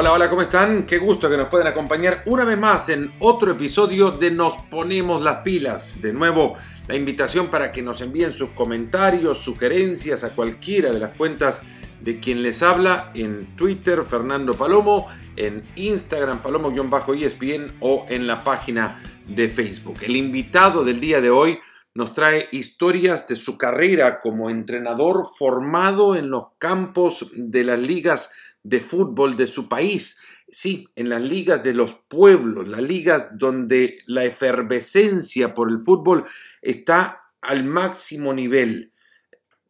Hola, 0.00 0.12
hola, 0.12 0.30
¿cómo 0.30 0.42
están? 0.42 0.86
Qué 0.86 0.98
gusto 0.98 1.28
que 1.28 1.36
nos 1.36 1.48
pueden 1.48 1.66
acompañar 1.66 2.22
una 2.26 2.44
vez 2.44 2.56
más 2.56 2.88
en 2.88 3.12
otro 3.18 3.50
episodio 3.50 4.12
de 4.12 4.30
Nos 4.30 4.56
Ponemos 4.70 5.20
las 5.20 5.38
Pilas. 5.38 6.00
De 6.00 6.12
nuevo, 6.12 6.56
la 6.86 6.94
invitación 6.94 7.48
para 7.48 7.72
que 7.72 7.82
nos 7.82 8.00
envíen 8.00 8.30
sus 8.30 8.50
comentarios, 8.50 9.38
sugerencias 9.38 10.22
a 10.22 10.36
cualquiera 10.36 10.92
de 10.92 11.00
las 11.00 11.16
cuentas 11.16 11.62
de 12.00 12.20
quien 12.20 12.44
les 12.44 12.62
habla 12.62 13.10
en 13.12 13.56
Twitter, 13.56 14.04
Fernando 14.04 14.54
Palomo, 14.54 15.08
en 15.34 15.64
Instagram, 15.74 16.42
Palomo-ESPN 16.42 17.78
o 17.80 18.06
en 18.08 18.28
la 18.28 18.44
página 18.44 19.02
de 19.26 19.48
Facebook. 19.48 19.96
El 20.02 20.14
invitado 20.14 20.84
del 20.84 21.00
día 21.00 21.20
de 21.20 21.30
hoy 21.30 21.58
nos 21.94 22.14
trae 22.14 22.46
historias 22.52 23.26
de 23.26 23.34
su 23.34 23.58
carrera 23.58 24.20
como 24.20 24.48
entrenador 24.48 25.26
formado 25.36 26.14
en 26.14 26.30
los 26.30 26.50
campos 26.58 27.32
de 27.34 27.64
las 27.64 27.80
ligas 27.80 28.30
de 28.62 28.80
fútbol 28.80 29.36
de 29.36 29.46
su 29.46 29.68
país. 29.68 30.18
Sí, 30.50 30.88
en 30.96 31.08
las 31.10 31.22
ligas 31.22 31.62
de 31.62 31.74
los 31.74 31.94
pueblos, 32.08 32.68
las 32.68 32.82
ligas 32.82 33.28
donde 33.32 33.98
la 34.06 34.24
efervescencia 34.24 35.54
por 35.54 35.70
el 35.70 35.80
fútbol 35.80 36.24
está 36.62 37.22
al 37.40 37.64
máximo 37.64 38.32
nivel. 38.32 38.92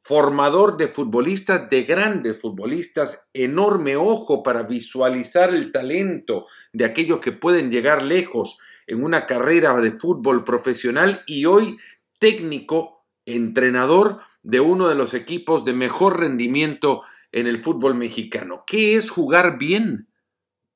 Formador 0.02 0.76
de 0.78 0.88
futbolistas, 0.88 1.68
de 1.68 1.82
grandes 1.82 2.40
futbolistas, 2.40 3.28
enorme 3.34 3.96
ojo 3.96 4.42
para 4.42 4.62
visualizar 4.62 5.50
el 5.52 5.70
talento 5.70 6.46
de 6.72 6.86
aquellos 6.86 7.20
que 7.20 7.32
pueden 7.32 7.70
llegar 7.70 8.02
lejos 8.02 8.58
en 8.86 9.04
una 9.04 9.26
carrera 9.26 9.78
de 9.80 9.92
fútbol 9.92 10.44
profesional 10.44 11.22
y 11.26 11.44
hoy 11.44 11.76
técnico, 12.18 13.04
entrenador 13.26 14.20
de 14.42 14.60
uno 14.60 14.88
de 14.88 14.94
los 14.94 15.12
equipos 15.12 15.64
de 15.64 15.74
mejor 15.74 16.20
rendimiento 16.20 17.02
en 17.32 17.46
el 17.46 17.62
fútbol 17.62 17.94
mexicano. 17.94 18.64
¿Qué 18.66 18.96
es 18.96 19.10
jugar 19.10 19.58
bien? 19.58 20.08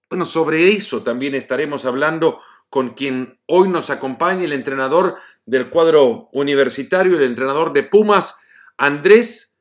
Bueno, 0.08 0.24
sobre 0.24 0.68
eso 0.70 1.02
también 1.02 1.34
estaremos 1.34 1.84
hablando 1.84 2.38
con 2.68 2.90
quien 2.90 3.40
hoy 3.46 3.68
nos 3.68 3.90
acompaña, 3.90 4.44
el 4.44 4.52
entrenador 4.52 5.16
del 5.46 5.70
cuadro 5.70 6.28
universitario, 6.32 7.16
el 7.16 7.24
entrenador 7.24 7.72
de 7.72 7.82
Pumas, 7.82 8.36
Andrés. 8.76 9.58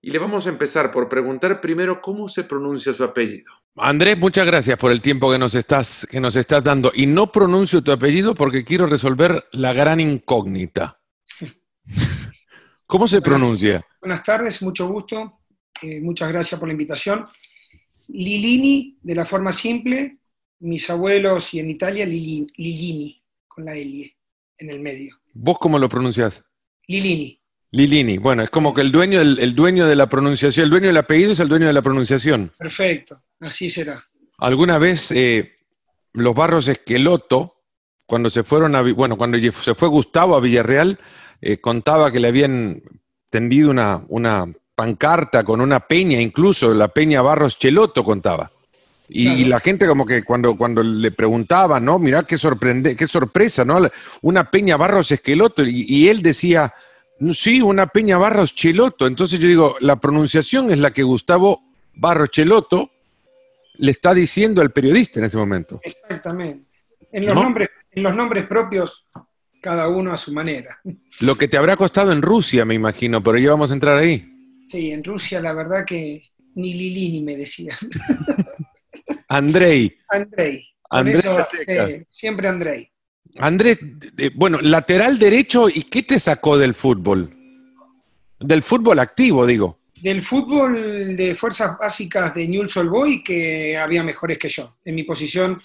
Y 0.00 0.10
le 0.10 0.18
vamos 0.18 0.46
a 0.46 0.50
empezar 0.50 0.90
por 0.90 1.08
preguntar 1.08 1.60
primero 1.60 2.00
cómo 2.00 2.28
se 2.28 2.44
pronuncia 2.44 2.92
su 2.94 3.04
apellido. 3.04 3.52
Andrés, 3.76 4.16
muchas 4.16 4.46
gracias 4.46 4.78
por 4.78 4.90
el 4.90 5.00
tiempo 5.02 5.30
que 5.30 5.38
nos 5.38 5.54
estás, 5.54 6.06
que 6.10 6.20
nos 6.20 6.34
estás 6.34 6.64
dando. 6.64 6.90
Y 6.94 7.06
no 7.06 7.30
pronuncio 7.30 7.82
tu 7.82 7.92
apellido 7.92 8.34
porque 8.34 8.64
quiero 8.64 8.86
resolver 8.86 9.44
la 9.52 9.72
gran 9.72 10.00
incógnita. 10.00 11.00
¿Cómo 12.86 13.06
se 13.06 13.20
pronuncia? 13.20 13.84
Buenas 14.00 14.22
tardes, 14.22 14.62
mucho 14.62 14.88
gusto. 14.88 15.40
Eh, 15.82 16.00
muchas 16.00 16.30
gracias 16.30 16.58
por 16.58 16.68
la 16.68 16.72
invitación. 16.72 17.26
Lilini, 18.08 18.98
de 19.02 19.14
la 19.14 19.24
forma 19.24 19.52
simple, 19.52 20.18
mis 20.60 20.88
abuelos 20.90 21.52
y 21.54 21.60
en 21.60 21.70
Italia 21.70 22.06
Lilini, 22.06 23.22
con 23.46 23.64
la 23.64 23.74
L 23.74 24.16
en 24.58 24.70
el 24.70 24.80
medio. 24.80 25.18
¿Vos 25.34 25.58
cómo 25.58 25.78
lo 25.78 25.88
pronuncias? 25.88 26.44
Lilini. 26.86 27.40
Lilini, 27.72 28.16
bueno, 28.16 28.42
es 28.42 28.50
como 28.50 28.72
que 28.72 28.80
el 28.80 28.90
dueño, 28.90 29.20
el, 29.20 29.54
dueño 29.54 29.86
de 29.86 29.96
la 29.96 30.08
pronunciación, 30.08 30.64
el 30.64 30.70
dueño 30.70 30.86
del 30.86 30.96
apellido 30.96 31.32
es 31.32 31.40
el 31.40 31.48
dueño 31.48 31.66
de 31.66 31.72
la 31.72 31.82
pronunciación. 31.82 32.52
Perfecto, 32.56 33.22
así 33.40 33.68
será. 33.68 34.02
¿Alguna 34.38 34.78
vez 34.78 35.10
eh, 35.10 35.56
los 36.12 36.34
barros 36.34 36.68
Esqueloto, 36.68 37.64
cuando 38.06 38.30
se 38.30 38.44
fueron 38.44 38.76
a, 38.76 38.82
bueno, 38.82 39.18
cuando 39.18 39.38
se 39.52 39.74
fue 39.74 39.88
Gustavo 39.88 40.36
a 40.36 40.40
Villarreal, 40.40 40.98
eh, 41.40 41.58
contaba 41.58 42.10
que 42.10 42.20
le 42.20 42.28
habían 42.28 42.82
tendido 43.30 43.70
una, 43.70 44.04
una 44.08 44.46
pancarta 44.76 45.42
con 45.42 45.60
una 45.60 45.80
peña, 45.80 46.20
incluso 46.20 46.72
la 46.72 46.88
peña 46.88 47.22
Barros 47.22 47.58
Cheloto 47.58 48.04
contaba. 48.04 48.52
Y, 49.08 49.44
la 49.44 49.60
gente 49.60 49.86
como 49.86 50.04
que 50.04 50.24
cuando, 50.24 50.56
cuando 50.56 50.82
le 50.82 51.12
preguntaba, 51.12 51.78
¿no? 51.78 51.98
Mirá 51.98 52.24
qué, 52.24 52.36
sorprende, 52.36 52.96
qué 52.96 53.06
sorpresa, 53.06 53.64
¿no? 53.64 53.88
Una 54.22 54.50
peña 54.50 54.76
Barros 54.76 55.12
Esqueloto. 55.12 55.62
Y, 55.64 56.08
él 56.08 56.22
decía, 56.22 56.74
sí, 57.32 57.62
una 57.62 57.86
peña 57.86 58.18
Barros 58.18 58.54
Cheloto. 58.54 59.06
Entonces 59.06 59.38
yo 59.38 59.46
digo, 59.46 59.76
la 59.80 59.96
pronunciación 59.96 60.72
es 60.72 60.78
la 60.78 60.90
que 60.90 61.04
Gustavo 61.04 61.62
Barros 61.94 62.30
Cheloto 62.30 62.90
le 63.78 63.92
está 63.92 64.12
diciendo 64.12 64.60
al 64.60 64.72
periodista 64.72 65.20
en 65.20 65.26
ese 65.26 65.36
momento. 65.36 65.80
Exactamente. 65.84 66.66
En 67.12 67.26
los, 67.26 67.34
nombres, 67.36 67.70
en 67.92 68.02
los 68.02 68.16
nombres 68.16 68.46
propios, 68.46 69.04
cada 69.60 69.88
uno 69.88 70.12
a 70.12 70.18
su 70.18 70.32
manera. 70.32 70.80
Lo 71.20 71.36
que 71.36 71.46
te 71.46 71.56
habrá 71.56 71.76
costado 71.76 72.10
en 72.10 72.22
Rusia, 72.22 72.64
me 72.64 72.74
imagino, 72.74 73.22
pero 73.22 73.38
ya 73.38 73.50
vamos 73.50 73.70
a 73.70 73.74
entrar 73.74 73.96
ahí. 73.96 74.35
Sí, 74.68 74.90
en 74.90 75.04
Rusia 75.04 75.40
la 75.40 75.52
verdad 75.52 75.84
que 75.84 76.30
ni 76.56 76.72
Lili 76.72 77.10
ni 77.10 77.22
me 77.22 77.36
decían. 77.36 77.76
Andrei. 79.28 79.96
Andrei. 80.08 82.06
siempre 82.10 82.48
Andrei. 82.48 82.90
Andrés, 83.38 83.78
eh, 84.16 84.30
bueno, 84.34 84.58
lateral 84.62 85.18
derecho, 85.18 85.68
¿y 85.68 85.82
qué 85.82 86.02
te 86.02 86.18
sacó 86.18 86.56
del 86.56 86.74
fútbol? 86.74 87.34
Del 88.40 88.62
fútbol 88.62 88.98
activo, 88.98 89.46
digo. 89.46 89.80
Del 90.00 90.22
fútbol 90.22 91.16
de 91.16 91.34
fuerzas 91.34 91.76
básicas 91.78 92.34
de 92.34 92.48
Newell's 92.48 92.76
Old 92.76 92.90
Boy, 92.90 93.22
que 93.22 93.76
había 93.76 94.02
mejores 94.02 94.38
que 94.38 94.48
yo. 94.48 94.78
En 94.84 94.94
mi 94.94 95.02
posición, 95.02 95.60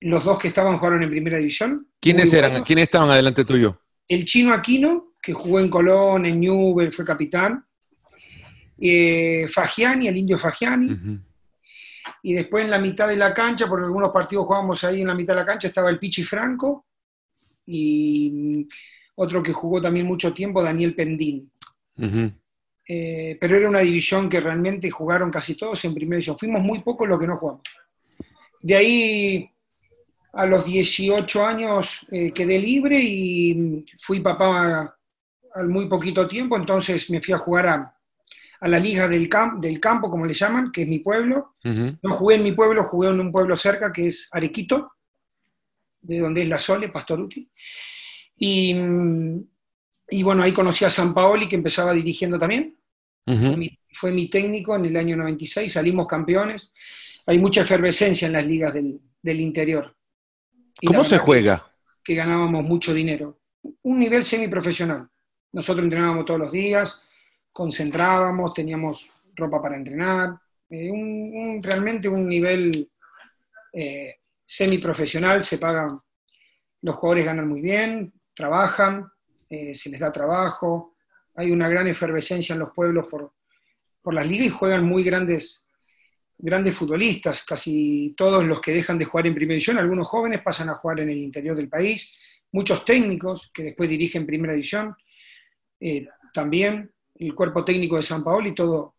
los 0.00 0.24
dos 0.24 0.38
que 0.38 0.48
estaban 0.48 0.78
jugaron 0.78 1.02
en 1.02 1.10
primera 1.10 1.38
división. 1.38 1.88
¿Quiénes 2.00 2.32
eran? 2.32 2.62
¿Quiénes 2.62 2.84
estaban 2.84 3.10
adelante 3.10 3.44
tuyo? 3.44 3.80
El 4.08 4.24
chino 4.24 4.52
Aquino, 4.52 5.14
que 5.20 5.32
jugó 5.32 5.58
en 5.58 5.68
Colón, 5.68 6.26
en 6.26 6.38
Newell, 6.38 6.92
fue 6.92 7.04
capitán 7.04 7.65
eh, 8.78 9.48
Fagiani, 9.48 10.08
el 10.08 10.16
indio 10.16 10.38
Fagiani. 10.38 11.20
Y 12.22 12.34
después 12.34 12.64
en 12.64 12.70
la 12.70 12.78
mitad 12.78 13.08
de 13.08 13.16
la 13.16 13.32
cancha, 13.32 13.66
porque 13.66 13.86
algunos 13.86 14.10
partidos 14.10 14.46
jugábamos 14.46 14.82
ahí 14.84 15.00
en 15.00 15.08
la 15.08 15.14
mitad 15.14 15.34
de 15.34 15.40
la 15.40 15.46
cancha, 15.46 15.68
estaba 15.68 15.90
el 15.90 15.98
Pichi 15.98 16.22
Franco 16.22 16.86
y 17.66 18.66
otro 19.16 19.42
que 19.42 19.52
jugó 19.52 19.80
también 19.80 20.06
mucho 20.06 20.32
tiempo, 20.32 20.62
Daniel 20.62 20.94
Pendín. 20.94 21.50
Eh, 22.88 23.36
pero 23.40 23.56
era 23.56 23.68
una 23.68 23.80
división 23.80 24.28
que 24.28 24.40
realmente 24.40 24.90
jugaron 24.90 25.30
casi 25.30 25.56
todos 25.56 25.84
en 25.84 25.94
primera 25.94 26.16
división. 26.16 26.38
Fuimos 26.38 26.62
muy 26.62 26.80
pocos 26.80 27.08
los 27.08 27.18
que 27.18 27.26
no 27.26 27.36
jugamos. 27.36 27.62
De 28.62 28.76
ahí 28.76 29.50
a 30.32 30.46
los 30.46 30.64
18 30.64 31.46
años 31.46 32.06
eh, 32.10 32.30
quedé 32.30 32.58
libre 32.58 32.98
y 33.00 33.84
fui 33.98 34.20
papá 34.20 34.96
al 35.54 35.68
muy 35.68 35.88
poquito 35.88 36.28
tiempo, 36.28 36.56
entonces 36.56 37.08
me 37.10 37.22
fui 37.22 37.32
a 37.32 37.38
jugar 37.38 37.66
a, 37.66 37.95
a 38.66 38.68
la 38.68 38.80
liga 38.80 39.06
del, 39.06 39.30
del 39.60 39.80
campo, 39.80 40.10
como 40.10 40.26
le 40.26 40.34
llaman, 40.34 40.72
que 40.72 40.82
es 40.82 40.88
mi 40.88 40.98
pueblo. 40.98 41.52
No 41.62 42.10
jugué 42.10 42.34
en 42.34 42.42
mi 42.42 42.50
pueblo, 42.50 42.82
jugué 42.82 43.10
en 43.10 43.20
un 43.20 43.30
pueblo 43.30 43.54
cerca 43.56 43.92
que 43.92 44.08
es 44.08 44.28
Arequito, 44.32 44.92
de 46.00 46.18
donde 46.18 46.42
es 46.42 46.48
la 46.48 46.58
Sole, 46.58 46.88
Pastoruti. 46.88 47.48
Y, 48.36 48.74
y 50.10 50.22
bueno, 50.24 50.42
ahí 50.42 50.52
conocí 50.52 50.84
a 50.84 50.90
San 50.90 51.14
Paoli, 51.14 51.48
que 51.48 51.54
empezaba 51.54 51.94
dirigiendo 51.94 52.40
también. 52.40 52.76
fue, 53.92 54.10
mi, 54.10 54.26
técnico 54.26 54.74
en 54.74 54.86
el 54.86 54.96
año 54.96 55.16
96, 55.16 55.72
salimos 55.72 56.08
campeones. 56.08 56.72
Hay 57.26 57.38
mucha 57.38 57.60
efervescencia 57.60 58.26
en 58.26 58.32
las 58.32 58.46
ligas 58.46 58.74
del, 58.74 58.98
del 59.22 59.40
interior. 59.40 59.96
¿Cómo 60.84 61.04
se 61.04 61.18
juega? 61.18 61.72
Que, 62.02 62.14
que 62.14 62.18
ganábamos 62.18 62.64
mucho 62.64 62.92
dinero. 62.92 63.38
Un 63.82 64.00
nivel 64.00 64.24
semiprofesional. 64.24 65.08
Nosotros 65.52 65.84
entrenábamos 65.84 66.24
todos 66.24 66.40
los 66.40 66.50
días, 66.50 67.05
concentrábamos, 67.56 68.52
teníamos 68.52 69.22
ropa 69.34 69.62
para 69.62 69.76
entrenar, 69.76 70.38
eh, 70.68 71.58
realmente 71.62 72.06
un 72.06 72.28
nivel 72.28 72.86
eh, 73.72 74.16
semiprofesional, 74.44 75.42
se 75.42 75.56
pagan, 75.56 75.98
los 76.82 76.94
jugadores 76.96 77.24
ganan 77.24 77.48
muy 77.48 77.62
bien, 77.62 78.12
trabajan, 78.34 79.10
eh, 79.48 79.74
se 79.74 79.88
les 79.88 80.00
da 80.00 80.12
trabajo, 80.12 80.96
hay 81.34 81.50
una 81.50 81.66
gran 81.70 81.86
efervescencia 81.86 82.52
en 82.52 82.58
los 82.58 82.74
pueblos 82.74 83.06
por, 83.06 83.32
por 84.02 84.12
las 84.12 84.28
ligas 84.28 84.48
y 84.48 84.50
juegan 84.50 84.84
muy 84.84 85.02
grandes, 85.02 85.64
grandes 86.36 86.74
futbolistas, 86.74 87.42
casi 87.42 88.12
todos 88.18 88.44
los 88.44 88.60
que 88.60 88.74
dejan 88.74 88.98
de 88.98 89.06
jugar 89.06 89.28
en 89.28 89.34
primera 89.34 89.54
división, 89.54 89.78
algunos 89.78 90.06
jóvenes 90.08 90.42
pasan 90.42 90.68
a 90.68 90.74
jugar 90.74 91.00
en 91.00 91.08
el 91.08 91.16
interior 91.16 91.56
del 91.56 91.70
país, 91.70 92.14
muchos 92.52 92.84
técnicos 92.84 93.50
que 93.50 93.62
después 93.62 93.88
dirigen 93.88 94.26
primera 94.26 94.52
división, 94.52 94.94
también 96.34 96.92
el 97.18 97.34
cuerpo 97.34 97.64
técnico 97.64 97.96
de 97.96 98.02
San 98.02 98.22
Paolo 98.22 98.48
y 98.48 98.54
todo 98.54 98.94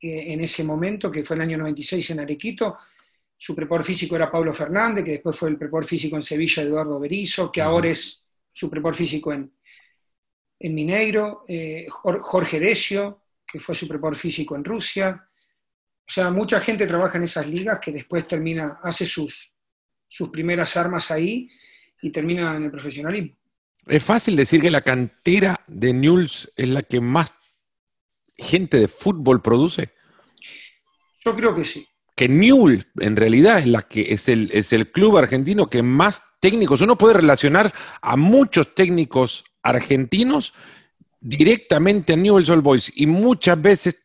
eh, 0.00 0.32
en 0.32 0.40
ese 0.40 0.64
momento, 0.64 1.10
que 1.10 1.24
fue 1.24 1.36
el 1.36 1.42
año 1.42 1.58
96 1.58 2.10
en 2.10 2.20
Arequito. 2.20 2.78
Su 3.36 3.54
prepor 3.54 3.84
físico 3.84 4.16
era 4.16 4.30
Pablo 4.30 4.52
Fernández, 4.52 5.04
que 5.04 5.12
después 5.12 5.36
fue 5.36 5.48
el 5.48 5.58
prepor 5.58 5.84
físico 5.84 6.16
en 6.16 6.22
Sevilla, 6.22 6.62
Eduardo 6.62 7.00
Berizo, 7.00 7.50
que 7.50 7.60
ahora 7.60 7.88
es 7.88 8.24
su 8.52 8.68
prepor 8.68 8.94
físico 8.94 9.32
en, 9.32 9.52
en 10.58 10.74
Mineiro. 10.74 11.44
Eh, 11.48 11.86
Jorge 11.88 12.60
Decio, 12.60 13.22
que 13.46 13.60
fue 13.60 13.74
su 13.74 13.86
prepor 13.88 14.16
físico 14.16 14.56
en 14.56 14.64
Rusia. 14.64 15.28
O 16.06 16.10
sea, 16.10 16.30
mucha 16.30 16.60
gente 16.60 16.86
trabaja 16.86 17.18
en 17.18 17.24
esas 17.24 17.46
ligas 17.46 17.78
que 17.80 17.92
después 17.92 18.26
termina, 18.26 18.80
hace 18.82 19.04
sus, 19.04 19.54
sus 20.08 20.30
primeras 20.30 20.76
armas 20.76 21.10
ahí 21.10 21.48
y 22.00 22.10
termina 22.10 22.56
en 22.56 22.64
el 22.64 22.70
profesionalismo. 22.70 23.36
Es 23.86 24.04
fácil 24.04 24.36
decir 24.36 24.60
que 24.60 24.70
la 24.70 24.82
cantera 24.82 25.60
de 25.66 25.92
Newell's 25.92 26.52
es 26.56 26.68
la 26.68 26.82
que 26.82 27.00
más 27.00 27.32
gente 28.38 28.78
de 28.78 28.88
fútbol 28.88 29.42
produce? 29.42 29.90
Yo 31.24 31.34
creo 31.34 31.54
que 31.54 31.64
sí. 31.64 31.86
que 32.14 32.28
Newell 32.28 32.86
en 33.00 33.16
realidad 33.16 33.58
es, 33.58 33.66
la 33.66 33.82
que, 33.82 34.12
es, 34.12 34.28
el, 34.28 34.50
es 34.52 34.72
el 34.72 34.90
club 34.90 35.18
argentino 35.18 35.68
que 35.68 35.82
más 35.82 36.38
técnicos, 36.40 36.80
uno 36.80 36.96
puede 36.96 37.14
relacionar 37.14 37.72
a 38.00 38.16
muchos 38.16 38.74
técnicos 38.74 39.44
argentinos 39.62 40.54
directamente 41.20 42.12
a 42.12 42.16
Newell's 42.16 42.48
Old 42.48 42.62
Boys 42.62 42.92
y 42.94 43.06
muchas 43.06 43.60
veces 43.60 44.04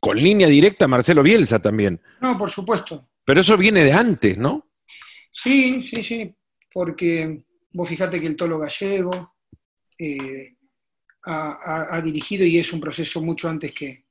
con 0.00 0.16
línea 0.16 0.48
directa 0.48 0.86
a 0.86 0.88
Marcelo 0.88 1.22
Bielsa 1.22 1.60
también. 1.60 2.00
No, 2.20 2.36
por 2.36 2.50
supuesto. 2.50 3.08
Pero 3.24 3.40
eso 3.40 3.56
viene 3.56 3.84
de 3.84 3.92
antes, 3.92 4.38
¿no? 4.38 4.68
Sí, 5.30 5.80
sí, 5.82 6.02
sí, 6.02 6.34
porque 6.72 7.44
vos 7.72 7.88
fijate 7.88 8.20
que 8.20 8.26
el 8.26 8.36
Tolo 8.36 8.58
Gallego 8.58 9.34
eh, 9.98 10.56
ha, 11.24 12.00
dirigido 12.02 12.44
y 12.44 12.58
es 12.58 12.72
un 12.72 12.80
proceso 12.80 13.20
mucho 13.20 13.48
antes 13.48 13.72
que, 13.72 14.04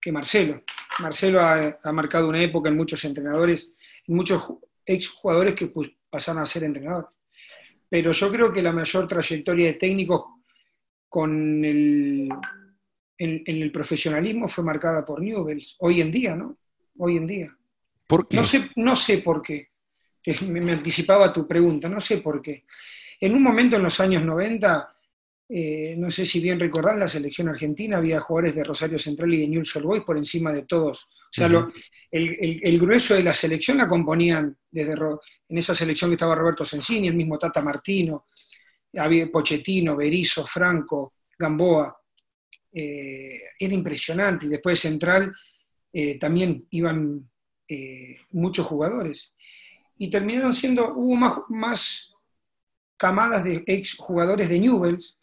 que 0.00 0.12
Marcelo. 0.12 0.62
Marcelo 1.00 1.40
ha, 1.40 1.92
marcado 1.92 2.28
una 2.28 2.42
época 2.42 2.68
en 2.68 2.76
muchos 2.76 3.04
entrenadores, 3.04 3.72
en 4.06 4.16
muchos 4.16 4.42
exjugadores 4.84 5.54
que 5.54 5.68
pues, 5.68 5.90
pasaron 6.08 6.42
a 6.42 6.46
ser 6.46 6.64
entrenadores. 6.64 7.10
Pero 7.88 8.12
yo 8.12 8.32
creo 8.32 8.52
que 8.52 8.62
la 8.62 8.72
mayor 8.72 9.06
trayectoria 9.06 9.66
de 9.66 9.74
técnicos 9.74 10.24
con 11.08 11.64
el, 11.64 12.28
en, 13.18 13.42
el 13.46 13.72
profesionalismo 13.72 14.48
fue 14.48 14.64
marcada 14.64 15.04
por 15.04 15.22
Newells, 15.22 15.76
hoy 15.80 16.00
en 16.00 16.10
día, 16.10 16.34
¿no? 16.34 16.58
Hoy 16.98 17.16
en 17.16 17.26
día. 17.26 17.56
¿Por 18.06 18.26
qué? 18.26 18.36
No 18.36 18.46
sé, 18.46 18.70
no 18.76 18.96
sé 18.96 19.18
por 19.18 19.42
qué. 19.42 19.70
Me, 20.48 20.72
anticipaba 20.72 21.32
tu 21.32 21.46
pregunta, 21.46 21.88
no 21.88 22.00
sé 22.00 22.18
por 22.18 22.42
qué. 22.42 22.64
En 23.20 23.34
un 23.34 23.42
momento 23.42 23.76
en 23.76 23.82
los 23.82 24.00
años 24.00 24.24
90, 24.24 24.95
eh, 25.48 25.94
no 25.96 26.10
sé 26.10 26.26
si 26.26 26.40
bien 26.40 26.58
recordás, 26.58 26.98
la 26.98 27.08
selección 27.08 27.48
argentina 27.48 27.98
había 27.98 28.20
jugadores 28.20 28.54
de 28.56 28.64
Rosario 28.64 28.98
Central 28.98 29.32
y 29.32 29.40
de 29.40 29.48
Newell's 29.48 29.76
Old 29.76 29.86
Boys 29.86 30.02
por 30.02 30.18
encima 30.18 30.52
de 30.52 30.64
todos. 30.64 31.04
O 31.04 31.28
sea, 31.30 31.48
el, 32.10 32.78
grueso 32.80 33.14
de 33.14 33.22
la 33.22 33.34
selección 33.34 33.76
la 33.76 33.86
componían 33.86 34.56
desde 34.70 34.94
en 35.48 35.58
esa 35.58 35.74
selección 35.74 36.10
que 36.10 36.14
estaba 36.14 36.34
Roberto 36.34 36.64
Sensini, 36.64 37.08
el 37.08 37.14
mismo 37.14 37.38
Tata 37.38 37.62
Martino, 37.62 38.26
había 38.96 39.30
Pochettino, 39.30 39.96
Berizzo, 39.96 40.46
Franco, 40.46 41.14
Gamboa. 41.38 41.96
Eh, 42.72 43.40
era 43.58 43.74
impresionante. 43.74 44.46
Y 44.46 44.48
después 44.48 44.76
de 44.76 44.88
Central 44.88 45.34
eh, 45.92 46.18
también 46.18 46.66
iban 46.70 47.28
muchos 48.30 48.66
jugadores. 48.66 49.34
Y 49.98 50.08
terminaron 50.08 50.54
siendo, 50.54 50.94
hubo 50.94 51.16
más, 51.16 51.38
más 51.48 52.14
camadas 52.96 53.44
de 53.44 53.62
ex 53.66 53.96
jugadores 53.96 54.48
de 54.48 54.60
Newells 54.60 55.15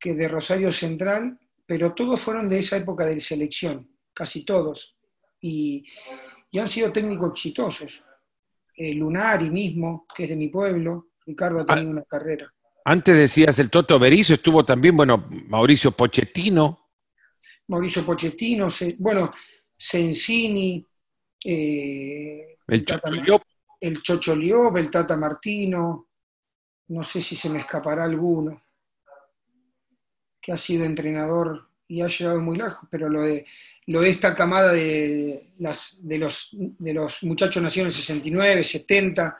que 0.00 0.14
de 0.14 0.26
Rosario 0.26 0.72
Central, 0.72 1.38
pero 1.66 1.94
todos 1.94 2.20
fueron 2.20 2.48
de 2.48 2.58
esa 2.58 2.78
época 2.78 3.04
de 3.04 3.20
selección, 3.20 3.88
casi 4.14 4.44
todos. 4.44 4.96
Y, 5.40 5.86
han 6.58 6.66
sido 6.66 6.90
técnicos 6.90 7.30
exitosos. 7.32 8.02
Lunari 8.76 9.50
mismo, 9.50 10.06
que 10.16 10.24
es 10.24 10.30
de 10.30 10.36
mi 10.36 10.48
pueblo, 10.48 11.10
Ricardo 11.26 11.60
ha 11.60 11.66
tenido 11.66 11.88
ah, 11.88 11.92
una 11.92 12.04
carrera. 12.04 12.52
Antes 12.84 13.14
decías 13.14 13.58
el 13.58 13.70
Toto 13.70 13.98
Berizo, 13.98 14.34
estuvo 14.34 14.64
también, 14.64 14.96
bueno, 14.96 15.28
Mauricio 15.48 15.92
Pochettino. 15.92 16.88
Mauricio 17.68 18.04
Pochettino, 18.04 18.68
bueno, 18.98 19.30
Sensini, 19.76 20.84
eh, 21.44 22.56
el, 22.66 22.84
Chocho 22.84 24.34
Liop. 24.34 24.76
el 24.76 24.90
Tata 24.90 25.16
Martino, 25.16 26.08
no 26.88 27.02
sé 27.02 27.20
si 27.20 27.36
se 27.36 27.48
me 27.50 27.60
escapará 27.60 28.04
alguno, 28.04 28.62
que 30.40 30.52
ha 30.52 30.56
sido 30.56 30.84
entrenador 30.84 31.68
y 31.88 32.00
ha 32.02 32.06
llegado 32.06 32.40
muy 32.40 32.56
lejos, 32.56 32.88
pero 32.90 33.08
lo 33.08 33.22
de, 33.22 33.44
lo 33.86 34.00
de 34.00 34.10
esta 34.10 34.34
camada 34.34 34.72
de, 34.72 35.52
las, 35.58 35.98
de, 36.00 36.18
los, 36.18 36.50
de 36.52 36.94
los 36.94 37.22
muchachos 37.24 37.62
nacidos 37.62 37.84
en 37.84 37.86
el 37.86 37.92
69, 37.92 38.64
70, 38.64 39.38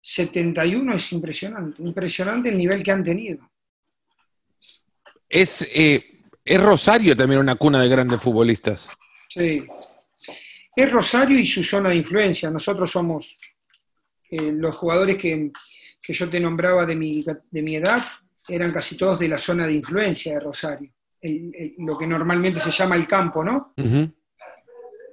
71 0.00 0.94
es 0.94 1.12
impresionante, 1.12 1.82
impresionante 1.82 2.48
el 2.48 2.58
nivel 2.58 2.82
que 2.82 2.90
han 2.90 3.04
tenido. 3.04 3.50
Es, 5.28 5.68
eh, 5.74 6.22
es 6.44 6.60
Rosario 6.60 7.16
también 7.16 7.40
una 7.40 7.56
cuna 7.56 7.82
de 7.82 7.88
grandes 7.88 8.22
futbolistas. 8.22 8.88
Sí, 9.28 9.66
es 10.76 10.92
Rosario 10.92 11.38
y 11.38 11.46
su 11.46 11.64
zona 11.64 11.88
de 11.88 11.96
influencia. 11.96 12.50
Nosotros 12.50 12.90
somos 12.90 13.36
eh, 14.30 14.52
los 14.52 14.76
jugadores 14.76 15.16
que, 15.16 15.50
yo 16.08 16.30
te 16.30 16.38
nombraba 16.38 16.86
de 16.86 16.94
mi, 16.94 17.24
de 17.50 17.62
mi, 17.62 17.76
edad, 17.76 18.02
eran 18.48 18.72
casi 18.72 18.96
todos 18.96 19.18
de 19.18 19.28
la 19.28 19.38
zona 19.38 19.66
de 19.66 19.74
influencia 19.74 20.34
de 20.34 20.40
Rosario, 20.40 20.92
lo 21.78 21.96
que 21.98 22.06
normalmente 22.06 22.60
se 22.60 22.70
llama 22.70 22.96
el 22.96 23.06
campo, 23.06 23.44
¿no? 23.44 23.74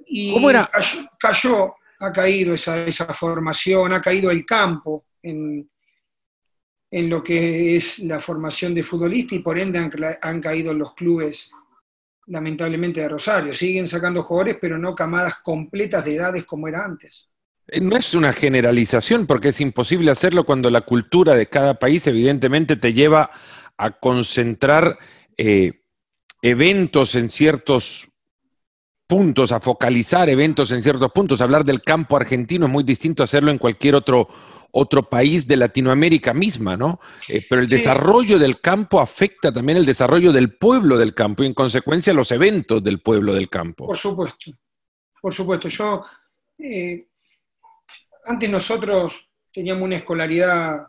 Y 0.06 0.32
¿Cómo 0.32 0.50
era? 0.50 0.70
cayó 1.18 1.74
ha 2.00 2.12
caído 2.12 2.54
esa, 2.54 2.84
esa 2.86 3.06
formación, 3.06 3.92
ha 3.92 4.00
caído 4.00 4.30
el 4.30 4.44
campo 4.44 5.06
en, 5.22 5.68
en, 6.90 7.08
lo 7.08 7.22
que 7.22 7.76
es 7.76 8.00
la 8.00 8.20
formación 8.20 8.74
de 8.74 8.82
futbolista 8.82 9.34
y 9.34 9.40
por 9.40 9.58
ende 9.58 9.78
han, 10.20 10.40
caído 10.40 10.74
los 10.74 10.94
clubes, 10.94 11.50
lamentablemente, 12.26 13.00
de 13.00 13.08
Rosario. 13.08 13.52
Siguen 13.52 13.86
sacando 13.86 14.22
jugadores, 14.22 14.58
pero 14.60 14.78
no 14.78 14.94
camadas 14.94 15.36
completas 15.40 16.04
de 16.04 16.16
edades 16.16 16.44
como 16.44 16.68
era 16.68 16.84
antes. 16.84 17.30
Eh, 17.68 17.80
no 17.80 17.96
es 17.96 18.14
una 18.14 18.32
generalización 18.32 19.26
porque 19.26 19.48
es 19.48 19.60
imposible 19.60 20.10
hacerlo 20.10 20.44
cuando 20.44 20.70
la 20.70 20.82
cultura 20.82 21.34
de 21.34 21.48
cada 21.48 21.74
país 21.74 22.06
evidentemente 22.06 22.76
te 22.76 22.92
lleva 22.92 23.30
a 23.76 23.90
concentrar 23.90 24.98
eh, 25.36 25.82
eventos 26.42 27.14
en 27.14 27.30
ciertos 27.30 28.08
puntos, 29.06 29.52
a 29.52 29.60
focalizar 29.60 30.28
eventos 30.28 30.70
en 30.70 30.82
ciertos 30.82 31.10
puntos. 31.12 31.40
Hablar 31.40 31.64
del 31.64 31.82
campo 31.82 32.16
argentino 32.16 32.66
es 32.66 32.72
muy 32.72 32.84
distinto 32.84 33.22
a 33.22 33.24
hacerlo 33.24 33.50
en 33.50 33.58
cualquier 33.58 33.94
otro, 33.94 34.28
otro 34.72 35.08
país 35.08 35.46
de 35.46 35.56
Latinoamérica 35.56 36.32
misma, 36.32 36.76
¿no? 36.76 37.00
Eh, 37.28 37.44
pero 37.48 37.60
el 37.60 37.68
desarrollo 37.68 38.38
del 38.38 38.60
campo 38.60 39.00
afecta 39.00 39.52
también 39.52 39.78
el 39.78 39.86
desarrollo 39.86 40.32
del 40.32 40.56
pueblo 40.56 40.96
del 40.96 41.14
campo 41.14 41.42
y 41.42 41.46
en 41.46 41.54
consecuencia 41.54 42.14
los 42.14 42.30
eventos 42.32 42.82
del 42.82 43.00
pueblo 43.00 43.34
del 43.34 43.48
campo. 43.48 43.86
Por 43.86 43.96
supuesto, 43.96 44.52
por 45.20 45.32
supuesto. 45.32 45.68
Yo, 45.68 46.02
eh, 46.58 47.06
antes 48.24 48.50
nosotros 48.50 49.30
teníamos 49.52 49.84
una 49.84 49.96
escolaridad 49.96 50.88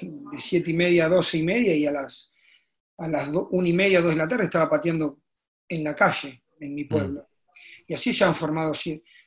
de 0.00 0.38
siete 0.38 0.70
y 0.70 0.74
media 0.74 1.06
a 1.06 1.08
doce 1.08 1.38
y 1.38 1.42
media 1.42 1.74
y 1.74 1.86
a 1.86 1.92
las, 1.92 2.32
a 2.98 3.08
las 3.08 3.28
una 3.28 3.68
y 3.68 3.72
media, 3.72 4.00
dos 4.00 4.10
de 4.10 4.16
la 4.16 4.28
tarde 4.28 4.44
estaba 4.44 4.68
pateando 4.68 5.20
en 5.68 5.84
la 5.84 5.94
calle, 5.94 6.42
en 6.60 6.74
mi 6.74 6.84
mm. 6.84 6.88
pueblo. 6.88 7.28
Y 7.86 7.94
así 7.94 8.12
se 8.12 8.24
han 8.24 8.34
formado. 8.34 8.72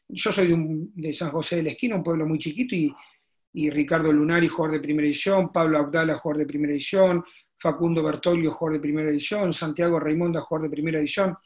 Yo 0.08 0.31
soy 0.31 0.89
de, 0.96 1.13
San 1.13 1.29
José 1.29 1.58
de 1.58 1.63
la 1.63 1.70
Esquina, 1.70 1.96
un 1.96 2.03
pueblo 2.03 2.25
muy 2.25 2.39
chiquito, 2.39 2.75
y, 2.75 3.70
Ricardo 3.70 4.13
Lunari, 4.13 4.48
jugador 4.48 4.77
de 4.77 4.79
primera 4.79 5.05
edición, 5.08 5.51
Pablo 5.51 5.77
Abdala, 5.77 6.17
jugador 6.17 6.39
de 6.39 6.46
primera 6.46 6.74
edición, 6.74 7.24
Facundo 7.58 8.01
Bertolio, 8.01 8.53
jugador 8.53 8.77
de 8.77 8.81
primera 8.81 9.10
edición, 9.10 9.51
Santiago 9.51 10.00
Raimonda, 10.00 10.39
jugador 10.39 10.70
de 10.70 10.74
primera 10.74 11.00
edición, 11.00 11.38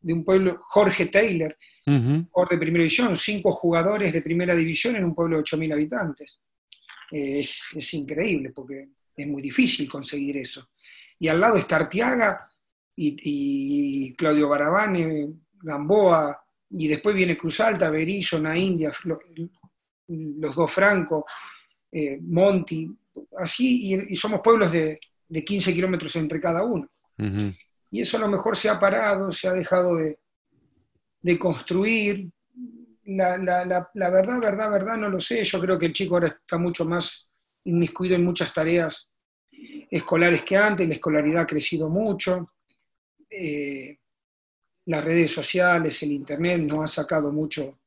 de 0.00 0.12
un 0.12 0.24
pueblo, 0.24 0.60
Jorge 0.62 1.06
Taylor, 1.06 1.56
jugador 2.30 2.50
de 2.50 2.58
primera 2.58 2.84
edición, 2.84 3.16
cinco 3.16 3.52
jugadores 3.52 4.12
de 4.12 4.22
primera 4.22 4.54
división 4.54 4.96
en 4.96 5.04
un 5.04 5.14
pueblo 5.14 5.38
de 5.38 5.44
8.000 5.44 5.72
habitantes. 5.72 6.40
es, 7.10 7.94
increíble 7.94 8.50
porque 8.54 8.88
es 9.16 9.26
muy 9.26 9.42
difícil 9.42 9.88
conseguir 9.88 10.36
eso. 10.36 10.68
Y 11.18 11.28
al 11.28 11.40
lado 11.40 11.56
está 11.56 11.76
Artiaga 11.76 12.48
y, 12.94 13.16
y 14.10 14.14
Claudio 14.14 14.48
Barabane, 14.48 15.28
Gamboa, 15.62 16.44
y 16.70 16.88
después 16.88 17.14
viene 17.14 17.36
Cruz 17.36 17.60
Alta, 17.60 17.90
Berillo, 17.90 18.54
India, 18.54 18.92
los 20.06 20.54
dos 20.54 20.70
Franco, 20.70 21.26
eh, 21.90 22.18
Monti, 22.20 22.88
así, 23.38 24.06
y, 24.08 24.16
somos 24.16 24.40
pueblos 24.42 24.72
de, 24.72 24.98
15 25.30 25.74
kilómetros 25.74 26.16
entre 26.16 26.40
cada 26.40 26.64
uno. 26.64 26.88
Y 27.90 28.02
eso 28.02 28.16
a 28.16 28.20
lo 28.20 28.28
mejor 28.28 28.56
se 28.56 28.68
ha 28.68 28.78
parado, 28.78 29.32
se 29.32 29.48
ha 29.48 29.52
dejado 29.52 29.96
de, 29.96 30.18
construir. 31.38 32.30
La, 33.04 33.38
verdad, 33.38 33.88
verdad, 33.94 34.70
verdad, 34.70 34.96
no 34.96 35.08
lo 35.08 35.20
sé. 35.20 35.42
Yo 35.44 35.60
creo 35.60 35.78
que 35.78 35.86
el 35.86 35.92
chico 35.92 36.14
ahora 36.14 36.28
está 36.28 36.58
mucho 36.58 36.84
más 36.84 37.28
inmiscuido 37.64 38.14
en 38.14 38.24
muchas 38.24 38.52
tareas 38.52 39.08
escolares 39.90 40.42
que 40.42 40.56
antes, 40.56 40.86
la 40.86 40.94
escolaridad 40.94 41.42
ha 41.42 41.46
crecido 41.46 41.88
mucho. 41.88 42.52
Eh, 43.30 43.98
las 44.86 45.04
redes 45.04 45.32
sociales, 45.32 46.02
el 46.02 46.12
Internet 46.12 46.60
nos 46.62 46.84
ha 46.84 47.02
sacado 47.02 47.32
mucho, 47.32 47.78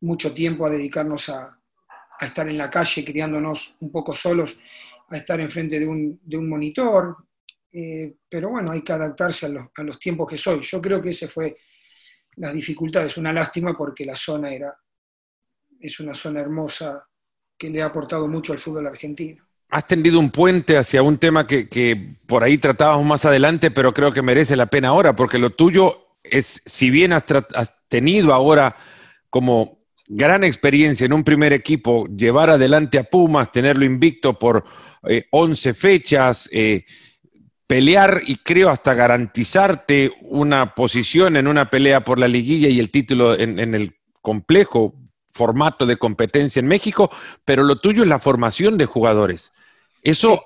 mucho 0.00 0.32
tiempo 0.34 0.66
a 0.66 0.70
dedicarnos 0.70 1.28
a, 1.30 1.58
estar 2.20 2.48
en 2.48 2.56
la 2.56 2.70
calle 2.70 3.04
criándonos 3.04 3.76
un 3.80 3.90
poco 3.90 4.14
solos, 4.14 4.58
a 5.08 5.16
estar 5.16 5.40
enfrente 5.40 5.80
de 5.80 5.86
un, 5.86 6.20
de 6.22 6.36
un 6.36 6.48
monitor. 6.48 7.16
Eh, 7.76 8.14
pero 8.28 8.50
bueno, 8.50 8.70
hay 8.70 8.82
que 8.82 8.92
adaptarse 8.92 9.46
a 9.46 9.48
los, 9.48 9.66
a 9.76 9.82
los, 9.82 9.98
tiempos 9.98 10.28
que 10.30 10.38
soy. 10.38 10.60
Yo 10.62 10.80
creo 10.80 11.00
que 11.00 11.10
ese 11.10 11.26
fue 11.26 11.56
las 12.36 12.54
dificultades. 12.54 13.16
Una 13.16 13.32
lástima 13.32 13.76
porque 13.76 14.04
la 14.04 14.14
zona 14.14 14.54
era, 14.54 14.72
es 15.80 15.98
una 15.98 16.14
zona 16.14 16.40
hermosa 16.40 17.04
que 17.58 17.70
le 17.70 17.82
ha 17.82 17.86
aportado 17.86 18.28
mucho 18.28 18.52
al 18.52 18.60
fútbol 18.60 18.86
argentino. 18.86 19.44
Has 19.70 19.88
tendido 19.88 20.20
un 20.20 20.30
puente 20.30 20.76
hacia 20.76 21.02
un 21.02 21.18
tema 21.18 21.48
que, 21.48 21.68
que 21.68 22.16
por 22.26 22.44
ahí 22.44 22.58
tratábamos 22.58 23.04
más 23.04 23.24
adelante, 23.24 23.72
pero 23.72 23.92
creo 23.92 24.12
que 24.12 24.22
merece 24.22 24.54
la 24.54 24.66
pena 24.66 24.88
ahora, 24.88 25.16
porque 25.16 25.38
lo 25.38 25.50
tuyo 25.50 26.04
es, 26.24 26.62
si 26.64 26.90
bien 26.90 27.12
has, 27.12 27.24
tenido 27.88 28.32
ahora 28.32 28.76
como 29.30 29.80
gran 30.06 30.44
experiencia 30.44 31.04
en 31.04 31.12
un 31.12 31.24
primer 31.24 31.52
equipo, 31.52 32.06
llevar 32.06 32.50
adelante 32.50 32.98
a 32.98 33.04
Pumas, 33.04 33.50
tenerlo 33.52 33.84
invicto 33.84 34.38
por 34.38 34.64
11 35.30 35.70
eh, 35.70 35.74
fechas, 35.74 36.48
eh, 36.52 36.84
pelear 37.66 38.22
y 38.26 38.36
creo 38.36 38.70
hasta 38.70 38.94
garantizarte 38.94 40.12
una 40.22 40.74
posición 40.74 41.36
en 41.36 41.46
una 41.46 41.70
pelea 41.70 42.04
por 42.04 42.18
la 42.18 42.28
liguilla 42.28 42.68
y 42.68 42.78
el 42.78 42.90
título 42.90 43.38
en, 43.38 43.58
el 43.74 43.96
complejo 44.20 44.94
formato 45.32 45.86
de 45.86 45.96
competencia 45.96 46.60
en 46.60 46.66
México, 46.66 47.10
pero 47.44 47.62
lo 47.62 47.76
tuyo 47.76 48.02
es 48.02 48.08
la 48.08 48.18
formación 48.18 48.78
de 48.78 48.86
jugadores. 48.86 49.52
Eso 50.02 50.44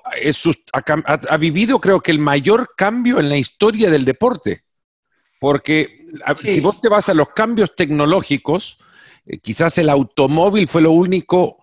ha, 0.72 1.36
vivido 1.36 1.80
creo 1.80 2.00
que 2.00 2.12
el 2.12 2.20
mayor 2.20 2.70
cambio 2.76 3.18
en 3.18 3.28
la 3.28 3.36
historia 3.36 3.90
del 3.90 4.04
deporte, 4.04 4.64
porque 5.40 6.04
si 6.40 6.60
vos 6.60 6.80
te 6.80 6.88
vas 6.88 7.08
a 7.08 7.14
los 7.14 7.30
cambios 7.30 7.74
tecnológicos, 7.74 8.78
eh, 9.26 9.38
quizás 9.38 9.76
el 9.78 9.90
automóvil 9.90 10.68
fue 10.68 10.82
lo 10.82 10.92
único 10.92 11.58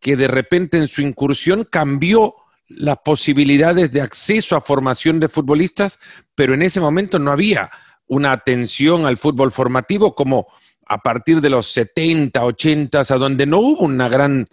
que 0.00 0.16
de 0.16 0.28
repente 0.28 0.78
en 0.78 0.88
su 0.88 1.02
incursión 1.02 1.64
cambió 1.64 2.34
las 2.70 2.98
posibilidades 2.98 3.90
de 3.92 4.00
acceso 4.00 4.56
a 4.56 4.60
formación 4.60 5.18
de 5.18 5.28
futbolistas, 5.28 5.98
pero 6.34 6.54
en 6.54 6.62
ese 6.62 6.80
momento 6.80 7.18
no 7.18 7.32
había 7.32 7.70
una 8.06 8.32
atención 8.32 9.06
al 9.06 9.16
fútbol 9.16 9.52
formativo 9.52 10.14
como 10.14 10.46
a 10.86 10.98
partir 10.98 11.40
de 11.40 11.50
los 11.50 11.66
70, 11.72 12.44
80, 12.44 13.00
a 13.00 13.04
donde 13.16 13.46
no 13.46 13.58
hubo 13.58 13.84
una 13.84 14.08
gran, 14.08 14.46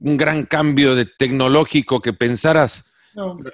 un 0.00 0.16
gran 0.16 0.44
cambio 0.44 0.94
de 0.94 1.06
tecnológico 1.06 2.00
que 2.00 2.12
pensaras, 2.12 2.92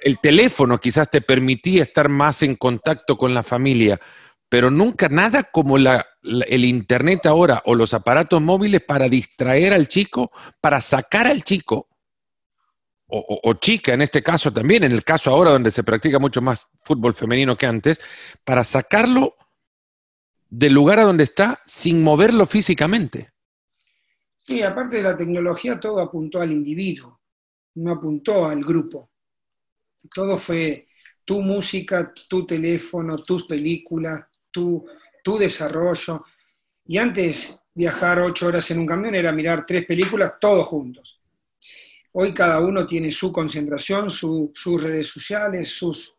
el 0.02 0.18
teléfono 0.18 0.78
quizás 0.78 1.10
te 1.10 1.20
permitía 1.20 1.84
estar 1.84 2.08
más 2.08 2.42
en 2.42 2.56
contacto 2.56 3.16
con 3.16 3.32
la 3.32 3.42
familia, 3.42 4.00
pero 4.48 4.70
nunca 4.70 5.08
nada 5.08 5.44
como 5.44 5.78
la, 5.78 6.06
el 6.22 6.64
Internet 6.64 7.26
ahora 7.26 7.62
o 7.64 7.74
los 7.74 7.94
aparatos 7.94 8.42
móviles 8.42 8.82
para 8.82 9.08
distraer 9.08 9.72
al 9.72 9.88
chico, 9.88 10.32
para 10.60 10.80
sacar 10.80 11.26
al 11.26 11.44
chico, 11.44 11.88
o, 13.14 13.54
chica 13.54 13.92
en 13.92 14.02
este 14.02 14.22
caso 14.22 14.52
también, 14.52 14.84
en 14.84 14.92
el 14.92 15.04
caso 15.04 15.30
ahora 15.30 15.50
donde 15.50 15.70
se 15.70 15.84
practica 15.84 16.18
mucho 16.18 16.40
más 16.40 16.68
fútbol 16.80 17.12
femenino 17.12 17.56
que 17.56 17.66
antes, 17.66 18.00
para 18.42 18.64
sacarlo 18.64 19.36
del 20.48 20.72
lugar 20.72 20.98
a 20.98 21.04
donde 21.04 21.24
está 21.24 21.60
sin 21.66 22.02
moverlo 22.02 22.46
físicamente. 22.46 23.32
Sí, 24.46 24.62
aparte 24.62 24.96
de 24.96 25.02
la 25.02 25.16
tecnología, 25.16 25.78
todo 25.78 26.00
apuntó 26.00 26.40
al 26.40 26.52
individuo, 26.52 27.20
no 27.74 27.92
apuntó 27.92 28.46
al 28.46 28.64
grupo. 28.64 29.10
Todo 30.12 30.38
fue 30.38 30.88
tu 31.24 31.40
música, 31.42 32.12
tu 32.28 32.46
teléfono, 32.46 33.16
tus 33.18 33.44
películas, 33.44 34.24
tu, 34.50 34.84
tu 35.22 35.38
desarrollo. 35.38 36.24
Y 36.86 36.98
antes 36.98 37.60
viajar 37.74 38.20
ocho 38.20 38.46
horas 38.46 38.70
en 38.70 38.80
un 38.80 38.86
camión 38.86 39.14
era 39.14 39.32
mirar 39.32 39.64
tres 39.66 39.86
películas 39.86 40.34
todos 40.40 40.66
juntos. 40.66 41.21
Hoy 42.12 42.34
cada 42.34 42.60
uno 42.60 42.86
tiene 42.86 43.10
su 43.10 43.32
concentración, 43.32 44.10
sus 44.10 44.82
redes 44.82 45.06
sociales, 45.06 45.70
sus... 45.70 46.14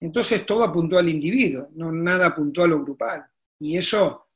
Entonces 0.00 0.44
todo 0.46 0.62
apuntó 0.62 0.98
al 0.98 1.08
individuo, 1.08 1.68
no 1.74 1.92
nada 1.92 2.26
apuntó 2.26 2.62
a 2.62 2.68
lo 2.68 2.80
grupal. 2.80 3.26
Y 3.58 3.76
eso 3.76 4.28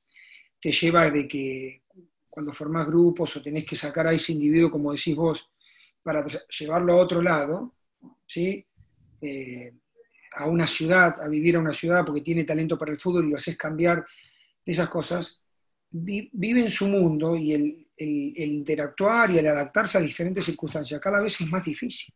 te 0.60 0.72
lleva 0.72 1.10
de 1.10 1.26
que 1.26 1.82
cuando 2.28 2.52
formás 2.52 2.86
grupos 2.86 3.36
o 3.36 3.42
tenés 3.42 3.64
que 3.64 3.76
sacar 3.76 4.06
a 4.06 4.12
ese 4.12 4.32
individuo, 4.32 4.70
como 4.70 4.92
decís 4.92 5.16
vos, 5.16 5.50
para 6.02 6.24
llevarlo 6.58 6.92
a 6.92 6.96
otro 6.96 7.20
lado, 7.22 7.74
¿sí? 8.26 8.64
Eh, 9.20 9.74
a 10.32 10.46
una 10.46 10.66
ciudad, 10.66 11.20
a 11.22 11.28
vivir 11.28 11.56
a 11.56 11.60
una 11.60 11.74
ciudad 11.74 12.04
porque 12.04 12.20
tiene 12.20 12.44
talento 12.44 12.78
para 12.78 12.92
el 12.92 13.00
fútbol 13.00 13.26
y 13.26 13.30
lo 13.30 13.36
haces 13.36 13.56
cambiar 13.56 14.06
esas 14.64 14.88
cosas, 14.88 15.42
vive 15.90 16.60
en 16.60 16.70
su 16.70 16.88
mundo 16.88 17.34
y 17.36 17.52
el, 17.52 17.86
interactuar 18.04 19.30
y 19.30 19.38
el 19.38 19.46
adaptarse 19.46 19.98
a 19.98 20.00
diferentes 20.00 20.44
circunstancias 20.44 21.00
cada 21.00 21.20
vez 21.20 21.40
es 21.40 21.48
más 21.48 21.64
difícil. 21.64 22.14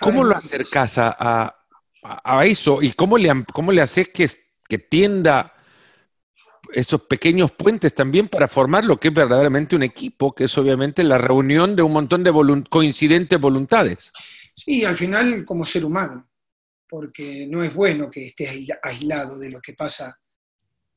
¿Cómo 0.00 0.24
lo 0.24 0.36
acercas 0.36 0.94
a, 0.98 1.56
eso 2.44 2.80
y 2.82 2.92
cómo 2.92 3.18
le, 3.18 3.44
cómo 3.52 3.72
le 3.72 3.82
haces 3.82 4.08
que, 4.08 4.28
que 4.68 4.78
tienda 4.78 5.52
esos 6.72 7.02
pequeños 7.02 7.52
puentes 7.52 7.94
también 7.94 8.28
para 8.28 8.48
formar 8.48 8.84
lo 8.84 8.98
que 8.98 9.08
es 9.08 9.14
verdaderamente 9.14 9.76
un 9.76 9.82
equipo, 9.82 10.34
que 10.34 10.44
es 10.44 10.58
obviamente 10.58 11.04
la 11.04 11.18
reunión 11.18 11.76
de 11.76 11.82
un 11.82 11.92
montón 11.92 12.24
de 12.24 12.32
coincidentes 12.70 13.38
voluntades? 13.40 14.12
Sí, 14.54 14.84
al 14.84 14.96
final 14.96 15.44
como 15.44 15.64
ser 15.64 15.84
humano 15.84 16.30
porque 16.90 17.46
no 17.48 17.62
es 17.62 17.72
bueno 17.72 18.10
que 18.10 18.26
esté 18.26 18.66
aislado 18.82 19.38
de 19.38 19.48
lo 19.48 19.60
que 19.60 19.74
pasa 19.74 20.18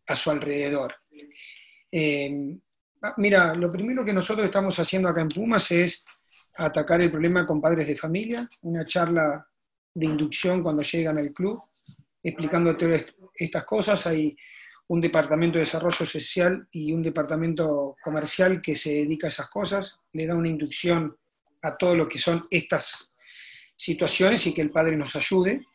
a 0.08 0.16
su 0.16 0.32
alrededor. 0.32 0.96
Eh, 1.92 2.58
mira, 3.18 3.54
lo 3.54 3.72
primero 3.72 4.04
que 4.04 4.14
nosotros 4.14 4.46
estamos 4.46 4.78
haciendo 4.80 5.10
acá 5.10 5.22
en 5.22 5.30
Pumas 5.30 5.72
es 5.72 6.04
atacar 6.56 7.02
el 7.02 7.12
problema 7.12 7.46
con 7.46 7.62
padres 7.62 7.88
de 7.88 7.98
familia, 7.98 8.48
una 8.62 8.86
charla 8.86 9.48
de 9.94 10.06
inducción 10.06 10.64
cuando 10.64 10.82
llegan 10.82 11.18
al 11.18 11.32
club, 11.34 11.62
explicando 12.22 12.76
estas 13.36 13.66
cosas. 13.66 14.08
Hay 14.08 14.36
un 14.88 15.02
departamento 15.02 15.58
de 15.58 15.66
desarrollo 15.66 16.06
social 16.06 16.68
y 16.72 16.94
un 16.94 17.02
departamento 17.02 17.96
comercial 18.02 18.62
que 18.62 18.76
se 18.76 18.94
dedica 18.94 19.28
a 19.28 19.30
esas 19.30 19.48
cosas, 19.50 20.00
le 20.12 20.26
da 20.26 20.36
una 20.36 20.50
inducción 20.50 21.18
a 21.62 21.78
todo 21.78 21.96
lo 21.96 22.08
que 22.08 22.20
son 22.20 22.48
estas 22.50 23.12
situaciones 23.76 24.46
y 24.48 24.54
que 24.54 24.62
el 24.62 24.72
padre 24.72 24.96
nos 24.96 25.16
ayude 25.16 25.66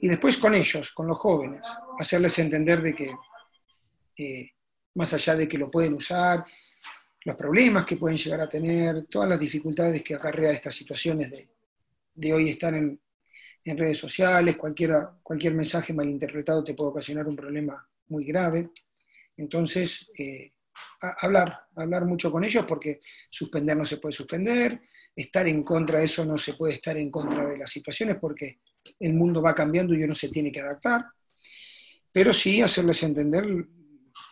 y 0.00 0.08
después 0.08 0.36
con 0.36 0.54
ellos, 0.54 0.92
con 0.92 1.06
los 1.06 1.18
jóvenes, 1.18 1.62
hacerles 1.98 2.38
entender 2.38 2.82
de 2.82 2.94
que, 2.94 3.14
eh, 4.18 4.50
más 4.96 5.12
allá 5.12 5.36
de 5.36 5.46
que 5.46 5.58
lo 5.58 5.70
pueden 5.70 5.94
usar, 5.94 6.44
los 7.24 7.36
problemas 7.36 7.84
que 7.84 7.96
pueden 7.96 8.16
llegar 8.16 8.40
a 8.40 8.48
tener, 8.48 9.06
todas 9.06 9.28
las 9.28 9.38
dificultades 9.38 10.02
que 10.02 10.14
acarrea 10.14 10.52
estas 10.52 10.74
situaciones 10.74 11.30
de, 12.14 12.32
hoy 12.32 12.50
estar 12.50 12.74
en, 12.74 13.00
redes 13.64 13.98
sociales, 13.98 14.56
cualquier 14.56 15.54
mensaje 15.54 15.92
malinterpretado 15.92 16.62
te 16.62 16.74
puede 16.74 16.90
ocasionar 16.90 17.26
un 17.26 17.34
problema 17.34 17.84
muy 18.06 18.24
grave. 18.24 18.70
Entonces, 19.36 20.08
eh, 20.16 20.52
hablar, 21.20 21.66
hablar 21.74 22.04
mucho 22.04 22.30
con 22.30 22.44
ellos 22.44 22.64
porque 22.64 23.00
suspender 23.28 23.76
no 23.76 23.84
se 23.84 23.96
puede 23.96 24.12
suspender, 24.12 24.80
estar 25.16 25.48
en 25.48 25.64
contra 25.64 25.98
de 25.98 26.04
eso 26.04 26.24
no 26.24 26.38
se 26.38 26.54
puede 26.54 26.74
estar 26.74 26.96
en 26.96 27.10
contra 27.10 27.48
de 27.48 27.58
las 27.58 27.70
situaciones 27.70 28.18
porque 28.20 28.60
el 29.00 29.14
mundo 29.14 29.42
va 29.42 29.52
cambiando 29.52 29.94
y 29.94 30.04
uno 30.04 30.14
se 30.14 30.28
tiene 30.28 30.52
que 30.52 30.60
adaptar, 30.60 31.04
pero 32.12 32.32
sí 32.32 32.62
hacerles 32.62 33.02
entender 33.02 33.44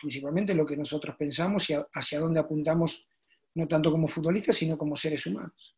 principalmente 0.05 0.53
lo 0.53 0.67
que 0.67 0.77
nosotros 0.77 1.15
pensamos 1.17 1.67
y 1.71 1.73
hacia 1.93 2.19
dónde 2.19 2.39
apuntamos, 2.39 3.07
no 3.55 3.67
tanto 3.67 3.89
como 3.89 4.07
futbolistas, 4.07 4.55
sino 4.55 4.77
como 4.77 4.95
seres 4.95 5.25
humanos. 5.25 5.75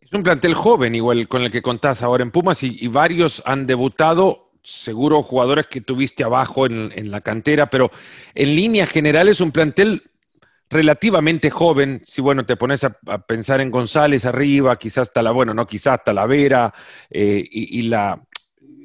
Es 0.00 0.12
un 0.12 0.22
plantel 0.22 0.54
joven, 0.54 0.94
igual 0.94 1.26
con 1.26 1.42
el 1.42 1.50
que 1.50 1.62
contás 1.62 2.04
ahora 2.04 2.22
en 2.22 2.30
Pumas, 2.30 2.62
y, 2.62 2.86
varios 2.86 3.42
han 3.44 3.66
debutado, 3.66 4.52
seguro 4.62 5.20
jugadores 5.22 5.66
que 5.66 5.80
tuviste 5.80 6.22
abajo 6.22 6.64
en, 6.66 7.10
la 7.10 7.20
cantera, 7.22 7.68
pero 7.68 7.90
en 8.36 8.54
línea 8.54 8.86
general 8.86 9.28
es 9.28 9.40
un 9.40 9.50
plantel 9.50 10.04
relativamente 10.68 11.50
joven, 11.50 12.02
si 12.04 12.22
bueno, 12.22 12.46
te 12.46 12.56
pones 12.56 12.84
a, 12.84 12.90
pensar 13.26 13.60
en 13.60 13.72
González 13.72 14.24
arriba, 14.26 14.78
quizás 14.78 15.10
la, 15.16 15.32
bueno, 15.32 15.54
no 15.54 15.66
quizás 15.66 15.94
hasta 15.94 16.12
la 16.12 16.26
Vera 16.26 16.72
eh, 17.10 17.44
y, 17.50 17.82
la 17.82 18.22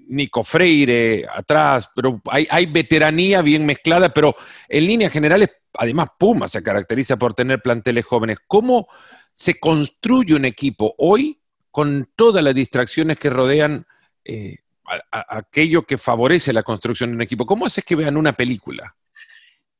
Nico 0.07 0.43
Freire 0.43 1.25
atrás, 1.31 1.89
pero 1.95 2.21
hay, 2.25 2.47
hay, 2.49 2.65
veteranía 2.65 3.41
bien 3.41 3.65
mezclada, 3.65 4.13
pero 4.13 4.35
en 4.67 4.85
líneas 4.85 5.11
generales, 5.11 5.49
además 5.73 6.09
Puma 6.17 6.47
se 6.47 6.63
caracteriza 6.63 7.17
por 7.17 7.33
tener 7.33 7.61
planteles 7.61 8.05
jóvenes. 8.05 8.37
¿Cómo 8.47 8.87
se 9.33 9.59
construye 9.59 10.35
un 10.35 10.45
equipo 10.45 10.95
hoy 10.97 11.41
con 11.71 12.09
todas 12.15 12.43
las 12.43 12.55
distracciones 12.55 13.19
que 13.19 13.29
rodean 13.29 13.85
eh, 14.23 14.59
aquello 15.11 15.83
que 15.83 15.97
favorece 15.97 16.53
la 16.53 16.63
construcción 16.63 17.11
de 17.11 17.15
un 17.17 17.21
equipo? 17.21 17.45
¿Cómo 17.45 17.65
haces 17.65 17.83
que 17.83 17.95
vean 17.95 18.17
una 18.17 18.33
película? 18.33 18.95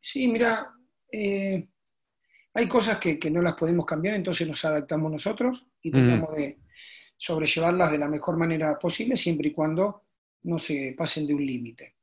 Sí, 0.01 0.27
mira, 0.27 0.71
eh, 1.11 1.67
hay 2.53 2.67
cosas 2.67 2.97
que, 2.97 3.17
no 3.31 3.41
las 3.41 3.55
podemos 3.55 3.85
cambiar, 3.85 4.15
entonces 4.15 4.47
nos 4.47 4.63
adaptamos 4.65 5.11
nosotros 5.11 5.65
y 5.81 5.91
tratamos 5.91 6.35
de 6.35 6.59
sobrellevarlas 7.17 7.91
de 7.91 7.97
la 7.97 8.07
mejor 8.07 8.37
manera 8.37 8.77
posible, 8.79 9.17
siempre 9.17 9.49
y 9.49 9.51
cuando 9.51 10.03
no 10.45 10.59
se 10.59 10.93
pasen 10.97 11.27
de 11.27 11.33
un 11.33 11.45
límite. 11.45 11.95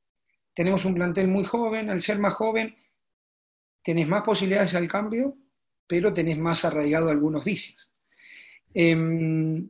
Tenemos 0.53 0.85
un 0.85 0.95
plantel 0.95 1.29
muy 1.29 1.45
joven, 1.45 1.89
al 1.89 2.01
ser 2.01 2.19
más 2.19 2.35
joven, 2.35 2.77
tenés 3.83 4.09
más 4.09 4.23
posibilidades 4.23 4.75
al 4.75 4.89
cambio, 4.89 5.37
pero 5.87 6.13
tenés 6.13 6.39
más 6.39 6.65
arraigado 6.65 7.09
algunos 7.09 7.45
vicios. 7.45 7.93
Em, 8.75 9.69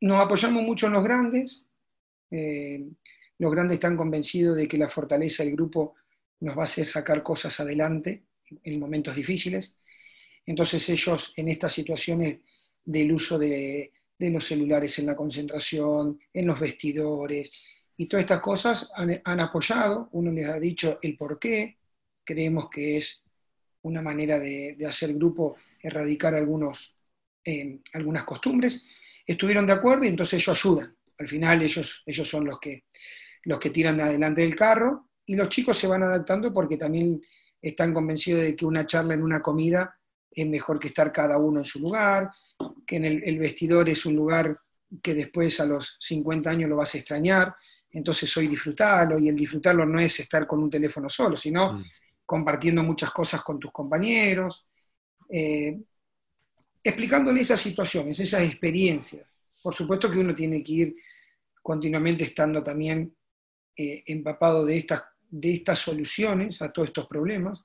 nos 0.00 0.20
apoyamos 0.20 0.62
mucho 0.62 0.86
en 0.86 0.92
los 0.92 1.04
grandes. 1.04 1.64
Eh, 2.30 2.86
los 3.38 3.52
grandes 3.52 3.74
están 3.74 3.96
convencidos 3.96 4.56
de 4.56 4.68
que 4.68 4.78
la 4.78 4.88
fortaleza 4.88 5.42
del 5.42 5.54
grupo 5.54 5.96
nos 6.40 6.56
va 6.56 6.62
a 6.62 6.64
hacer 6.64 6.86
sacar 6.86 7.22
cosas 7.22 7.58
adelante 7.60 8.24
en 8.62 8.80
momentos 8.80 9.16
difíciles. 9.16 9.74
Entonces 10.46 10.88
ellos 10.88 11.34
en 11.36 11.48
estas 11.48 11.72
situaciones 11.72 12.38
del 12.84 13.12
uso 13.12 13.38
de, 13.38 13.92
los 14.18 14.46
celulares 14.46 14.98
en 14.98 15.06
la 15.06 15.16
concentración, 15.16 16.18
en 16.32 16.46
los 16.46 16.58
vestidores 16.58 17.52
y 18.00 18.06
todas 18.06 18.22
estas 18.22 18.40
cosas 18.40 18.90
han, 18.94 19.40
apoyado, 19.40 20.08
uno 20.12 20.30
les 20.30 20.48
ha 20.48 20.60
dicho 20.60 21.00
el 21.02 21.16
por 21.16 21.36
qué, 21.40 21.78
creemos 22.24 22.70
que 22.70 22.96
es 22.96 23.24
una 23.82 24.00
manera 24.00 24.38
de, 24.38 24.76
hacer 24.86 25.14
grupo, 25.14 25.56
erradicar 25.82 26.36
algunos, 26.36 26.94
eh, 27.44 27.80
algunas 27.94 28.22
costumbres. 28.22 28.84
Estuvieron 29.26 29.66
de 29.66 29.72
acuerdo 29.72 30.04
y 30.04 30.08
entonces 30.08 30.40
ellos 30.40 30.64
ayudan. 30.64 30.96
Al 31.18 31.28
final 31.28 31.60
ellos, 31.60 32.04
ellos 32.06 32.28
son 32.28 32.44
los 32.44 32.60
que, 32.60 32.84
los 33.42 33.58
que 33.58 33.70
tiran 33.70 34.00
adelante 34.00 34.42
del 34.42 34.54
carro 34.54 35.08
y 35.26 35.34
los 35.34 35.48
chicos 35.48 35.76
se 35.76 35.88
van 35.88 36.04
adaptando 36.04 36.52
porque 36.52 36.76
también 36.76 37.20
están 37.60 37.92
convencidos 37.92 38.42
de 38.42 38.54
que 38.54 38.64
una 38.64 38.86
charla 38.86 39.14
en 39.14 39.22
una 39.22 39.42
comida 39.42 39.97
es 40.30 40.48
mejor 40.48 40.78
que 40.78 40.88
estar 40.88 41.12
cada 41.12 41.38
uno 41.38 41.60
en 41.60 41.64
su 41.64 41.80
lugar, 41.80 42.30
que 42.86 42.96
en 42.96 43.04
el, 43.04 43.38
vestidor 43.38 43.88
es 43.88 44.06
un 44.06 44.14
lugar 44.14 44.58
que 45.02 45.14
después 45.14 45.60
a 45.60 45.66
los 45.66 45.96
50 46.00 46.50
años 46.50 46.70
lo 46.70 46.76
vas 46.76 46.94
a 46.94 46.98
extrañar, 46.98 47.54
entonces 47.90 48.34
hoy 48.36 48.46
disfrutarlo 48.46 49.18
y 49.18 49.28
el 49.28 49.36
disfrutarlo 49.36 49.84
no 49.84 50.00
es 50.00 50.20
estar 50.20 50.46
con 50.46 50.62
un 50.62 50.70
teléfono 50.70 51.08
solo, 51.08 51.36
sino 51.36 51.74
mm. 51.74 51.84
compartiendo 52.24 52.82
muchas 52.82 53.10
cosas 53.10 53.42
con 53.42 53.58
tus 53.58 53.72
compañeros, 53.72 54.66
eh, 55.30 55.78
explicándole 56.82 57.40
esas 57.40 57.60
situaciones, 57.60 58.18
esas 58.20 58.42
experiencias. 58.42 59.34
Por 59.62 59.74
supuesto 59.74 60.10
que 60.10 60.18
uno 60.18 60.34
tiene 60.34 60.62
que 60.62 60.72
ir 60.72 60.96
continuamente 61.62 62.24
estando 62.24 62.62
también 62.62 63.14
eh, 63.76 64.02
empapado 64.06 64.64
de 64.64 64.78
estas, 64.78 65.04
de 65.28 65.54
estas 65.54 65.78
soluciones 65.78 66.62
a 66.62 66.72
todos 66.72 66.88
estos 66.88 67.06
problemas, 67.06 67.62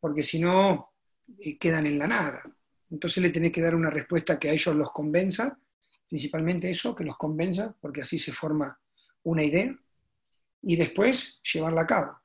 porque 0.00 0.22
si 0.22 0.40
no, 0.40 0.90
eh, 1.38 1.58
quedan 1.58 1.86
en 1.86 1.98
la 1.98 2.06
nada. 2.06 2.42
Entonces 2.90 3.22
le 3.22 3.30
tenés 3.30 3.52
que 3.52 3.60
dar 3.60 3.74
una 3.74 3.90
respuesta 3.90 4.38
que 4.38 4.48
a 4.48 4.52
ellos 4.52 4.74
los 4.76 4.92
convenza, 4.92 5.58
principalmente 6.08 6.70
eso, 6.70 6.94
que 6.94 7.04
los 7.04 7.16
convenza, 7.16 7.74
porque 7.80 8.02
así 8.02 8.18
se 8.18 8.32
forma 8.32 8.78
una 9.24 9.42
idea, 9.42 9.76
y 10.62 10.76
después 10.76 11.40
llevarla 11.42 11.82
a 11.82 11.86
cabo. 11.86 12.20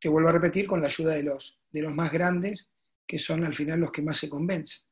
Te 0.00 0.08
vuelvo 0.08 0.28
a 0.28 0.32
repetir 0.32 0.66
con 0.66 0.80
la 0.80 0.88
ayuda 0.88 1.14
de 1.14 1.22
los, 1.22 1.58
de 1.70 1.82
los 1.82 1.94
más 1.94 2.12
grandes, 2.12 2.68
que 3.06 3.18
son 3.18 3.44
al 3.44 3.54
final 3.54 3.80
los 3.80 3.92
que 3.92 4.02
más 4.02 4.18
se 4.18 4.28
convencen. 4.28 4.84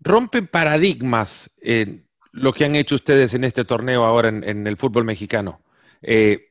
Rompen 0.00 0.46
paradigmas 0.48 1.50
eh, 1.62 2.04
lo 2.32 2.52
que 2.52 2.64
han 2.64 2.74
hecho 2.74 2.96
ustedes 2.96 3.32
en 3.34 3.44
este 3.44 3.64
torneo 3.64 4.04
ahora 4.04 4.28
en, 4.28 4.66
el 4.66 4.76
fútbol 4.76 5.04
mexicano. 5.04 5.62
Eh, 6.02 6.50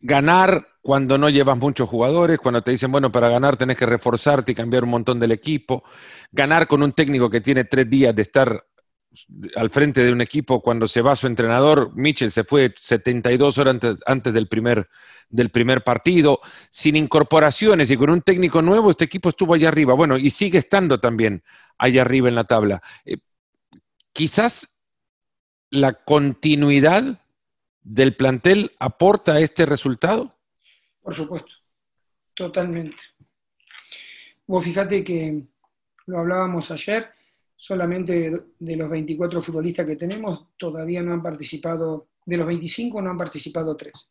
ganar 0.00 0.66
cuando 0.88 1.18
no 1.18 1.28
llevas 1.28 1.58
muchos 1.58 1.86
jugadores, 1.86 2.38
cuando 2.38 2.62
te 2.62 2.70
dicen, 2.70 2.90
bueno, 2.90 3.12
para 3.12 3.28
ganar 3.28 3.58
tenés 3.58 3.76
que 3.76 3.84
reforzarte 3.84 4.52
y 4.52 4.54
cambiar 4.54 4.84
un 4.84 4.88
montón 4.88 5.20
del 5.20 5.32
equipo, 5.32 5.84
ganar 6.32 6.66
con 6.66 6.82
un 6.82 6.92
técnico 6.92 7.28
que 7.28 7.42
tiene 7.42 7.64
tres 7.64 7.90
días 7.90 8.16
de 8.16 8.22
estar 8.22 8.66
al 9.54 9.68
frente 9.68 10.02
de 10.02 10.10
un 10.10 10.22
equipo 10.22 10.62
cuando 10.62 10.88
se 10.88 11.02
va 11.02 11.14
su 11.14 11.26
entrenador, 11.26 11.90
Mitchell 11.94 12.32
se 12.32 12.42
fue 12.42 12.72
72 12.74 13.58
horas 13.58 13.76
antes, 14.06 14.32
del, 14.32 14.48
primer, 14.48 14.88
del 15.28 15.50
primer 15.50 15.84
partido, 15.84 16.40
sin 16.70 16.96
incorporaciones 16.96 17.90
y 17.90 17.96
con 17.98 18.08
un 18.08 18.22
técnico 18.22 18.62
nuevo, 18.62 18.90
este 18.90 19.04
equipo 19.04 19.28
estuvo 19.28 19.52
allá 19.52 19.68
arriba, 19.68 19.92
bueno, 19.92 20.16
y 20.16 20.30
sigue 20.30 20.56
estando 20.56 20.98
también 20.98 21.42
allá 21.76 22.00
arriba 22.00 22.30
en 22.30 22.34
la 22.34 22.44
tabla. 22.44 22.80
Eh, 23.04 23.18
quizás 24.14 24.80
la 25.68 25.92
continuidad 25.92 27.20
del 27.82 28.16
plantel 28.16 28.72
aporta 28.78 29.38
este 29.38 29.66
resultado? 29.66 30.37
Por 31.08 31.14
supuesto, 31.14 31.52
totalmente. 32.34 32.98
Vos 34.46 34.62
fíjate 34.62 35.02
que 35.02 35.42
lo 36.04 36.18
hablábamos 36.18 36.70
ayer, 36.70 37.06
solamente 37.56 38.30
de 38.58 38.76
los 38.76 38.90
24 38.90 39.40
futbolistas 39.40 39.86
que 39.86 39.96
tenemos, 39.96 40.48
todavía 40.58 41.02
no 41.02 41.14
han 41.14 41.22
participado, 41.22 42.08
de 42.26 42.36
los 42.36 42.46
25 42.46 43.00
no 43.00 43.08
han 43.08 43.16
participado 43.16 43.74
3. 43.74 44.10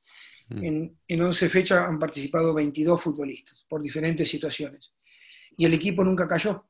Mm. 0.50 0.64
En, 0.64 1.00
en 1.08 1.22
11 1.22 1.50
fechas 1.50 1.88
han 1.88 2.00
participado 2.00 2.52
22 2.52 3.00
futbolistas 3.00 3.64
por 3.70 3.80
diferentes 3.80 4.28
situaciones. 4.28 4.92
Y 5.56 5.66
el 5.66 5.76
equipo 5.76 6.04
nunca 6.04 6.28
cayó. 6.28 6.66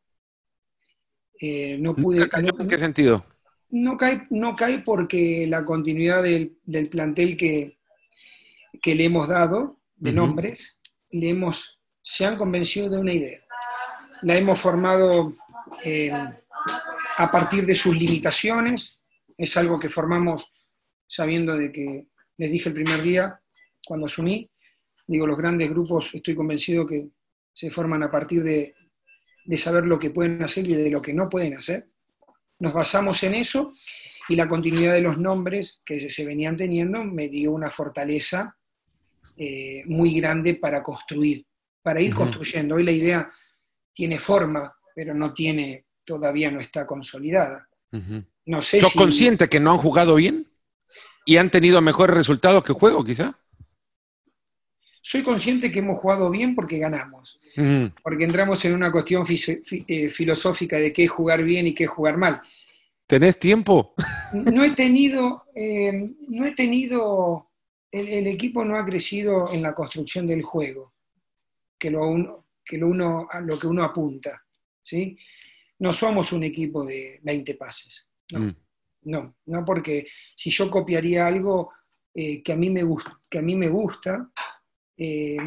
Eh, 1.40 1.78
no 1.80 1.96
pude, 1.96 2.28
¿En 2.34 2.68
qué 2.68 2.78
sentido? 2.78 3.26
No 3.70 3.96
cae, 3.96 4.28
no 4.30 4.58
cae 4.58 4.80
porque 4.80 5.48
la 5.48 5.64
continuidad 5.64 6.22
del, 6.22 6.58
plantel 6.92 7.38
que, 7.38 7.78
que, 8.82 8.94
le 8.94 9.06
hemos 9.06 9.30
dado, 9.30 9.77
de 9.98 10.12
nombres, 10.12 10.80
le 11.12 11.30
hemos, 11.30 11.80
se 12.02 12.26
han 12.26 12.38
convencido 12.38 12.90
de 12.90 13.00
una 13.00 13.14
idea. 13.14 13.40
La 14.22 14.38
hemos 14.38 14.60
formado 14.60 15.36
eh, 15.84 16.12
a 16.12 17.32
partir 17.32 17.66
de 17.66 17.76
sus 17.76 17.98
limitaciones, 17.98 19.02
es 19.38 19.58
algo 19.58 19.80
que 19.80 19.90
formamos 19.90 20.54
sabiendo 21.08 21.56
de 21.58 21.72
que, 21.72 22.08
les 22.38 22.52
dije 22.52 22.70
el 22.70 22.76
primer 22.76 23.02
día, 23.02 23.42
cuando 23.86 24.06
asumí, 24.06 24.48
digo, 25.08 25.26
los 25.26 25.38
grandes 25.38 25.72
grupos 25.72 26.14
estoy 26.14 26.36
convencido 26.36 26.86
que 26.86 27.10
se 27.52 27.72
forman 27.72 28.04
a 28.04 28.12
partir 28.12 28.44
de, 28.44 28.76
de 29.46 29.58
saber 29.58 29.86
lo 29.86 29.98
que 29.98 30.12
pueden 30.12 30.44
hacer 30.44 30.68
y 30.68 30.76
de 30.76 30.92
lo 30.92 31.02
que 31.02 31.16
no 31.16 31.30
pueden 31.30 31.56
hacer. 31.56 31.90
Nos 32.60 32.74
basamos 32.74 33.24
en 33.24 33.34
eso 33.34 33.72
y 34.30 34.36
la 34.36 34.48
continuidad 34.48 34.94
de 34.94 35.02
los 35.02 35.18
nombres 35.18 35.82
que 35.84 36.10
se 36.12 36.26
venían 36.26 36.58
teniendo 36.58 37.04
me 37.04 37.28
dio 37.30 37.52
una 37.52 37.72
fortaleza 37.72 38.57
eh, 39.38 39.84
muy 39.86 40.20
grande 40.20 40.56
para 40.56 40.82
construir, 40.82 41.46
para 41.82 42.02
ir 42.02 42.14
construyendo. 42.14 42.76
Hoy 42.76 42.84
la 42.84 42.92
idea 42.92 43.32
tiene 43.94 44.20
forma, 44.20 44.74
pero 44.96 45.14
no 45.14 45.34
tiene, 45.34 45.86
todavía 46.04 46.52
no 46.52 46.60
está 46.60 46.86
consolidada. 46.86 47.68
No 48.46 48.62
sé 48.62 48.82
¿Sos 48.82 48.94
consciente 48.94 49.48
que 49.48 49.60
no 49.60 49.72
han 49.72 49.78
jugado 49.78 50.16
bien? 50.16 50.48
¿Y 51.26 51.38
han 51.38 51.52
tenido 51.52 51.82
mejores 51.82 52.16
resultados 52.16 52.64
que 52.64 52.74
juego, 52.74 53.04
quizá? 53.04 53.38
Soy 55.02 55.24
consciente 55.24 55.72
que 55.72 55.80
hemos 55.80 56.00
jugado 56.02 56.30
bien 56.30 56.54
porque 56.54 56.80
ganamos, 56.80 57.40
porque 58.04 58.26
entramos 58.26 58.64
en 58.66 58.74
una 58.74 58.92
cuestión 58.92 59.26
eh, 59.26 60.10
filosófica 60.10 60.78
de 60.78 60.92
qué 60.92 61.06
es 61.06 61.10
jugar 61.10 61.44
bien 61.44 61.68
y 61.68 61.74
qué 61.74 61.86
es 61.86 61.90
jugar 61.90 62.18
mal. 62.18 62.42
¿Tenés 63.08 63.40
tiempo? 63.40 63.94
No 64.34 64.66
he 64.66 64.72
tenido, 64.72 65.46
eh, 65.56 66.12
no 66.28 66.46
he 66.46 66.52
tenido, 66.54 67.50
el, 67.92 68.28
equipo 68.28 68.64
no 68.66 68.78
ha 68.78 68.86
crecido 68.86 69.52
en 69.52 69.62
la 69.62 69.74
construcción 69.74 70.28
del 70.28 70.44
juego, 70.44 70.94
que 71.80 71.90
lo, 71.90 72.08
uno, 72.08 72.48
que 72.64 72.78
lo, 72.78 72.88
uno, 72.88 73.28
lo 73.44 73.60
que 73.60 73.68
uno 73.68 73.84
apunta, 73.84 74.44
¿sí? 74.84 75.18
No 75.80 75.94
somos 75.94 76.34
un 76.34 76.44
equipo 76.44 76.84
de 76.86 77.20
20 77.24 77.56
pases, 77.56 78.10
no, 78.32 78.40
mm. 78.40 78.56
no, 79.04 79.38
no 79.46 79.66
porque 79.66 80.08
si 80.36 80.50
yo 80.50 80.70
copiaría 80.70 81.28
algo 81.28 81.72
eh, 82.14 82.42
que, 82.42 82.52
a 82.52 82.56
mí 82.56 82.70
me 82.70 82.82
que 83.30 83.38
a 83.38 83.42
mí 83.44 83.56
me 83.56 83.70
gusta, 83.70 84.32
eh, 84.98 85.38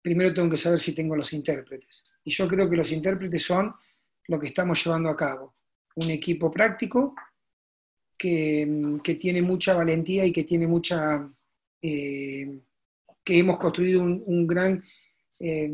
primero 0.00 0.32
tengo 0.32 0.50
que 0.50 0.56
saber 0.56 0.78
si 0.78 0.94
tengo 0.94 1.16
los 1.16 1.32
intérpretes. 1.32 2.02
Y 2.24 2.30
yo 2.30 2.46
creo 2.46 2.68
que 2.68 2.76
los 2.76 2.92
intérpretes 2.92 3.42
son 3.42 3.74
lo 4.28 4.38
que 4.38 4.46
estamos 4.46 4.84
llevando 4.84 5.08
a 5.08 5.16
cabo. 5.16 5.56
Un 5.96 6.10
equipo 6.10 6.50
práctico 6.50 7.14
que, 8.16 9.00
tiene 9.18 9.42
mucha 9.42 9.74
valentía 9.74 10.24
y 10.24 10.32
que 10.32 10.44
tiene 10.44 10.66
mucha... 10.66 11.28
Eh, 11.82 12.60
que 13.22 13.38
hemos 13.38 13.58
construido 13.58 14.02
un, 14.02 14.46
gran... 14.46 14.82
Eh, 15.38 15.70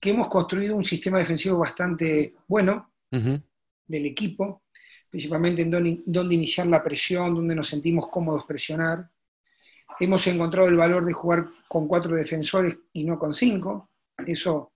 que 0.00 0.10
hemos 0.10 0.28
construido 0.28 0.76
un 0.76 0.84
sistema 0.84 1.18
defensivo 1.18 1.58
bastante 1.58 2.34
bueno 2.48 2.92
del 3.10 4.06
equipo, 4.06 4.62
principalmente 5.08 5.62
en 5.62 5.70
donde 5.70 6.34
iniciar 6.34 6.66
la 6.66 6.82
presión, 6.82 7.34
donde 7.34 7.54
nos 7.54 7.68
sentimos 7.68 8.08
cómodos 8.08 8.44
presionar, 8.44 9.12
Hemos 10.00 10.26
encontrado 10.26 10.68
el 10.68 10.76
valor 10.76 11.04
de 11.04 11.12
jugar 11.12 11.46
con 11.68 11.86
cuatro 11.86 12.16
defensores 12.16 12.76
y 12.92 13.04
no 13.04 13.18
con 13.18 13.34
cinco. 13.34 13.90
Eso, 14.26 14.72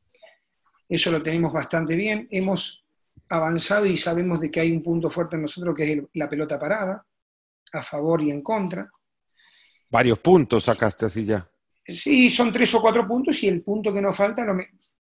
eso 0.89 1.11
lo 1.11 1.23
tenemos 1.23 1.53
bastante 1.53 1.97
bien. 1.97 2.29
Hemos 2.31 2.85
avanzado 3.29 3.87
y 3.87 3.97
sabemos 3.97 4.41
de 4.41 4.51
que 4.51 4.61
hay 4.61 4.73
un 4.73 4.83
punto 4.83 5.11
fuerte 5.11 5.37
en 5.37 5.43
nosotros 5.43 5.75
que 5.75 5.93
es 5.93 6.03
la 6.15 6.29
pelota 6.29 6.59
parada, 6.59 7.05
a 7.73 7.83
favor 7.83 8.23
y 8.23 8.31
en 8.31 8.43
contra. 8.43 8.91
Varios 9.91 10.19
puntos 10.19 10.65
sacaste 10.65 11.07
así 11.07 11.25
ya. 11.25 11.49
Sí, 11.85 12.31
son 12.31 12.53
tres 12.53 12.75
o 12.75 12.81
cuatro 12.81 13.07
puntos 13.07 13.43
y 13.43 13.49
el 13.49 13.63
punto 13.63 13.93
que 13.93 14.01
nos 14.01 14.17
falta, 14.17 14.45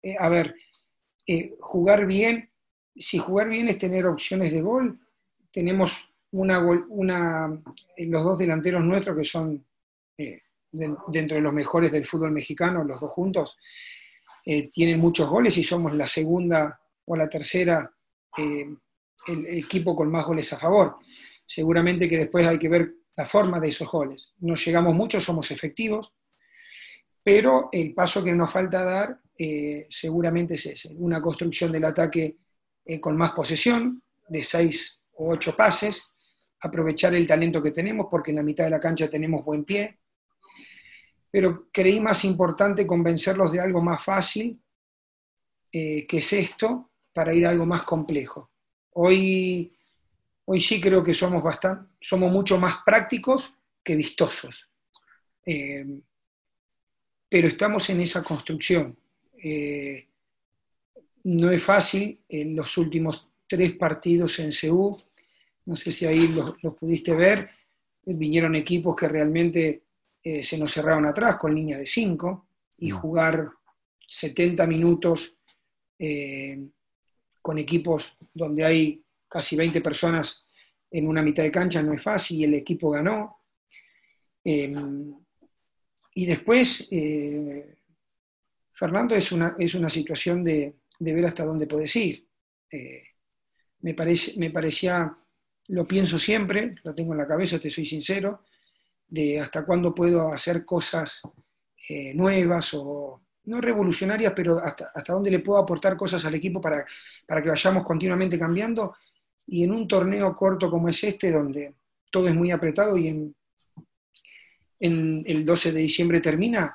eh, 0.03 0.15
a 0.19 0.29
ver, 0.29 0.55
eh, 1.25 1.55
jugar 1.59 2.05
bien, 2.05 2.51
si 2.95 3.17
jugar 3.17 3.49
bien 3.49 3.67
es 3.67 3.79
tener 3.79 4.05
opciones 4.05 4.51
de 4.51 4.61
gol, 4.61 4.99
tenemos 5.51 6.09
una, 6.31 6.59
una, 6.89 7.57
los 7.97 8.23
dos 8.23 8.37
delanteros 8.37 8.83
nuestros 8.83 9.17
que 9.17 9.23
son 9.23 9.65
eh, 10.17 10.41
dentro 10.71 11.35
de 11.35 11.41
los 11.41 11.53
mejores 11.53 11.91
del 11.91 12.05
fútbol 12.05 12.31
mexicano, 12.31 12.83
los 12.83 12.99
dos 12.99 13.11
juntos, 13.11 13.57
eh, 14.45 14.69
tienen 14.69 14.99
muchos 14.99 15.29
goles 15.29 15.57
y 15.57 15.63
somos 15.63 15.95
la 15.95 16.07
segunda 16.07 16.79
o 17.05 17.15
la 17.15 17.29
tercera 17.29 17.91
eh, 18.37 18.67
el 19.27 19.45
equipo 19.47 19.95
con 19.95 20.11
más 20.11 20.25
goles 20.25 20.51
a 20.53 20.59
favor. 20.59 20.97
Seguramente 21.45 22.07
que 22.07 22.17
después 22.17 22.45
hay 22.45 22.59
que 22.59 22.69
ver 22.69 22.93
la 23.15 23.25
forma 23.25 23.59
de 23.59 23.69
esos 23.69 23.89
goles. 23.89 24.33
No 24.39 24.55
llegamos 24.55 24.93
mucho, 24.93 25.19
somos 25.19 25.51
efectivos, 25.51 26.13
pero 27.23 27.69
el 27.71 27.93
paso 27.93 28.23
que 28.23 28.33
nos 28.33 28.51
falta 28.51 28.83
dar 28.83 29.19
seguramente 29.89 30.55
es 30.55 30.65
ese, 30.65 30.93
una 30.95 31.21
construcción 31.21 31.71
del 31.71 31.83
ataque 31.83 32.37
con 33.01 33.17
más 33.17 33.31
posesión, 33.31 34.01
de 34.27 34.43
seis 34.43 35.01
o 35.13 35.33
ocho 35.33 35.55
pases, 35.55 36.11
aprovechar 36.61 37.13
el 37.13 37.27
talento 37.27 37.61
que 37.61 37.71
tenemos, 37.71 38.07
porque 38.09 38.31
en 38.31 38.37
la 38.37 38.43
mitad 38.43 38.65
de 38.65 38.71
la 38.71 38.79
cancha 38.79 39.09
tenemos 39.09 39.43
buen 39.43 39.63
pie, 39.63 39.99
pero 41.29 41.67
creí 41.71 41.99
más 41.99 42.23
importante 42.23 42.87
convencerlos 42.87 43.51
de 43.51 43.59
algo 43.59 43.81
más 43.81 44.03
fácil, 44.03 44.61
eh, 45.71 46.07
que 46.07 46.17
es 46.19 46.33
esto, 46.33 46.91
para 47.13 47.33
ir 47.33 47.45
a 47.45 47.49
algo 47.49 47.65
más 47.65 47.83
complejo. 47.83 48.51
Hoy, 48.91 49.74
hoy 50.45 50.61
sí 50.61 50.79
creo 50.79 51.03
que 51.03 51.13
somos, 51.13 51.43
bastante, 51.43 51.91
somos 51.99 52.31
mucho 52.31 52.57
más 52.59 52.77
prácticos 52.85 53.53
que 53.83 53.95
vistosos. 53.95 54.69
Eh, 55.45 55.85
pero 57.27 57.47
estamos 57.47 57.89
en 57.89 58.01
esa 58.01 58.23
construcción. 58.23 58.97
Eh, 59.43 60.07
no 61.25 61.51
es 61.51 61.61
fácil, 61.61 62.21
en 62.29 62.55
los 62.55 62.77
últimos 62.77 63.27
tres 63.47 63.73
partidos 63.73 64.39
en 64.39 64.51
Seúl, 64.51 65.03
no 65.65 65.75
sé 65.75 65.91
si 65.91 66.05
ahí 66.05 66.27
los, 66.29 66.53
pudiste 66.75 67.15
ver, 67.15 67.49
vinieron 68.03 68.55
equipos 68.55 68.95
que 68.95 69.07
realmente 69.07 69.83
eh, 70.23 70.43
se 70.43 70.57
nos 70.57 70.71
cerraron 70.71 71.07
atrás 71.07 71.37
con 71.37 71.53
línea 71.53 71.77
de 71.77 71.87
cinco 71.87 72.47
y 72.77 72.91
mm. 72.91 72.95
jugar 72.95 73.49
70 74.07 74.67
minutos 74.67 75.39
con 77.41 77.57
equipos 77.57 78.17
donde 78.33 78.65
hay 78.65 79.04
casi 79.27 79.55
20 79.55 79.81
personas 79.81 80.45
en 80.91 81.07
una 81.07 81.21
mitad 81.21 81.43
de 81.43 81.51
cancha 81.51 81.81
no 81.81 81.93
es 81.93 82.01
fácil 82.01 82.37
y 82.37 82.43
el 82.45 82.53
equipo 82.53 82.91
ganó. 82.91 83.41
Y 86.17 86.25
después, 86.25 86.87
eh, 86.91 87.75
Fernando, 88.71 89.15
es 89.15 89.33
una, 89.33 89.53
es 89.59 89.75
una 89.75 89.89
situación 89.89 90.43
de, 90.43 90.77
ver 90.97 91.25
hasta 91.25 91.43
dónde 91.43 91.67
puedes 91.67 91.93
ir. 91.97 92.25
Eh, 92.71 93.03
me, 93.81 93.93
parece, 93.93 94.39
me 94.39 94.49
parecía, 94.49 95.13
lo 95.67 95.85
pienso 95.85 96.17
siempre, 96.17 96.73
lo 96.85 96.95
tengo 96.95 97.11
en 97.11 97.17
la 97.17 97.25
cabeza, 97.25 97.59
te 97.59 97.69
soy 97.69 97.85
sincero, 97.85 98.45
de 99.05 99.41
hasta 99.41 99.65
cuándo 99.65 99.93
puedo 99.93 100.29
hacer 100.29 100.63
cosas 100.63 101.21
eh, 101.89 102.13
nuevas 102.13 102.73
o 102.75 103.21
no 103.43 103.59
revolucionarias, 103.59 104.31
pero 104.33 104.59
hasta, 104.59 104.91
hasta 104.95 105.13
dónde 105.13 105.31
le 105.31 105.39
puedo 105.39 105.59
aportar 105.59 105.97
cosas 105.97 106.23
al 106.23 106.33
equipo 106.33 106.61
para, 106.61 106.85
para 107.27 107.43
que 107.43 107.49
vayamos 107.49 107.83
continuamente 107.83 108.39
cambiando. 108.39 108.95
Y 109.47 109.63
en 109.63 109.71
un 109.71 109.87
torneo 109.87 110.33
corto 110.33 110.69
como 110.69 110.89
es 110.89 111.03
este, 111.03 111.31
donde 111.31 111.73
todo 112.11 112.27
es 112.27 112.35
muy 112.35 112.51
apretado 112.51 112.97
y 112.97 113.07
en 113.07 113.35
el 115.25 115.45
12 115.45 115.71
de 115.71 115.79
diciembre 115.79 116.19
termina, 116.19 116.73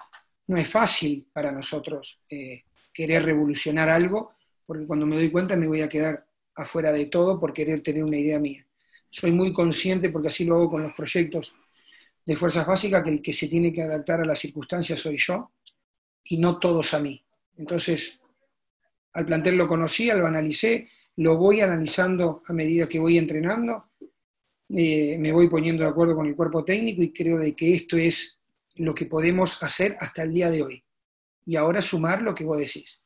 no 0.51 0.57
es 0.57 0.69
fácil 0.69 1.29
para 1.33 1.53
nosotros 1.53 2.21
eh, 2.29 2.65
querer 2.93 3.25
revolucionar 3.25 3.89
algo, 3.89 4.33
porque 4.67 4.87
cuando 4.87 5.07
me 5.07 5.17
doy 5.17 5.31
cuenta 5.31 5.57
me 5.57 5.69
voy 5.69 5.81
a 5.81 5.89
quedar 5.89 6.27
afuera 6.57 6.93
de 6.93 7.07
todo 7.07 7.39
por 7.39 7.53
querer 7.53 7.83
tener 7.83 8.03
una 8.03 8.19
idea 8.19 8.41
mía. 8.41 8.67
Soy 9.09 9.31
muy 9.31 9.53
consciente, 9.53 10.11
porque 10.11 10.29
así 10.29 10.45
lo 10.45 10.57
hago 10.57 10.71
con 10.71 10.83
los 10.83 10.93
proyectos 10.93 11.55
de 12.27 12.37
fuerzas 12.37 12.67
básicas, 12.67 13.03
que 13.03 13.11
el 13.11 13.23
que 13.23 13.33
se 13.33 13.49
tiene 13.49 13.73
que 13.73 13.83
adaptar 13.83 14.21
a 14.21 14.25
las 14.25 14.39
circunstancias 14.39 15.01
soy 15.01 15.17
yo 15.19 15.53
y 16.25 16.39
no 16.39 16.59
todos 16.59 16.95
a 16.95 16.99
mí. 16.99 17.25
Entonces, 17.57 18.19
al 19.13 19.27
plantel 19.27 19.57
lo 19.57 19.67
conocí, 19.67 20.11
lo 20.11 20.27
analicé, 20.27 20.89
lo 21.16 21.37
voy 21.37 21.61
analizando 21.61 22.42
a 22.46 22.53
medida 22.53 22.88
que 22.88 22.99
voy 22.99 23.18
entrenando 23.18 23.90
eh, 24.73 25.18
me 25.18 25.33
voy 25.33 25.49
poniendo 25.49 25.83
de 25.83 25.90
acuerdo 25.90 26.14
con 26.14 26.27
el 26.27 26.37
cuerpo 26.37 26.64
técnico 26.64 27.03
y 27.03 27.12
creo 27.12 27.38
de 27.38 27.57
que 27.57 27.75
esto 27.75 27.96
es 27.96 28.40
lo 28.77 28.94
que 28.94 29.07
podemos 29.07 29.61
hacer 29.62 29.96
hasta 29.99 30.23
el 30.23 30.33
día 30.33 30.51
de 30.51 30.62
hoy. 30.62 30.85
Y 31.44 31.57
ahora 31.57 31.83
sumar 31.83 32.23
lo 32.23 32.35
que 32.35 32.44
vos 32.44 32.59
decís. 32.59 33.03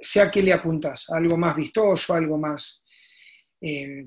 sea 0.00 0.30
que 0.30 0.42
le 0.42 0.52
apuntas, 0.52 1.06
algo 1.10 1.36
más 1.36 1.56
vistoso, 1.56 2.14
algo 2.14 2.38
más, 2.38 2.84
eh, 3.60 4.06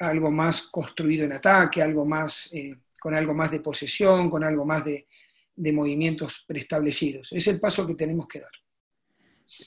algo 0.00 0.30
más 0.30 0.62
construido 0.62 1.24
en 1.24 1.32
ataque, 1.32 1.82
algo 1.82 2.04
más, 2.04 2.52
eh, 2.52 2.74
con 2.98 3.14
algo 3.14 3.32
más 3.32 3.52
de 3.52 3.60
posesión, 3.60 4.28
con 4.28 4.42
algo 4.42 4.64
más 4.64 4.84
de, 4.84 5.06
de 5.54 5.72
movimientos 5.72 6.44
preestablecidos. 6.48 7.32
Es 7.32 7.46
el 7.46 7.60
paso 7.60 7.86
que 7.86 7.94
tenemos 7.94 8.26
que 8.26 8.40
dar. 8.40 8.50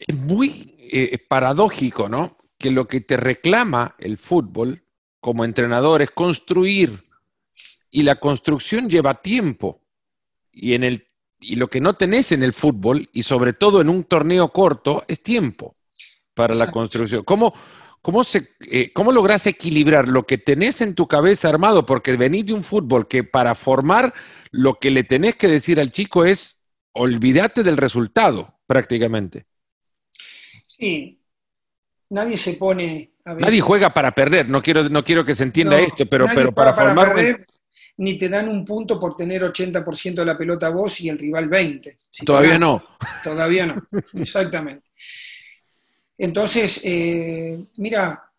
Es 0.05 0.15
muy 0.15 1.17
paradójico, 1.29 2.09
¿no? 2.09 2.38
Que 2.59 2.69
lo 2.69 2.87
que 2.87 3.01
te 3.01 3.17
reclama 3.17 3.95
el 3.97 4.17
fútbol 4.17 4.83
como 5.19 5.43
entrenador 5.45 6.01
es 6.01 6.11
construir 6.11 6.99
y 7.91 8.03
la 8.03 8.19
construcción 8.19 8.89
lleva 8.89 9.21
tiempo. 9.21 9.81
Y, 10.51 10.73
en 10.73 10.83
el, 10.83 11.07
y 11.39 11.55
lo 11.55 11.67
que 11.67 11.81
no 11.81 11.95
tenés 11.95 12.31
en 12.31 12.43
el 12.43 12.53
fútbol, 12.53 13.09
y 13.13 13.23
sobre 13.23 13.53
todo 13.53 13.81
en 13.81 13.89
un 13.89 14.03
torneo 14.03 14.49
corto, 14.51 15.03
es 15.07 15.23
tiempo 15.23 15.77
para 16.33 16.53
la 16.53 16.71
construcción. 16.71 17.23
¿Cómo, 17.23 17.53
cómo, 18.01 18.23
se, 18.23 18.49
eh, 18.61 18.91
¿Cómo 18.93 19.11
lográs 19.11 19.47
equilibrar 19.47 20.07
lo 20.07 20.25
que 20.25 20.37
tenés 20.37 20.81
en 20.81 20.95
tu 20.95 21.07
cabeza 21.07 21.49
armado? 21.49 21.85
Porque 21.85 22.15
venís 22.15 22.45
de 22.45 22.53
un 22.53 22.63
fútbol 22.63 23.07
que 23.07 23.23
para 23.23 23.55
formar 23.55 24.13
lo 24.51 24.75
que 24.75 24.91
le 24.91 25.03
tenés 25.03 25.35
que 25.35 25.47
decir 25.47 25.79
al 25.79 25.91
chico 25.91 26.25
es, 26.25 26.65
olvídate 26.93 27.63
del 27.63 27.77
resultado, 27.77 28.59
prácticamente. 28.67 29.45
Sí, 30.67 31.18
nadie 32.09 32.37
se 32.37 32.53
pone 32.53 33.13
Nadie 33.37 33.61
juega 33.61 33.93
para 33.93 34.11
perder, 34.11 34.49
no 34.49 34.61
quiero, 34.61 34.89
no 34.89 35.03
quiero 35.03 35.23
que 35.23 35.35
se 35.35 35.43
entienda 35.43 35.79
esto, 35.79 36.05
pero, 36.05 36.25
pero 36.33 36.51
para, 36.51 36.73
formar... 36.73 37.13
ni 37.97 38.17
te 38.17 38.29
dan 38.29 38.47
un 38.47 38.65
punto 38.65 38.99
por 38.99 39.15
tener 39.15 39.43
80% 39.43 40.15
de 40.15 40.25
la 40.25 40.37
pelota 40.37 40.69
vos 40.69 40.99
y 41.01 41.09
el 41.09 41.17
rival 41.17 41.49
20%. 41.49 41.95
todavía 42.25 42.57
no. 42.57 42.83
Todavía 43.23 43.65
no, 43.67 43.75
exactamente. 44.13 44.87
Entonces, 46.17 46.81
eh, 46.83 47.65
mira, 47.77 48.31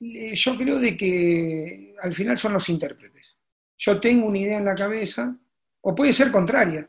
eh, 0.00 0.34
yo 0.34 0.56
creo 0.56 0.78
de 0.78 0.96
que 0.96 1.94
al 2.00 2.14
final 2.14 2.38
son 2.38 2.52
los 2.52 2.68
intérpretes. 2.68 3.34
Yo 3.76 3.98
tengo 3.98 4.26
una 4.26 4.38
idea 4.38 4.58
en 4.58 4.64
la 4.64 4.74
cabeza, 4.74 5.36
o 5.80 5.94
puede 5.94 6.12
ser 6.12 6.30
contraria. 6.30 6.88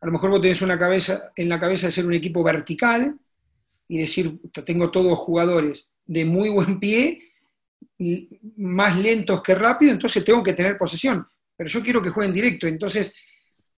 A 0.00 0.06
lo 0.06 0.12
mejor 0.12 0.30
vos 0.30 0.42
tenés 0.42 0.60
una 0.60 0.78
cabeza 0.78 1.32
en 1.34 1.48
la 1.48 1.58
cabeza 1.58 1.86
de 1.86 1.92
ser 1.92 2.06
un 2.06 2.12
equipo 2.12 2.42
vertical, 2.42 3.18
y 3.88 3.98
decir, 3.98 4.40
tengo 4.64 4.90
todos 4.90 5.18
jugadores 5.18 5.88
de 6.04 6.24
muy 6.24 6.48
buen 6.48 6.78
pie, 6.80 7.22
más 8.56 8.98
lentos 8.98 9.42
que 9.42 9.54
rápido, 9.54 9.92
entonces 9.92 10.24
tengo 10.24 10.42
que 10.42 10.52
tener 10.52 10.76
posesión. 10.76 11.26
Pero 11.56 11.70
yo 11.70 11.82
quiero 11.82 12.02
que 12.02 12.10
jueguen 12.10 12.34
directo. 12.34 12.66
Entonces, 12.66 13.14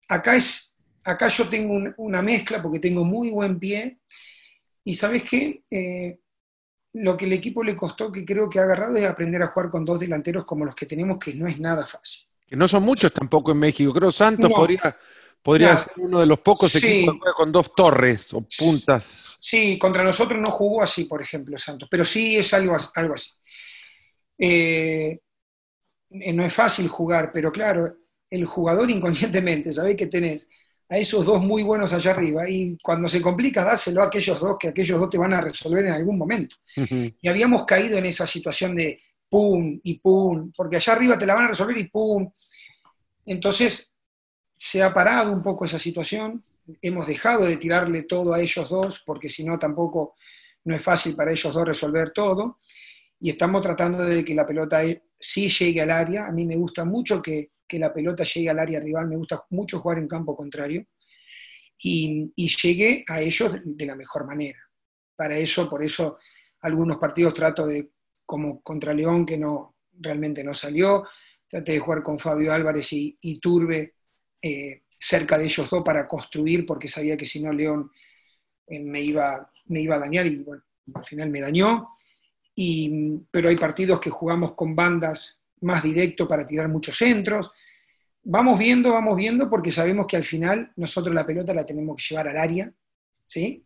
acá, 0.09 0.37
es, 0.37 0.75
acá 1.05 1.29
yo 1.29 1.49
tengo 1.49 1.92
una 1.99 2.23
mezcla 2.23 2.62
porque 2.62 2.79
tengo 2.79 3.05
muy 3.05 3.31
buen 3.31 3.59
pie. 3.59 3.99
Y 4.85 4.97
sabes 4.97 5.23
qué? 5.25 5.62
Eh, 5.71 6.19
lo 6.95 7.16
que 7.16 7.27
el 7.27 7.33
equipo 7.35 7.62
le 7.62 7.77
costó, 7.77 8.11
que 8.11 8.25
creo 8.25 8.49
que 8.49 8.59
ha 8.59 8.62
agarrado, 8.62 8.97
es 8.97 9.05
aprender 9.05 9.42
a 9.42 9.49
jugar 9.49 9.71
con 9.71 9.85
dos 9.85 10.01
delanteros 10.01 10.47
como 10.47 10.64
los 10.64 10.75
que 10.75 10.87
tenemos, 10.87 11.19
que 11.19 11.35
no 11.35 11.47
es 11.47 11.59
nada 11.61 11.87
fácil. 11.87 12.27
Que 12.47 12.57
no 12.57 12.66
son 12.69 12.85
muchos 12.85 13.12
tampoco 13.12 13.53
en 13.53 13.59
México. 13.59 13.92
Creo 13.92 14.12
Santos 14.12 14.51
podría 14.51 14.97
Podría 15.46 15.76
ser 15.76 15.92
uno 15.98 16.18
de 16.18 16.26
los 16.26 16.40
pocos 16.40 16.74
equipos 16.74 17.14
que 17.14 17.20
juega 17.20 17.35
con 17.35 17.52
dos 17.52 17.72
torres 17.72 18.35
o 18.35 18.44
puntas. 18.59 19.37
Sí, 19.40 19.78
contra 19.78 20.02
nosotros 20.02 20.40
no 20.40 20.50
jugó 20.50 20.82
así, 20.82 21.04
por 21.04 21.22
ejemplo, 21.22 21.56
Santos, 21.56 21.88
pero 21.88 22.04
sí 22.04 22.37
es 22.37 22.52
algo, 22.52 22.74
algo 22.96 23.14
así. 23.14 23.30
Eh, 24.37 25.20
no 26.35 26.44
es 26.44 26.52
fácil 26.52 26.88
jugar, 26.88 27.30
pero 27.32 27.52
claro, 27.52 27.96
el 28.28 28.44
jugador 28.44 28.90
inconscientemente, 28.96 29.72
sabés 29.72 29.94
que 29.94 30.09
tenés 30.09 30.48
a 30.88 30.98
esos 30.98 31.24
dos 31.24 31.40
muy 31.40 31.62
buenos 31.62 31.92
allá 31.92 32.11
arriba 32.11 32.50
y 32.50 32.76
cuando 32.82 33.06
se 33.06 33.22
complica, 33.22 33.62
dáselo 33.62 34.02
a 34.02 34.06
aquellos 34.06 34.40
dos, 34.40 34.56
que 34.59 34.68
aquellos 34.68 34.98
dos 34.98 35.11
te 35.11 35.18
van 35.18 35.32
a 35.32 35.40
resolver 35.40 35.85
en 35.85 35.92
algún 35.92 36.18
momento. 36.18 36.56
Y 36.74 37.28
habíamos 37.28 37.64
caído 37.64 37.98
en 37.98 38.06
esa 38.06 38.26
situación 38.26 38.74
de 38.74 39.00
pum 39.28 39.78
y 39.80 40.00
pum, 40.00 40.50
porque 40.56 40.74
allá 40.74 40.94
arriba 40.94 41.16
te 41.16 41.24
la 41.26 41.35
van 41.37 41.44
a 41.44 41.48
resolver 41.50 41.78
y 41.78 41.88
pum. 41.88 42.28
Entonces, 43.24 43.92
se 44.57 44.83
ha 44.83 44.92
parado 44.92 45.33
un 45.33 45.42
poco 45.42 45.66
esa 45.66 45.79
situación, 45.79 46.42
hemos 46.81 47.07
dejado 47.07 47.45
de 47.45 47.59
tirarle 47.59 48.05
todo 48.05 48.33
a 48.33 48.40
ellos 48.40 48.69
dos, 48.69 49.03
porque 49.05 49.29
si 49.29 49.45
no 49.45 49.59
tampoco 49.59 50.14
no 50.64 50.75
es 50.75 50.83
fácil 50.83 51.14
para 51.14 51.31
ellos 51.31 51.53
dos 51.53 51.66
resolver 51.66 52.11
todo, 52.11 52.59
y 53.21 53.31
estamos 53.31 53.61
tratando 53.61 54.03
de 54.05 54.25
que 54.25 54.35
la 54.35 54.47
pelota 54.47 54.81
sí 55.19 55.49
llegue 55.51 55.83
al 55.83 55.90
área, 55.90 56.27
a 56.27 56.33
mí 56.33 56.47
me 56.47 56.57
gusta 56.57 56.85
mucho 56.87 57.23
que, 57.23 57.53
la 57.69 57.92
pelota 57.92 58.25
llegue 58.25 58.49
al 58.49 58.59
área 58.59 58.81
rival, 58.81 59.09
me 59.09 59.16
gusta 59.16 59.45
mucho 59.51 59.81
jugar 59.81 59.99
en 59.99 60.09
campo 60.09 60.35
contrario, 60.35 60.87
y, 61.79 62.33
llegue 62.35 63.05
a 63.09 63.21
ellos 63.21 63.59
de 63.62 63.87
la 63.87 63.95
mejor 63.95 64.27
manera. 64.27 64.59
Para 65.14 65.37
eso, 65.37 65.69
por 65.69 65.85
eso, 65.85 66.16
algunos 66.62 66.97
partidos 66.97 67.35
trato 67.35 67.66
de, 67.66 67.90
como 68.25 68.62
contra 68.62 68.95
León, 68.95 69.27
que 69.27 69.37
no 69.37 69.77
realmente 69.92 70.42
no 70.42 70.55
salió, 70.55 71.05
traté 71.47 71.73
de 71.73 71.79
jugar 71.79 72.03
con 72.03 72.19
Fabio 72.19 72.55
Álvarez 72.55 72.92
y, 72.95 73.16
y 73.21 73.38
Turbe 73.38 73.95
eh, 74.42 74.83
cerca 74.99 75.38
de 75.38 75.44
ellos 75.44 75.68
dos 75.68 75.83
para 75.85 76.07
construir, 76.07 76.66
porque 76.66 76.88
sabía 76.88 77.16
que 77.16 77.27
si 77.27 77.42
no 77.42 77.53
León 77.53 77.90
eh, 78.66 78.81
me, 78.81 79.01
iba, 79.01 79.51
me 79.66 79.81
iba 79.81 79.96
a 79.96 80.01
dañar 80.01 80.27
y 80.27 80.44
al 80.94 81.05
final 81.05 81.31
me 81.31 81.40
dañó. 81.40 81.88
Y, 82.55 83.18
pero 83.31 83.49
hay 83.49 83.57
partidos 83.57 84.01
que 84.01 84.11
jugamos 84.11 84.55
con 84.55 84.75
bandas 84.75 85.40
más 85.61 85.83
directo 85.83 86.27
para 86.27 86.46
tirar 86.46 86.68
muchos 86.68 86.96
centros. 86.96 87.51
Vamos 88.22 88.59
viendo, 88.59 88.92
vamos 88.92 89.16
viendo, 89.16 89.49
porque 89.49 89.70
sabemos 89.70 90.07
que 90.07 90.16
al 90.16 90.25
final 90.25 90.72
nosotros 90.77 91.14
la 91.14 91.27
pelota 91.27 91.55
la 91.55 91.66
tenemos 91.66 91.96
que 91.96 92.05
llevar 92.09 92.29
al 92.29 92.38
área, 92.38 92.72
¿sí? 93.27 93.64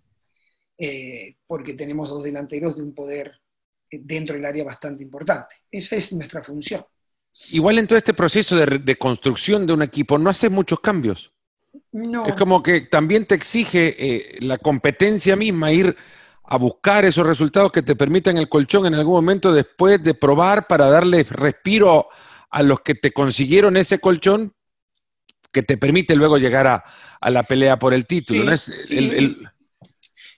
Eh, 0.77 1.37
porque 1.47 1.75
tenemos 1.75 2.09
dos 2.09 2.25
delanteros 2.25 2.77
de 2.77 2.83
un 2.83 2.95
poder 2.95 3.41
dentro 3.91 4.35
del 4.35 4.45
área 4.45 4.65
bastante 4.65 5.03
importante. 5.03 5.57
Esa 5.71 5.97
es 5.97 6.13
nuestra 6.13 6.43
función. 6.43 6.85
Igual 7.53 7.79
en 7.79 7.87
todo 7.87 7.97
este 7.99 8.15
proceso 8.15 8.57
de, 8.57 8.97
construcción 8.97 9.67
de 9.67 9.73
un 9.73 9.83
equipo, 9.83 10.19
no 10.19 10.31
hace 10.31 10.49
muchos 10.49 10.81
cambios. 10.81 11.33
No. 11.93 12.27
Es 12.27 12.35
como 12.35 12.63
que 12.63 12.83
también 12.83 13.27
te 13.27 13.35
exige 13.35 13.95
eh, 13.99 14.39
la 14.41 14.59
competencia 14.59 15.37
misma 15.37 15.73
ir 15.73 15.97
a 16.45 16.57
buscar 16.57 17.05
esos 17.05 17.27
resultados 17.27 17.71
que 17.71 17.83
te 17.83 17.95
permitan 17.95 18.37
el 18.37 18.49
colchón 18.49 18.87
en 18.87 18.95
algún 18.95 19.15
momento 19.15 19.53
después 19.53 20.03
de 20.03 20.15
probar 20.15 20.67
para 20.67 20.87
darle 20.87 21.23
respiro 21.23 22.09
a 22.51 22.63
los 22.63 22.81
que 22.81 22.97
te 22.97 23.13
consiguieron 23.13 23.77
ese 23.77 24.01
colchón 24.01 24.53
que 25.53 25.63
te 25.63 25.77
permite 25.77 26.15
luego 26.15 26.39
llegar 26.39 26.67
a, 26.67 26.85
la 27.31 27.43
pelea 27.45 27.79
por 27.79 27.95
el 27.95 28.07
título. 28.07 28.45
¿no? 28.45 28.53
Es 28.53 28.73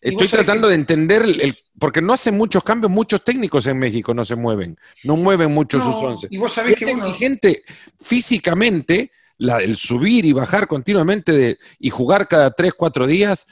estoy 0.02 0.28
tratando 0.28 0.68
de 0.68 0.74
entender, 0.74 1.22
el, 1.22 1.54
porque 1.78 2.02
no 2.02 2.12
hacen 2.12 2.36
muchos 2.36 2.62
cambios, 2.62 2.90
muchos 2.90 3.24
técnicos 3.24 3.66
en 3.66 3.78
México 3.78 4.12
no 4.12 4.24
se 4.24 4.36
mueven, 4.36 4.76
no 5.04 5.16
mueven 5.16 5.52
mucho 5.52 5.80
sus 5.80 5.94
once. 5.94 6.26
Y 6.30 6.38
vos 6.38 6.52
sabés 6.52 6.82
es 6.82 6.88
exigente 6.88 7.62
físicamente 8.00 9.10
el 9.38 9.76
subir 9.76 10.24
y 10.24 10.32
bajar 10.32 10.66
continuamente 10.66 11.32
de, 11.32 11.58
y 11.78 11.90
jugar 11.90 12.28
cada 12.28 12.50
tres, 12.50 12.74
cuatro 12.74 13.06
días, 13.06 13.46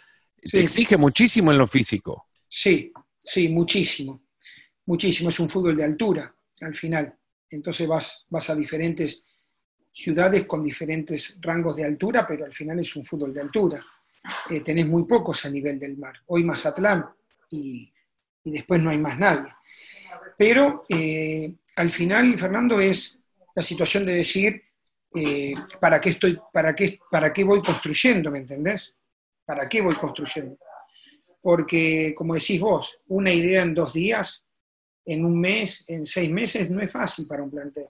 te 0.50 0.60
exige 0.60 0.96
muchísimo 0.96 1.50
en 1.50 1.58
lo 1.58 1.66
físico. 1.66 2.28
Sí, 2.48 2.92
sí, 3.18 3.48
muchísimo. 3.48 4.22
Muchísimo. 4.86 5.28
Es 5.28 5.40
un 5.40 5.48
fútbol 5.48 5.76
de 5.76 5.84
altura 5.84 6.34
al 6.60 6.74
final. 6.74 7.14
Entonces 7.48 7.86
vas, 7.86 8.26
vas 8.28 8.50
a 8.50 8.54
diferentes 8.54 9.24
ciudades 9.90 10.46
con 10.46 10.62
diferentes 10.62 11.38
rangos 11.40 11.76
de 11.76 11.84
altura, 11.84 12.26
pero 12.26 12.44
al 12.44 12.52
final 12.52 12.78
es 12.78 12.94
un 12.96 13.04
fútbol 13.04 13.34
de 13.34 13.40
altura. 13.40 13.84
Eh, 14.50 14.60
tenés 14.60 14.86
muy 14.86 15.04
pocos 15.04 15.44
a 15.44 15.50
nivel 15.50 15.78
del 15.78 15.96
mar. 15.96 16.14
Hoy 16.26 16.44
Mazatlán 16.44 17.06
y, 17.50 17.92
y 18.44 18.50
después 18.50 18.82
no 18.82 18.90
hay 18.90 18.98
más 18.98 19.18
nadie. 19.18 19.50
Pero 20.36 20.84
eh, 20.88 21.54
al 21.76 21.90
final, 21.90 22.38
Fernando, 22.38 22.80
es 22.80 23.18
la 23.54 23.62
situación 23.62 24.06
de 24.06 24.14
decir, 24.14 24.62
eh, 25.14 25.52
¿para, 25.80 26.00
qué 26.00 26.10
estoy, 26.10 26.38
para, 26.52 26.74
qué, 26.74 26.98
¿para 27.10 27.32
qué 27.32 27.44
voy 27.44 27.62
construyendo? 27.62 28.30
¿Me 28.30 28.38
entendés? 28.38 28.94
¿Para 29.44 29.66
qué 29.66 29.80
voy 29.80 29.94
construyendo? 29.94 30.56
Porque, 31.42 32.14
como 32.16 32.34
decís 32.34 32.60
vos, 32.60 33.00
una 33.08 33.32
idea 33.32 33.62
en 33.62 33.74
dos 33.74 33.92
días, 33.92 34.46
en 35.04 35.24
un 35.24 35.40
mes, 35.40 35.84
en 35.88 36.04
seis 36.04 36.30
meses, 36.30 36.70
no 36.70 36.82
es 36.82 36.92
fácil 36.92 37.26
para 37.26 37.42
un 37.42 37.50
plantel 37.50 37.88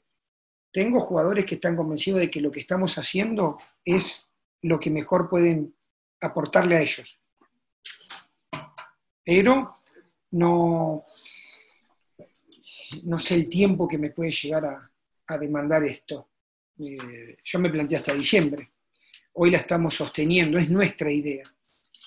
tengo 0.72 1.00
jugadores 1.00 1.44
que 1.44 1.56
están 1.56 1.76
convencidos 1.76 2.20
de 2.20 2.30
que 2.30 2.40
lo 2.40 2.50
que 2.50 2.60
estamos 2.60 2.96
haciendo 2.98 3.58
es 3.84 4.30
lo 4.62 4.78
que 4.78 4.90
mejor 4.90 5.28
pueden 5.28 5.74
aportarle 6.20 6.76
a 6.76 6.82
ellos. 6.82 7.20
Pero 9.24 9.82
no, 10.32 11.04
no 13.02 13.18
sé 13.18 13.34
el 13.34 13.48
tiempo 13.48 13.86
que 13.86 13.98
me 13.98 14.10
puede 14.10 14.32
llegar 14.32 14.64
a, 14.64 15.38
demandar 15.38 15.84
esto. 15.84 16.28
Eh, 16.80 17.36
yo 17.44 17.58
me 17.60 17.70
planteé 17.70 17.98
hasta 17.98 18.12
diciembre. 18.12 18.72
Hoy 19.34 19.52
la 19.52 19.58
estamos 19.58 19.94
sosteniendo, 19.94 20.58
es 20.58 20.70
nuestra 20.70 21.12
idea. 21.12 21.44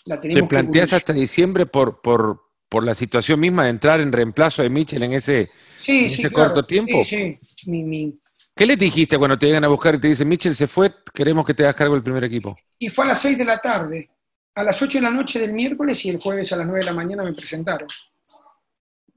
La 0.05 0.19
tenemos 0.19 0.49
¿Te 0.49 0.55
planteas 0.55 0.91
hasta 0.91 1.13
diciembre 1.13 1.65
por, 1.65 2.01
por, 2.01 2.41
por, 2.67 2.83
la 2.83 2.93
situación 2.93 3.39
misma 3.39 3.63
de 3.63 3.69
entrar 3.69 4.01
en 4.01 4.11
reemplazo 4.11 4.61
de 4.61 4.69
Mitchell 4.69 5.03
en 5.03 5.13
ese, 5.13 5.49
ese 5.87 6.31
corto 6.31 6.65
tiempo? 6.65 7.01
Sí, 7.05 7.39
sí. 7.41 7.69
Mi, 7.69 8.19
¿Qué 8.55 8.65
les 8.67 8.77
dijiste 8.77 9.17
cuando 9.17 9.37
te 9.37 9.47
llegan 9.47 9.63
a 9.63 9.67
buscar 9.67 9.95
y 9.95 9.99
te 9.99 10.09
dicen, 10.09 10.27
Mitchell 10.27 10.55
se 10.55 10.67
fue, 10.67 10.93
queremos 11.13 11.45
que 11.45 11.53
te 11.53 11.63
hagas 11.63 11.75
cargo 11.75 11.95
del 11.95 12.03
primer 12.03 12.23
equipo? 12.23 12.55
Y 12.77 12.89
fue 12.89 13.05
a 13.05 13.09
las 13.09 13.21
6 13.21 13.37
de 13.37 13.45
la 13.45 13.57
tarde, 13.57 14.09
a 14.53 14.63
las 14.63 14.79
8 14.79 14.99
de 14.99 15.01
la 15.01 15.09
noche 15.09 15.39
del 15.39 15.53
miércoles 15.53 16.05
y 16.05 16.09
el 16.09 16.19
jueves 16.19 16.53
a 16.53 16.57
las 16.57 16.67
9 16.67 16.81
de 16.81 16.85
la 16.85 16.93
mañana 16.93 17.23
me 17.23 17.33
presentaron. 17.33 17.87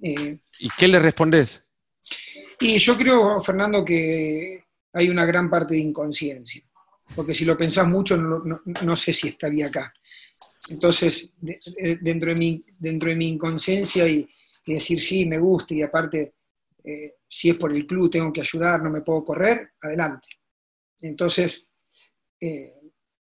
Eh, 0.03 0.39
¿Y 0.61 0.69
qué 0.79 0.89
le 0.89 0.99
respondes? 0.99 1.65
Y 2.61 2.79
yo 2.79 2.97
creo, 2.97 3.41
Fernando, 3.41 3.85
que 3.85 4.65
hay 4.93 5.09
una 5.11 5.27
gran 5.27 5.51
parte 5.51 5.75
de 5.75 5.81
inconsciencia, 5.81 6.63
porque 7.15 7.35
si 7.35 7.45
lo 7.45 7.57
pensás 7.57 7.87
mucho 7.87 8.17
no, 8.17 8.97
sé 8.97 9.13
si 9.13 9.29
estaría 9.29 9.67
acá. 9.67 9.93
Entonces, 10.71 11.31
dentro, 12.01 12.31
de 12.31 12.37
mi, 12.37 12.63
dentro 12.79 13.11
de 13.11 13.17
mi 13.17 13.29
inconsciencia 13.29 14.09
y, 14.09 14.27
decir 14.67 14.99
sí, 14.99 15.27
me 15.27 15.39
gusta 15.39 15.75
y 15.75 15.83
aparte 15.83 16.36
eh, 16.87 17.17
si 17.29 17.51
es 17.51 17.57
por 17.57 17.73
el 17.75 17.85
club, 17.85 18.09
tengo 18.09 18.33
que 18.33 18.41
ayudar, 18.41 18.81
no 18.81 18.91
me 18.91 19.01
puedo 19.01 19.25
correr, 19.25 19.73
adelante. 19.81 20.29
Entonces, 21.01 21.69
eh, 22.41 22.75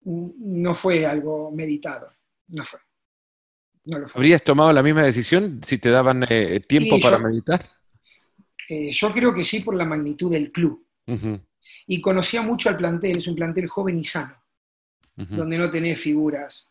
no 0.03 0.75
fue 0.75 1.07
algo 1.07 1.51
meditado, 1.51 2.13
no 2.49 2.63
fue. 2.63 2.79
¿Habrías 4.15 4.45
tomado 4.45 4.71
la 4.71 4.83
misma 4.83 5.05
decisión 5.05 5.63
si 5.65 5.79
te 5.79 5.89
daban 5.89 6.27
eh, 6.29 6.61
tiempo 6.61 7.01
para 7.01 7.19
meditar? 7.19 7.71
Yo 8.69 9.13
creo 9.13 9.33
que 9.33 9.45
sí 9.45 9.61
por 9.61 9.77
la 9.77 9.87
magnitud 9.87 10.31
del 10.31 10.53
club. 10.53 10.87
Y 11.87 12.01
conocía 12.03 12.43
mucho 12.43 12.69
al 12.69 12.77
plantel, 12.77 13.17
es 13.17 13.27
un 13.27 13.35
plantel 13.35 13.67
joven 13.67 13.99
y 13.99 14.05
sano, 14.05 14.43
donde 15.17 15.57
no 15.57 15.71
tenés 15.71 15.99
figuras 15.99 16.71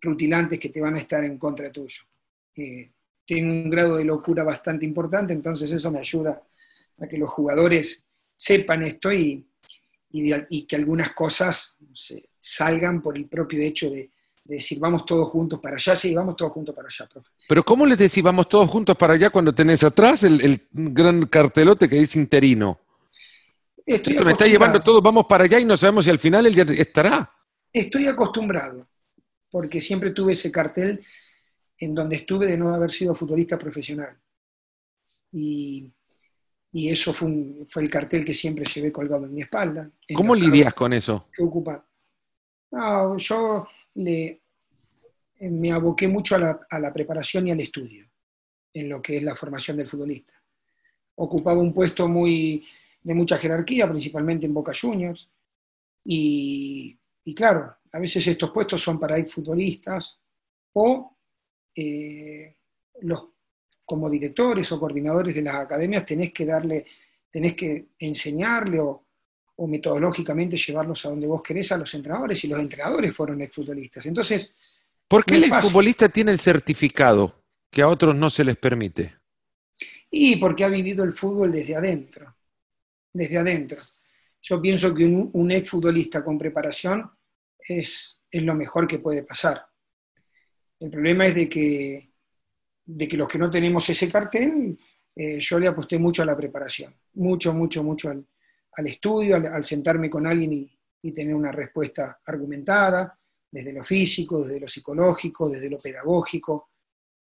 rutilantes 0.00 0.58
que 0.58 0.68
te 0.70 0.80
van 0.80 0.94
a 0.96 1.00
estar 1.00 1.24
en 1.24 1.38
contra 1.38 1.70
tuyo 1.70 2.04
tengo 3.26 3.52
un 3.52 3.70
grado 3.70 3.96
de 3.96 4.04
locura 4.04 4.44
bastante 4.44 4.84
importante, 4.84 5.32
entonces 5.32 5.70
eso 5.70 5.90
me 5.90 5.98
ayuda 5.98 6.42
a 6.98 7.06
que 7.06 7.18
los 7.18 7.30
jugadores 7.30 8.04
sepan 8.36 8.82
esto 8.82 9.12
y, 9.12 9.46
y, 10.10 10.66
que 10.66 10.76
algunas 10.76 11.12
cosas 11.12 11.76
salgan 12.38 13.00
por 13.02 13.16
el 13.16 13.26
propio 13.26 13.60
hecho 13.62 13.90
de, 13.90 14.10
decir 14.44 14.78
vamos 14.78 15.06
todos 15.06 15.28
juntos 15.30 15.58
para 15.58 15.76
allá, 15.76 15.96
sí, 15.96 16.14
vamos 16.14 16.36
todos 16.36 16.52
juntos 16.52 16.74
para 16.74 16.86
allá, 16.86 17.08
profe. 17.08 17.30
Pero 17.48 17.62
¿cómo 17.62 17.86
les 17.86 17.96
decís 17.96 18.22
vamos 18.22 18.48
todos 18.48 18.68
juntos 18.68 18.96
para 18.96 19.14
allá 19.14 19.30
cuando 19.30 19.54
tenés 19.54 19.82
atrás 19.82 20.22
el, 20.24 20.68
gran 20.70 21.24
cartelote 21.26 21.88
que 21.88 21.96
dice 21.96 22.18
interino? 22.18 22.78
Estoy 23.86 24.14
Esto 24.14 24.24
me 24.24 24.32
está 24.32 24.46
llevando 24.46 24.82
todos, 24.82 25.02
vamos 25.02 25.26
para 25.26 25.44
allá 25.44 25.58
y 25.58 25.64
no 25.64 25.76
sabemos 25.76 26.04
si 26.04 26.10
al 26.10 26.18
final 26.18 26.46
él 26.46 26.54
ya 26.54 26.62
estará. 26.62 27.30
Estoy 27.72 28.06
acostumbrado, 28.06 28.86
porque 29.50 29.80
siempre 29.80 30.10
tuve 30.10 30.34
ese 30.34 30.52
cartel 30.52 31.02
en 31.84 31.94
donde 31.94 32.16
estuve 32.16 32.46
de 32.46 32.56
no 32.56 32.74
haber 32.74 32.90
sido 32.90 33.14
futbolista 33.14 33.58
profesional. 33.58 34.16
Y, 35.32 35.92
eso 36.72 37.12
fue, 37.12 37.66
fue, 37.68 37.82
el 37.82 37.90
cartel 37.90 38.24
que 38.24 38.34
siempre 38.34 38.64
llevé 38.64 38.90
colgado 38.90 39.26
en 39.26 39.34
mi 39.34 39.42
espalda. 39.42 39.88
¿Cómo 40.16 40.34
lidias 40.34 40.74
con 40.74 40.92
eso? 40.92 41.28
¿Qué 41.32 41.42
ocupa? 41.42 41.86
yo 43.18 43.68
le, 43.94 44.42
me 45.38 45.70
aboqué 45.70 46.08
mucho 46.08 46.34
a 46.34 46.38
la, 46.38 46.60
a 46.68 46.80
la, 46.80 46.92
preparación 46.92 47.46
y 47.46 47.52
al 47.52 47.60
estudio 47.60 48.10
en 48.72 48.88
lo 48.88 49.00
que 49.00 49.18
es 49.18 49.22
la 49.22 49.36
formación 49.36 49.76
del 49.76 49.86
futbolista. 49.86 50.34
Ocupaba 51.14 51.60
un 51.60 51.72
puesto 51.72 52.08
muy, 52.08 52.66
de 53.00 53.14
mucha 53.14 53.38
jerarquía, 53.38 53.88
principalmente 53.88 54.46
en 54.46 54.54
Boca 54.54 54.72
Juniors, 54.78 55.30
y, 56.04 56.98
y 57.22 57.34
claro, 57.34 57.76
a 57.92 57.98
veces 58.00 58.26
estos 58.26 58.50
puestos 58.50 58.82
son 58.82 58.98
para 58.98 59.24
futbolistas 59.26 60.20
o 60.72 61.13
eh, 61.74 62.56
los, 63.00 63.28
como 63.84 64.08
directores 64.08 64.70
o 64.72 64.80
coordinadores 64.80 65.34
de 65.34 65.42
las 65.42 65.56
academias 65.56 66.06
tenés 66.06 66.32
que 66.32 66.46
darle, 66.46 66.86
tenés 67.30 67.54
que 67.54 67.88
enseñarle 67.98 68.80
o, 68.80 69.00
metodológicamente 69.56 70.56
llevarlos 70.56 71.06
a 71.06 71.10
donde 71.10 71.28
vos 71.28 71.40
querés 71.40 71.70
a 71.70 71.76
los 71.76 71.94
entrenadores 71.94 72.42
y 72.42 72.48
los 72.48 72.58
entrenadores 72.58 73.14
fueron 73.14 73.40
exfutbolistas. 73.40 74.04
Entonces, 74.04 74.52
¿por 75.06 75.24
qué 75.24 75.36
el 75.36 75.44
exfutbolista 75.44 76.08
tiene 76.08 76.32
el 76.32 76.40
certificado 76.40 77.44
que 77.70 77.82
a 77.82 77.88
otros 77.88 78.16
no 78.16 78.30
se 78.30 78.42
les 78.42 78.56
permite? 78.56 79.14
Y 80.10 80.36
porque 80.36 80.64
ha 80.64 80.68
vivido 80.68 81.04
el 81.04 81.12
fútbol 81.12 81.52
desde 81.52 81.76
adentro, 81.76 82.34
desde 83.12 83.38
adentro. 83.38 83.78
Yo 84.42 84.60
pienso 84.60 84.92
que 84.92 85.04
un, 85.04 85.30
un 85.32 85.52
exfutbolista 85.52 86.24
con 86.24 86.36
preparación 86.36 87.08
es, 87.60 88.22
es 88.28 88.42
lo 88.42 88.54
mejor 88.54 88.88
que 88.88 88.98
puede 88.98 89.22
pasar. 89.22 89.64
El 90.84 90.90
problema 90.90 91.26
es 91.26 91.34
de 91.34 91.48
que, 91.48 92.12
de 92.84 93.08
que 93.08 93.16
los 93.16 93.26
que 93.26 93.38
no 93.38 93.50
tenemos 93.50 93.88
ese 93.88 94.10
cartel, 94.12 94.78
eh, 95.16 95.40
yo 95.40 95.58
le 95.58 95.66
aposté 95.66 95.98
mucho 95.98 96.22
a 96.22 96.26
la 96.26 96.36
preparación, 96.36 96.94
mucho, 97.14 97.54
mucho, 97.54 97.82
mucho 97.82 98.10
al, 98.10 98.86
estudio, 98.86 99.36
al, 99.36 99.64
sentarme 99.64 100.10
con 100.10 100.26
alguien 100.26 100.52
y, 100.52 101.12
tener 101.12 101.34
una 101.34 101.52
respuesta 101.52 102.20
argumentada, 102.26 103.18
desde 103.50 103.72
lo 103.72 103.82
físico, 103.82 104.42
desde 104.42 104.60
lo 104.60 104.68
psicológico, 104.68 105.48
desde 105.48 105.70
lo 105.70 105.78
pedagógico. 105.78 106.70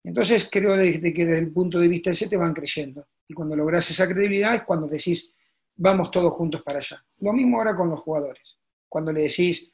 Entonces 0.02 0.48
creo 0.50 0.76
que 0.76 0.98
desde 0.98 1.38
el 1.38 1.52
punto 1.52 1.78
de 1.78 1.88
vista 1.88 2.10
ese 2.10 2.28
te 2.28 2.36
van 2.36 2.52
creyendo. 2.52 3.08
Y 3.26 3.32
cuando 3.32 3.56
logras 3.56 3.90
esa 3.90 4.06
credibilidad 4.06 4.54
es 4.54 4.64
cuando 4.64 4.86
decís, 4.86 5.32
vamos 5.76 6.10
todos 6.10 6.32
juntos 6.34 6.62
para 6.62 6.78
allá. 6.78 7.02
Lo 7.20 7.32
mismo 7.32 7.56
ahora 7.56 7.74
con 7.74 7.88
los 7.88 8.00
jugadores. 8.00 8.58
Cuando 8.88 9.12
le 9.12 9.22
decís, 9.22 9.72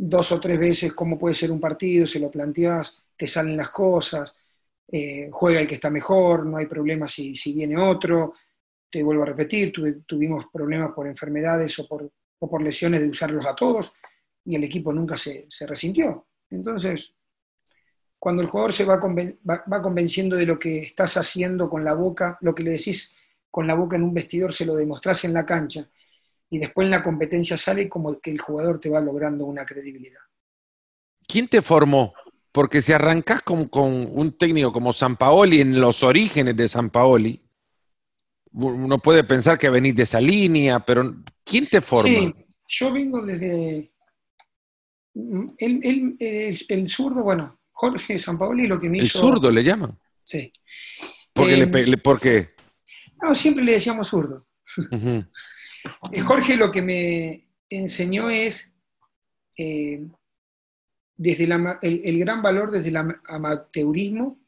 dos 0.00 0.30
o 0.30 0.38
tres 0.38 0.58
veces 0.58 0.92
cómo 0.92 1.18
puede 1.18 1.34
ser 1.34 1.50
un 1.50 1.58
partido, 1.58 2.06
se 2.06 2.20
lo 2.20 2.30
planteas, 2.30 3.02
te 3.16 3.26
salen 3.26 3.56
las 3.56 3.70
cosas, 3.70 4.32
eh, 4.86 5.28
juega 5.32 5.60
el 5.60 5.66
que 5.66 5.74
está 5.74 5.90
mejor, 5.90 6.46
no 6.46 6.56
hay 6.56 6.66
problema 6.66 7.08
si, 7.08 7.34
viene 7.52 7.76
otro, 7.76 8.32
te 8.88 9.02
vuelvo 9.02 9.24
a 9.24 9.26
repetir, 9.26 9.72
tuvimos 10.06 10.46
problemas 10.52 10.92
por 10.94 11.08
enfermedades 11.08 11.76
o 11.80 11.88
por, 11.88 12.12
por, 12.38 12.62
lesiones 12.62 13.00
de 13.00 13.08
usarlos 13.08 13.44
a 13.44 13.56
todos 13.56 13.92
y 14.44 14.54
el 14.54 14.62
equipo 14.62 14.92
nunca 14.92 15.16
se, 15.16 15.48
resintió. 15.66 16.28
Entonces, 16.48 17.12
cuando 18.20 18.40
el 18.42 18.48
jugador 18.48 18.72
se 18.72 18.84
va, 18.84 18.98
va, 18.98 19.82
convenciendo 19.82 20.36
de 20.36 20.46
lo 20.46 20.60
que 20.60 20.78
estás 20.78 21.16
haciendo 21.16 21.68
con 21.68 21.84
la 21.84 21.94
boca, 21.94 22.38
lo 22.40 22.54
que 22.54 22.62
le 22.62 22.70
decís 22.70 23.16
con 23.50 23.66
la 23.66 23.74
boca 23.74 23.96
en 23.96 24.04
un 24.04 24.14
vestidor 24.14 24.52
se 24.52 24.64
lo 24.64 24.76
demostrás 24.76 25.24
en 25.24 25.32
la 25.32 25.44
cancha 25.44 25.90
y 26.50 26.58
después 26.58 26.86
en 26.86 26.92
la 26.92 27.02
competencia 27.02 27.56
sale 27.56 27.88
como 27.88 28.18
que 28.20 28.30
el 28.30 28.40
jugador 28.40 28.80
te 28.80 28.90
va 28.90 29.00
logrando 29.00 29.44
una 29.44 29.64
credibilidad. 29.64 30.20
¿Quién 31.26 31.48
te 31.48 31.62
formó? 31.62 32.14
Porque 32.52 32.80
si 32.80 32.92
arrancás 32.92 33.42
con, 33.42 33.68
con 33.68 33.86
un 33.86 34.36
técnico 34.36 34.72
como 34.72 34.92
San 34.92 35.16
Paoli 35.16 35.60
en 35.60 35.80
los 35.80 36.02
orígenes 36.02 36.56
de 36.56 36.68
San 36.68 36.90
Paoli, 36.90 37.44
uno 38.52 38.98
puede 38.98 39.24
pensar 39.24 39.58
que 39.58 39.68
venís 39.68 39.94
de 39.94 40.04
esa 40.04 40.20
línea, 40.20 40.80
pero 40.80 41.14
¿quién 41.44 41.66
te 41.66 41.80
forma? 41.80 42.08
Sí, 42.08 42.34
yo 42.68 42.92
vengo 42.92 43.24
desde... 43.24 43.90
El, 45.58 46.16
el, 46.68 46.88
zurdo, 46.88 47.24
bueno, 47.24 47.60
Jorge 47.72 48.18
Sampaoli 48.18 48.68
lo 48.68 48.78
que 48.78 48.88
me 48.88 48.98
hizo... 48.98 49.18
¿El 49.18 49.32
zurdo 49.32 49.50
le 49.50 49.64
llaman? 49.64 49.98
Sí. 50.22 50.52
¿Por, 51.32 51.48
le, 51.48 51.98
¿Por 51.98 52.20
qué? 52.20 52.50
No, 53.20 53.34
siempre 53.34 53.64
le 53.64 53.72
decíamos 53.72 54.08
zurdo. 54.08 54.46
Eh, 54.92 55.24
Jorge 56.24 56.56
lo 56.56 56.70
que 56.70 56.82
me 56.82 57.48
enseñó 57.68 58.30
es 58.30 58.74
eh, 59.56 60.06
desde 61.16 61.44
el, 61.82 62.18
gran 62.20 62.42
valor 62.42 62.70
desde 62.70 62.90
el 62.90 62.96
amateurismo 62.96 64.38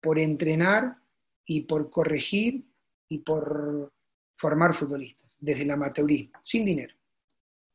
por 0.00 0.18
entrenar 0.18 0.96
y 1.44 1.62
por 1.62 1.90
corregir 1.90 2.64
y 3.08 3.18
por 3.18 3.92
formar 4.34 4.74
futbolistas, 4.74 5.36
desde 5.38 5.64
el 5.64 5.70
amateurismo, 5.70 6.38
sin 6.42 6.64
dinero. 6.64 6.94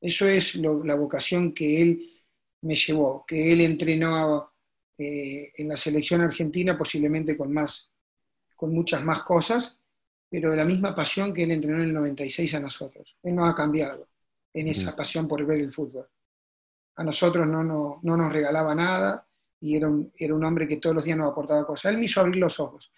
Eso 0.01 0.27
es 0.27 0.55
la 0.55 0.95
vocación 0.95 1.53
que 1.53 1.81
él 1.81 2.11
me 2.61 2.75
llevó, 2.75 3.23
que 3.25 3.51
él 3.51 3.61
entrenó 3.61 4.51
eh, 4.97 5.51
en 5.55 5.67
la 5.67 5.77
selección 5.77 6.21
argentina 6.21 6.77
posiblemente 6.77 7.37
con 7.37 7.53
más, 7.53 7.93
con 8.55 8.73
muchas 8.73 9.03
más 9.03 9.21
cosas, 9.21 9.79
pero 10.33 10.49
de 10.49 10.57
la 10.57 10.65
misma 10.65 10.95
pasión 10.95 11.31
que 11.31 11.43
él 11.43 11.51
entrenó 11.51 11.83
en 11.83 11.89
el 11.89 11.93
96 11.93 12.55
a 12.55 12.59
nosotros. 12.59 13.15
Él 13.21 13.35
no 13.35 13.45
ha 13.45 13.53
cambiado 13.53 14.07
en 14.51 14.67
esa 14.67 14.95
pasión 14.95 15.27
por 15.27 15.45
ver 15.45 15.61
el 15.61 15.71
fútbol. 15.71 16.07
A 16.95 17.03
nosotros 17.03 17.45
no, 17.45 17.63
no, 17.63 17.99
no 18.01 18.17
nos 18.17 18.33
regalaba 18.33 18.73
nada 18.73 19.27
y 19.61 19.75
era 19.75 19.87
un, 19.87 20.11
era 20.17 20.33
un 20.33 20.43
hombre 20.43 20.67
que 20.67 20.77
todos 20.77 20.95
los 20.95 21.05
días 21.05 21.19
nos 21.19 21.31
aportaba 21.31 21.67
cosas. 21.67 21.91
Él 21.91 21.99
me 21.99 22.05
hizo 22.05 22.19
abrir 22.19 22.37
los 22.37 22.59
ojos. 22.59 22.91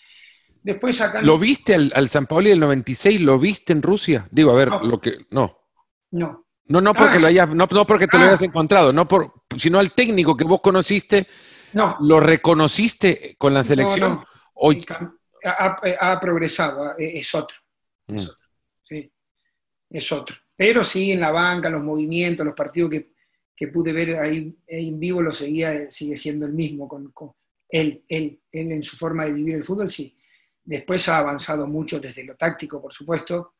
Después 0.63 1.01
acá... 1.01 1.21
¿Lo 1.21 1.37
viste 1.37 1.75
al, 1.75 2.07
San 2.07 2.25
Paoli 2.25 2.51
del 2.51 2.59
96? 2.61 3.19
¿Lo 3.19 3.37
viste 3.37 3.73
en 3.73 3.81
Rusia? 3.81 4.25
Digo, 4.31 4.51
a 4.51 4.55
ver, 4.55 4.69
lo 4.69 4.97
que... 4.97 5.25
No. 5.31 5.59
No. 6.11 6.45
No, 6.67 6.79
no 6.79 6.93
porque, 6.93 7.19
lo 7.19 7.27
hayas, 7.27 7.49
no, 7.49 7.67
porque 7.67 8.07
te 8.07 8.17
lo 8.17 8.23
ah. 8.23 8.27
hayas 8.27 8.43
encontrado, 8.43 8.93
no 8.93 9.09
por, 9.09 9.43
sino 9.57 9.77
al 9.77 9.91
técnico 9.91 10.37
que 10.37 10.45
vos 10.45 10.61
conociste, 10.61 11.27
no. 11.73 11.97
¿lo 11.99 12.21
reconociste 12.21 13.35
con 13.37 13.53
la 13.53 13.65
selección? 13.65 14.23
Hoy... 14.53 14.85
Ha, 15.45 16.19
progresado, 16.19 16.95
es 16.97 17.33
otro. 17.35 17.57
Es 18.07 18.25
mm. 18.25 18.29
otro. 18.29 18.47
Sí, 18.83 19.11
es 19.89 20.11
otro. 20.11 20.35
Pero 20.55 20.83
sí, 20.83 21.11
en 21.11 21.19
la 21.19 21.31
banca, 21.31 21.69
los 21.69 21.83
movimientos, 21.83 22.45
los 22.45 22.55
partidos 22.55 22.89
que, 22.89 23.11
que 23.55 23.67
pude 23.67 23.93
ver 23.93 24.17
ahí 24.17 24.57
en 24.67 24.99
vivo, 24.99 25.21
lo 25.21 25.31
seguía, 25.31 25.91
sigue 25.91 26.17
siendo 26.17 26.45
el 26.45 26.53
mismo. 26.53 26.87
Con, 26.87 27.11
con 27.11 27.33
él, 27.69 28.03
él, 28.07 28.41
él 28.51 28.71
en 28.71 28.83
su 28.83 28.97
forma 28.97 29.25
de 29.25 29.33
vivir 29.33 29.55
el 29.55 29.63
fútbol, 29.63 29.89
sí. 29.89 30.17
Después 30.63 31.07
ha 31.09 31.19
avanzado 31.19 31.67
mucho 31.67 31.99
desde 31.99 32.23
lo 32.23 32.35
táctico, 32.35 32.81
por 32.81 32.91
supuesto, 32.91 33.53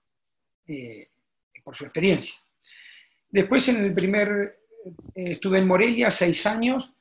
eh, 0.68 1.10
por 1.64 1.76
su 1.76 1.86
experiencia. 1.86 2.36
Después 3.30 3.68
en 3.68 3.84
el 3.84 3.94
primer, 3.94 4.60
eh, 5.14 5.32
estuve 5.32 5.60
en 5.60 5.68
Morelia 5.68 6.10
seis 6.10 6.46
años, 6.46 6.94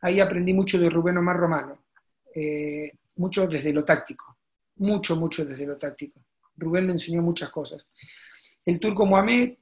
ahí 0.00 0.20
aprendí 0.20 0.52
mucho 0.52 0.78
de 0.78 0.90
Rubén 0.90 1.18
Omar 1.18 1.36
Romano, 1.36 1.86
eh, 2.34 2.92
mucho 3.16 3.46
desde 3.46 3.72
lo 3.72 3.84
táctico, 3.84 4.38
mucho, 4.76 5.16
mucho 5.16 5.44
desde 5.44 5.66
lo 5.66 5.76
táctico. 5.76 6.20
Rubén 6.56 6.86
me 6.86 6.92
enseñó 6.92 7.22
muchas 7.22 7.50
cosas. 7.50 7.86
El 8.64 8.80
turco 8.80 9.06
Mohamed, 9.06 9.54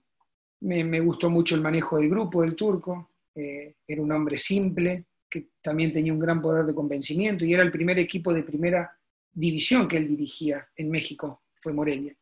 me, 0.61 1.01
gustó 1.01 1.29
mucho 1.29 1.55
el 1.55 1.61
manejo 1.61 1.99
del 1.99 2.09
grupo 2.09 2.43
del 2.43 2.55
turco, 2.55 3.11
era 3.35 4.01
un 4.01 4.13
hombre 4.13 4.39
simple, 4.39 5.07
que 5.29 5.49
también 5.61 5.93
tenía 5.93 6.13
un 6.13 6.21
gran 6.21 6.41
poder 6.41 6.65
de 6.65 6.75
convencimiento 6.75 7.45
y 7.45 7.53
era 7.53 7.65
el 7.65 7.71
primer 7.71 7.99
equipo 7.99 8.33
de 8.33 8.45
primera 8.45 8.97
división 9.33 9.89
que 9.89 9.97
él 9.97 10.07
dirigía 10.07 10.69
en 10.77 10.91
México, 10.91 11.43
fue 11.61 11.73
Morelia. 11.73 12.17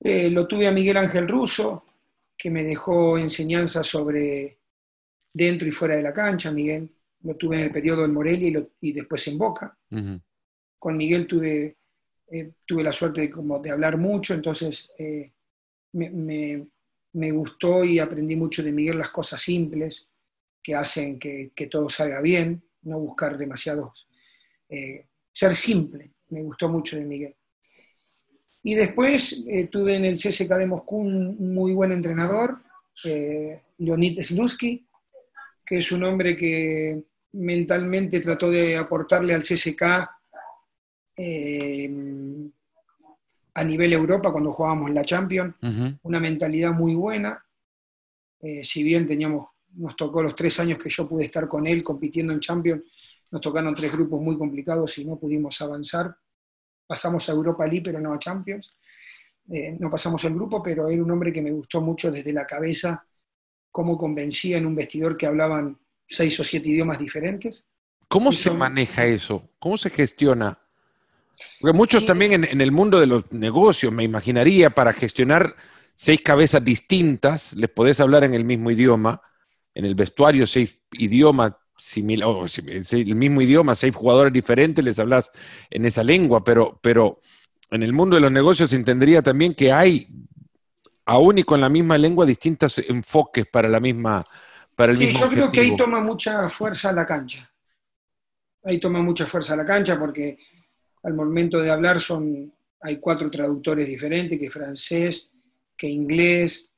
Eh, 0.00 0.30
lo 0.30 0.46
tuve 0.46 0.68
a 0.68 0.70
Miguel 0.70 0.98
Ángel 0.98 1.26
Russo, 1.26 1.84
que 2.36 2.50
me 2.50 2.62
dejó 2.62 3.18
enseñanzas 3.18 3.86
sobre 3.86 4.58
dentro 5.32 5.66
y 5.66 5.72
fuera 5.72 5.96
de 5.96 6.02
la 6.02 6.12
cancha, 6.12 6.52
Miguel. 6.52 6.93
Lo 7.24 7.36
tuve 7.36 7.56
en 7.56 7.62
el 7.62 7.72
periodo 7.72 8.04
en 8.04 8.12
Morelia 8.12 8.66
y, 8.80 8.92
después 8.92 9.26
en 9.28 9.38
Boca. 9.38 9.76
Con 10.78 10.96
Miguel 10.96 11.26
tuve, 11.26 11.76
eh, 12.30 12.52
tuve 12.64 12.82
la 12.82 12.92
suerte 12.92 13.22
de, 13.22 13.30
como 13.30 13.58
de 13.58 13.70
hablar 13.70 13.98
mucho, 13.98 14.34
entonces 14.34 14.88
eh, 14.98 15.32
me, 15.92 17.30
gustó 17.32 17.84
y 17.84 17.98
aprendí 17.98 18.36
mucho 18.36 18.62
de 18.62 18.72
Miguel 18.72 18.98
las 18.98 19.10
cosas 19.10 19.40
simples 19.40 20.08
que 20.62 20.74
hacen 20.74 21.18
que, 21.18 21.68
todo 21.70 21.90
salga 21.90 22.20
bien, 22.20 22.62
no 22.82 22.98
buscar 23.00 23.36
demasiados 23.36 24.08
ser 25.34 25.56
simple, 25.56 26.12
me 26.30 26.42
gustó 26.42 26.68
mucho 26.68 26.96
de 26.96 27.04
Miguel. 27.04 27.36
Y 28.62 28.74
después 28.74 29.44
eh, 29.46 29.66
tuve 29.66 29.96
en 29.96 30.06
el 30.06 30.14
CSK 30.14 30.48
de 30.54 30.66
Moscú 30.66 30.98
un 30.98 31.52
muy 31.52 31.72
buen 31.74 31.92
entrenador, 31.92 32.62
eh, 33.04 33.62
Leonid 33.78 34.22
Slusky, 34.22 34.86
que 35.66 35.78
es 35.78 35.92
un 35.92 36.04
hombre 36.04 36.36
que 36.36 37.02
mentalmente 37.34 38.20
trató 38.20 38.50
de 38.50 38.76
aportarle 38.76 39.34
al 39.34 39.42
CSK 39.42 39.82
eh, 41.16 41.90
a 43.54 43.64
nivel 43.64 43.92
Europa 43.92 44.32
cuando 44.32 44.52
jugábamos 44.52 44.88
en 44.88 44.94
la 44.94 45.04
Champions, 45.04 45.54
una 46.02 46.18
mentalidad 46.18 46.72
muy 46.72 46.94
buena. 46.94 47.44
si 48.62 48.82
bien 48.82 49.06
teníamos, 49.06 49.48
nos 49.74 49.94
tocó 49.94 50.22
los 50.22 50.34
tres 50.34 50.58
años 50.58 50.78
que 50.78 50.90
yo 50.90 51.08
pude 51.08 51.24
estar 51.24 51.46
con 51.46 51.66
él 51.66 51.84
compitiendo 51.84 52.32
en 52.32 52.40
Champions, 52.40 52.82
nos 53.30 53.40
tocaron 53.40 53.74
tres 53.74 53.90
grupos 53.90 54.22
muy 54.22 54.38
complicados 54.38 54.96
y 54.98 55.04
no 55.04 55.18
pudimos 55.18 55.60
avanzar. 55.60 56.16
Pasamos 56.86 57.28
a 57.28 57.32
Europa 57.32 57.66
League, 57.66 57.82
pero 57.84 58.00
no 58.00 58.12
a 58.12 58.18
Champions. 58.18 58.78
Eh, 59.50 59.76
no 59.78 59.90
pasamos 59.90 60.22
el 60.24 60.34
grupo, 60.34 60.62
pero 60.62 60.88
era 60.88 61.02
un 61.02 61.10
hombre 61.10 61.32
que 61.32 61.42
me 61.42 61.50
gustó 61.50 61.80
mucho 61.80 62.10
desde 62.10 62.32
la 62.32 62.46
cabeza, 62.46 63.04
cómo 63.70 63.98
convencía 63.98 64.58
en 64.58 64.66
un 64.66 64.74
vestidor 64.74 65.16
que 65.16 65.26
hablaban 65.26 65.78
seis 66.06 66.38
o 66.40 66.44
siete 66.44 66.68
idiomas 66.68 66.98
diferentes. 66.98 67.64
¿Cómo 68.08 68.32
se 68.32 68.50
maneja 68.50 69.06
eso? 69.06 69.50
¿Cómo 69.58 69.78
se 69.78 69.90
gestiona? 69.90 70.58
Porque 71.60 71.76
muchos 71.76 72.06
también 72.06 72.32
en, 72.32 72.44
en, 72.44 72.60
el 72.60 72.70
mundo 72.70 73.00
de 73.00 73.06
los 73.06 73.32
negocios, 73.32 73.92
me 73.92 74.04
imaginaría, 74.04 74.70
para 74.70 74.92
gestionar 74.92 75.56
seis 75.94 76.20
cabezas 76.22 76.64
distintas, 76.64 77.54
les 77.54 77.70
podés 77.70 78.00
hablar 78.00 78.24
en 78.24 78.34
el 78.34 78.44
mismo 78.44 78.70
idioma, 78.70 79.20
en 79.74 79.84
el 79.84 79.94
vestuario 79.94 80.46
seis 80.46 80.80
idiomas 80.92 81.54
similar, 81.76 82.28
o 82.28 82.46
el 82.46 83.16
mismo 83.16 83.42
idioma, 83.42 83.74
seis 83.74 83.94
jugadores 83.94 84.32
diferentes, 84.32 84.84
les 84.84 84.98
hablas 84.98 85.30
en 85.70 85.84
esa 85.84 86.02
lengua, 86.02 86.44
pero, 86.44 86.78
pero 86.82 87.20
en 87.70 87.82
el 87.82 87.92
mundo 87.92 88.16
de 88.16 88.22
los 88.22 88.32
negocios 88.32 88.72
entendería 88.72 89.22
también 89.22 89.54
que 89.54 89.72
hay, 89.72 90.08
aún 91.04 91.38
y 91.38 91.42
con 91.42 91.60
la 91.60 91.68
misma 91.68 91.98
lengua, 91.98 92.26
distintos 92.26 92.78
enfoques 92.78 93.46
para 93.46 93.68
la 93.68 93.80
misma. 93.80 94.24
Para 94.76 94.92
el 94.92 94.98
sí, 94.98 95.12
yo 95.12 95.28
creo 95.28 95.50
que 95.50 95.60
ahí 95.60 95.76
toma 95.76 96.00
mucha 96.00 96.48
fuerza 96.48 96.92
la 96.92 97.06
cancha. 97.06 97.50
Ahí 98.64 98.80
toma 98.80 99.02
mucha 99.02 99.26
fuerza 99.26 99.54
la 99.54 99.64
cancha 99.64 99.98
porque 99.98 100.38
al 101.02 101.14
momento 101.14 101.60
de 101.60 101.70
hablar 101.70 102.00
son, 102.00 102.52
hay 102.80 102.98
cuatro 102.98 103.30
traductores 103.30 103.86
diferentes, 103.86 104.38
que 104.38 104.50
francés, 104.50 105.30
que 105.76 105.86
inglés, 105.86 106.70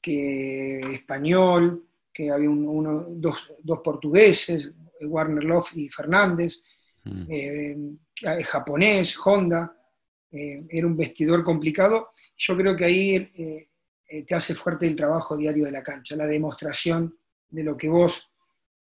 que 0.00 0.80
español, 0.92 1.86
que 2.12 2.30
había 2.30 2.48
uno, 2.48 3.06
dos, 3.10 3.48
portugueses, 3.82 4.70
Warner 5.02 5.44
Love 5.44 5.70
y 5.74 5.88
Fernández, 5.88 6.62
mm. 7.04 7.26
eh, 7.28 7.76
japonés, 8.44 9.16
Honda, 9.24 9.76
eh, 10.30 10.64
era 10.70 10.86
un 10.86 10.96
vestidor 10.96 11.44
complicado. 11.44 12.10
Yo 12.36 12.56
creo 12.56 12.76
que 12.76 12.84
ahí 12.84 13.32
eh, 13.34 14.24
te 14.24 14.34
hace 14.34 14.54
fuerte 14.54 14.86
el 14.86 14.96
trabajo 14.96 15.36
diario 15.36 15.64
de 15.64 15.72
la 15.72 15.82
cancha, 15.82 16.16
la 16.16 16.26
demostración 16.26 17.18
de 17.52 17.62
lo 17.62 17.76
que 17.76 17.88
vos 17.88 18.32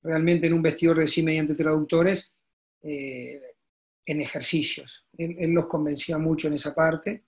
realmente 0.04 0.46
en 0.46 0.54
un 0.54 0.62
vestidor 0.62 1.00
decís 1.00 1.24
mediante 1.24 1.56
traductores 1.56 2.32
en 4.08 4.22
ejercicios. 4.22 5.06
Él, 5.18 5.52
los 5.52 5.66
convencía 5.66 6.18
mucho 6.18 6.48
en 6.48 6.54
esa 6.54 6.74
parte 6.74 7.26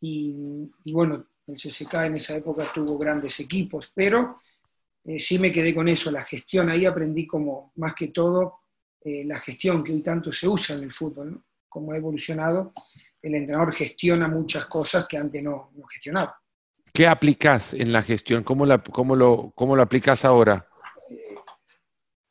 y, 0.00 0.92
bueno, 0.92 1.28
el 1.46 1.54
CSK 1.54 1.94
en 2.06 2.16
esa 2.16 2.36
época 2.36 2.66
tuvo 2.74 2.98
grandes 2.98 3.38
equipos, 3.40 3.92
pero 3.94 4.40
eh, 5.04 5.20
sí 5.20 5.38
me 5.38 5.52
quedé 5.52 5.74
con 5.74 5.88
eso, 5.88 6.10
la 6.10 6.24
gestión. 6.24 6.68
Ahí 6.68 6.84
aprendí 6.84 7.26
como, 7.26 7.72
más 7.76 7.94
que 7.94 8.08
todo, 8.08 8.60
eh, 9.00 9.24
la 9.24 9.38
gestión 9.38 9.84
que 9.84 9.92
hoy 9.92 10.02
tanto 10.02 10.32
se 10.32 10.48
usa 10.48 10.74
en 10.74 10.82
el 10.82 10.92
fútbol, 10.92 11.42
como 11.68 11.92
ha 11.92 11.96
evolucionado. 11.96 12.72
El 13.22 13.36
entrenador 13.36 13.72
gestiona 13.72 14.26
muchas 14.26 14.66
cosas 14.66 15.06
que 15.06 15.16
antes 15.16 15.42
no, 15.42 15.70
no 15.74 15.86
gestionaba. 15.86 16.36
¿Qué 16.94 17.08
aplicás 17.08 17.74
en 17.74 17.92
la 17.92 18.02
gestión? 18.02 18.44
¿Cómo, 18.44 18.64
la, 18.64 18.80
cómo, 18.80 19.16
lo, 19.16 19.50
cómo 19.56 19.74
lo 19.74 19.82
aplicás 19.82 20.24
ahora? 20.24 20.68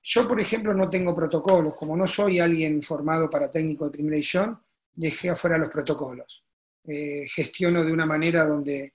Yo, 0.01 0.25
por 0.25 0.39
ejemplo, 0.39 0.73
no 0.73 0.89
tengo 0.89 1.13
protocolos. 1.13 1.75
Como 1.75 1.97
no 1.97 2.07
soy 2.07 2.39
alguien 2.39 2.81
formado 2.81 3.29
para 3.29 3.51
técnico 3.51 3.83
de 3.83 3.91
primera 3.91 4.15
edición, 4.15 4.57
dejé 4.93 5.29
afuera 5.31 5.57
los 5.57 5.67
protocolos. 5.69 6.45
eh, 6.85 7.25
gestiono 7.29 7.83
de 7.83 7.91
una 7.91 8.05
manera 8.05 8.45
donde 8.45 8.93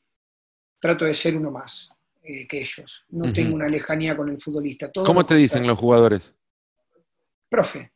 trato 0.79 1.05
de 1.05 1.13
ser 1.13 1.37
uno 1.37 1.51
más 1.51 1.91
eh, 2.23 2.47
que 2.47 2.61
ellos. 2.63 3.05
No 3.11 3.31
tengo 3.31 3.55
una 3.55 3.69
lejanía 3.69 4.17
con 4.17 4.31
el 4.31 4.41
futbolista. 4.41 4.91
¿Cómo 5.05 5.27
te 5.27 5.35
dicen 5.35 5.67
los 5.67 5.79
jugadores? 5.79 6.35
Profe. 7.51 7.93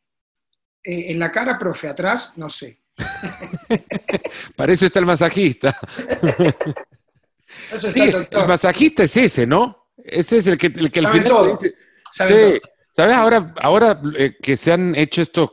en 0.83 1.17
la 1.17 1.31
cara, 1.31 1.57
profe. 1.57 1.87
Atrás, 1.87 2.33
no 2.37 2.51
sé. 2.51 2.83
Para 4.55 4.73
eso 4.73 4.85
está 4.85 4.99
el 4.99 5.07
masajista. 5.07 5.75
el, 7.71 8.47
masajista 8.47 9.03
es 9.03 9.17
ese, 9.17 9.47
¿no? 9.47 9.89
Ese 9.97 10.37
es 10.37 10.47
el 10.47 10.57
que, 10.57 10.67
el 10.67 10.91
que 10.91 10.99
al 10.99 11.07
final 11.07 11.33
dice. 11.51 11.75
¿Sabes? 12.11 12.61
Ahora, 12.97 13.53
ahora 13.59 14.01
eh, 14.15 14.35
que 14.41 14.55
se 14.55 14.71
han 14.71 14.95
hecho 14.95 15.21
estos 15.21 15.51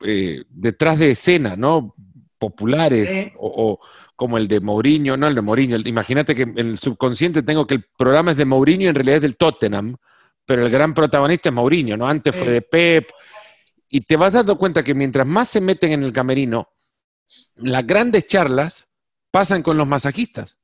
eh, 0.00 0.44
detrás 0.50 0.98
de 0.98 1.12
escena, 1.12 1.56
¿no? 1.56 1.94
Populares, 2.38 3.32
o, 3.38 3.78
como 4.16 4.36
el 4.36 4.46
de 4.46 4.60
Mourinho, 4.60 5.16
no 5.16 5.26
el 5.26 5.34
de 5.34 5.40
Mourinho. 5.40 5.78
Imagínate 5.78 6.34
que 6.34 6.42
en 6.42 6.58
el 6.58 6.78
subconsciente 6.78 7.42
tengo 7.42 7.66
que 7.66 7.74
el 7.74 7.84
programa 7.96 8.32
es 8.32 8.36
de 8.36 8.44
Mourinho, 8.44 8.88
en 8.90 8.94
realidad 8.94 9.16
es 9.16 9.22
del 9.22 9.36
Tottenham, 9.38 9.96
pero 10.44 10.66
el 10.66 10.70
gran 10.70 10.92
protagonista 10.92 11.48
es 11.48 11.54
Mourinho, 11.54 11.96
¿no? 11.96 12.06
Antes 12.06 12.36
fue 12.36 12.50
de 12.50 12.60
Pep. 12.60 13.08
Y 13.88 14.02
te 14.02 14.16
vas 14.16 14.34
dando 14.34 14.58
cuenta 14.58 14.82
que 14.82 14.92
mientras 14.92 15.26
más 15.26 15.48
se 15.48 15.62
meten 15.62 15.92
en 15.92 16.02
el 16.02 16.12
camerino, 16.12 16.68
las 17.56 17.86
grandes 17.86 18.26
charlas 18.26 18.90
pasan 19.30 19.62
con 19.62 19.78
los 19.78 19.86
masajistas. 19.86 20.58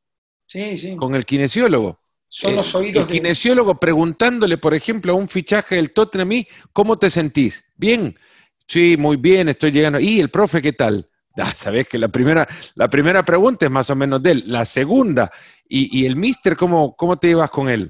Sí, 0.51 0.79
sí. 0.79 0.97
Con 0.97 1.15
el 1.15 1.25
kinesiólogo. 1.25 2.01
Son 2.29 2.57
los 2.57 2.75
oídos. 2.75 3.05
El 3.05 3.09
kinesiólogo 3.09 3.79
preguntándole, 3.79 4.59
por 4.59 4.75
ejemplo, 4.75 5.13
a 5.13 5.15
un 5.15 5.29
fichaje 5.29 5.77
del 5.77 5.93
Tottenham, 5.93 6.43
¿cómo 6.73 6.99
te 6.99 7.09
sentís? 7.09 7.71
Bien. 7.77 8.19
Sí, 8.67 8.97
muy 8.99 9.17
bien, 9.17 9.49
estoy 9.49 9.71
llegando. 9.71 10.01
¿Y 10.01 10.19
el 10.19 10.29
profe 10.29 10.61
qué 10.61 10.73
tal? 10.73 11.07
Ah, 11.37 11.55
sabes 11.55 11.87
que 11.89 11.97
la 11.97 12.09
primera, 12.09 12.47
la 12.75 12.91
primera 12.91 13.25
pregunta 13.25 13.65
es 13.65 13.71
más 13.71 13.89
o 13.89 13.95
menos 13.95 14.21
de 14.21 14.33
él. 14.33 14.43
La 14.47 14.65
segunda, 14.65 15.31
¿y, 15.67 16.05
el 16.05 16.17
mister 16.17 16.57
cómo, 16.57 16.97
cómo 16.97 17.19
te 17.19 17.29
llevas 17.29 17.49
con 17.51 17.69
él? 17.69 17.89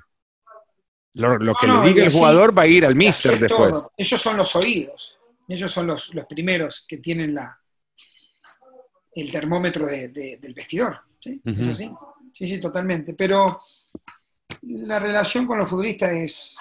Lo, 1.15 1.55
que 1.55 1.67
le 1.67 1.81
diga 1.89 2.05
el 2.05 2.13
jugador 2.13 2.57
va 2.57 2.63
a 2.63 2.67
ir 2.67 2.85
al 2.85 2.95
mister 2.95 3.41
después. 3.41 3.73
Ellos 3.97 4.21
son 4.21 4.37
los 4.37 4.55
oídos. 4.55 5.19
Ellos 5.49 5.73
son 5.73 5.87
los, 5.87 6.15
los 6.15 6.27
primeros 6.27 6.85
que 6.87 6.99
tienen 6.99 7.35
la, 7.35 7.59
el 9.15 9.33
termómetro 9.33 9.87
del 9.87 10.55
vestidor. 10.55 11.01
¿sí? 11.19 11.41
Es 11.43 11.67
así. 11.67 11.91
Sí, 12.41 12.49
sí, 12.49 12.59
totalmente. 12.59 13.13
Pero 13.13 13.59
la 14.63 14.99
relación 14.99 15.47
con 15.47 15.59
los 15.59 15.69
futbolistas 15.69 16.11
es, 16.11 16.57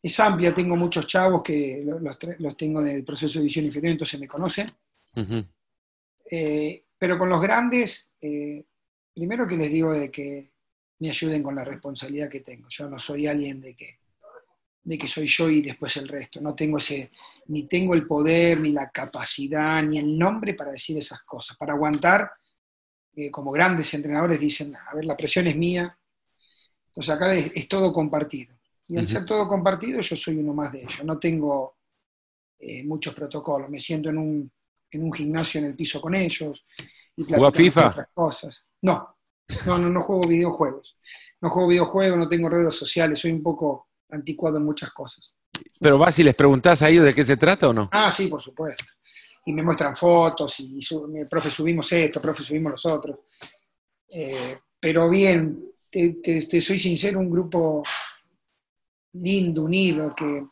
es 0.00 0.20
amplia. 0.20 0.54
Tengo 0.54 0.76
muchos 0.76 1.04
chavos 1.08 1.42
que 1.42 1.84
los, 1.84 2.56
tengo 2.56 2.80
del 2.80 3.04
proceso 3.04 3.40
de 3.40 3.46
visión 3.46 3.64
inferior, 3.64 3.90
entonces 3.90 4.20
me 4.20 4.28
conocen. 4.28 4.68
Eh, 6.30 6.84
pero 6.96 7.18
con 7.18 7.28
los 7.28 7.42
grandes, 7.42 8.08
eh, 8.20 8.64
primero 9.12 9.48
que 9.48 9.56
les 9.56 9.72
digo 9.72 9.92
de 9.92 10.12
que 10.12 10.52
me 11.00 11.10
ayuden 11.10 11.42
con 11.42 11.56
la 11.56 11.64
responsabilidad 11.64 12.30
que 12.30 12.42
tengo. 12.42 12.68
Yo 12.68 12.88
no 12.88 13.00
soy 13.00 13.26
alguien 13.26 13.60
de 13.60 13.74
que 13.74 13.98
de 14.84 14.96
que 14.96 15.08
soy 15.08 15.26
yo 15.26 15.50
y 15.50 15.60
después 15.60 15.96
el 15.96 16.06
resto. 16.06 16.40
No 16.40 16.54
tengo 16.54 16.78
ese, 16.78 17.10
ni 17.46 17.66
tengo 17.66 17.94
el 17.94 18.06
poder, 18.06 18.60
ni 18.60 18.70
la 18.70 18.90
capacidad, 18.90 19.82
ni 19.82 19.98
el 19.98 20.16
nombre 20.16 20.54
para 20.54 20.70
decir 20.70 20.96
esas 20.98 21.22
cosas, 21.24 21.56
para 21.56 21.72
aguantar, 21.72 22.30
eh, 23.14 23.30
como 23.30 23.52
grandes 23.52 23.92
entrenadores 23.94 24.40
dicen, 24.40 24.74
a 24.76 24.94
ver, 24.94 25.04
la 25.04 25.16
presión 25.16 25.46
es 25.46 25.56
mía. 25.56 25.96
Entonces 26.86 27.14
acá 27.14 27.34
es, 27.34 27.68
todo 27.68 27.92
compartido. 27.92 28.54
Y 28.88 28.98
al 28.98 29.06
ser 29.06 29.24
todo 29.24 29.48
compartido, 29.48 30.00
yo 30.00 30.16
soy 30.16 30.36
uno 30.36 30.52
más 30.52 30.72
de 30.72 30.80
ellos. 30.80 31.04
No 31.04 31.18
tengo 31.18 31.76
eh, 32.58 32.84
muchos 32.84 33.14
protocolos. 33.14 33.70
Me 33.70 33.78
siento 33.78 34.10
en 34.10 34.18
un, 34.18 34.52
en 34.90 35.02
un 35.02 35.12
gimnasio 35.12 35.60
en 35.60 35.66
el 35.66 35.74
piso 35.74 36.00
con 36.00 36.14
ellos. 36.14 36.64
Y 37.16 37.24
FIFA? 37.24 37.88
Otras 37.88 38.08
cosas. 38.12 38.66
No, 38.82 39.16
no, 39.66 39.78
no, 39.78 39.88
no 39.88 40.00
juego 40.00 40.22
videojuegos. 40.28 40.96
No 41.40 41.50
juego 41.50 41.68
videojuegos, 41.68 42.18
no 42.18 42.28
tengo 42.28 42.48
redes 42.48 42.74
sociales, 42.74 43.18
soy 43.18 43.32
un 43.32 43.42
poco 43.42 43.88
anticuado 44.10 44.58
en 44.58 44.64
muchas 44.64 44.90
cosas. 44.92 45.34
Pero 45.80 45.98
vas 45.98 46.18
y 46.18 46.24
les 46.24 46.34
preguntás 46.34 46.82
a 46.82 46.88
ellos 46.88 47.04
de 47.04 47.14
qué 47.14 47.24
se 47.24 47.36
trata 47.36 47.68
o 47.68 47.72
no? 47.72 47.88
Ah, 47.92 48.10
sí, 48.10 48.28
por 48.28 48.40
supuesto. 48.40 48.84
Y 49.44 49.52
me 49.52 49.62
muestran 49.62 49.96
fotos 49.96 50.60
y, 50.60 50.78
profe, 51.28 51.50
subimos 51.50 51.90
esto, 51.92 52.20
profe, 52.20 52.42
subimos 52.42 52.72
los 52.72 52.86
otros. 52.86 53.18
Eh, 54.08 54.58
pero 54.78 55.08
bien, 55.08 55.64
te, 55.90 56.60
soy 56.60 56.78
sincero, 56.78 57.18
un 57.18 57.30
grupo 57.30 57.82
lindo, 59.14 59.62
unido, 59.62 60.14
que, 60.14 60.46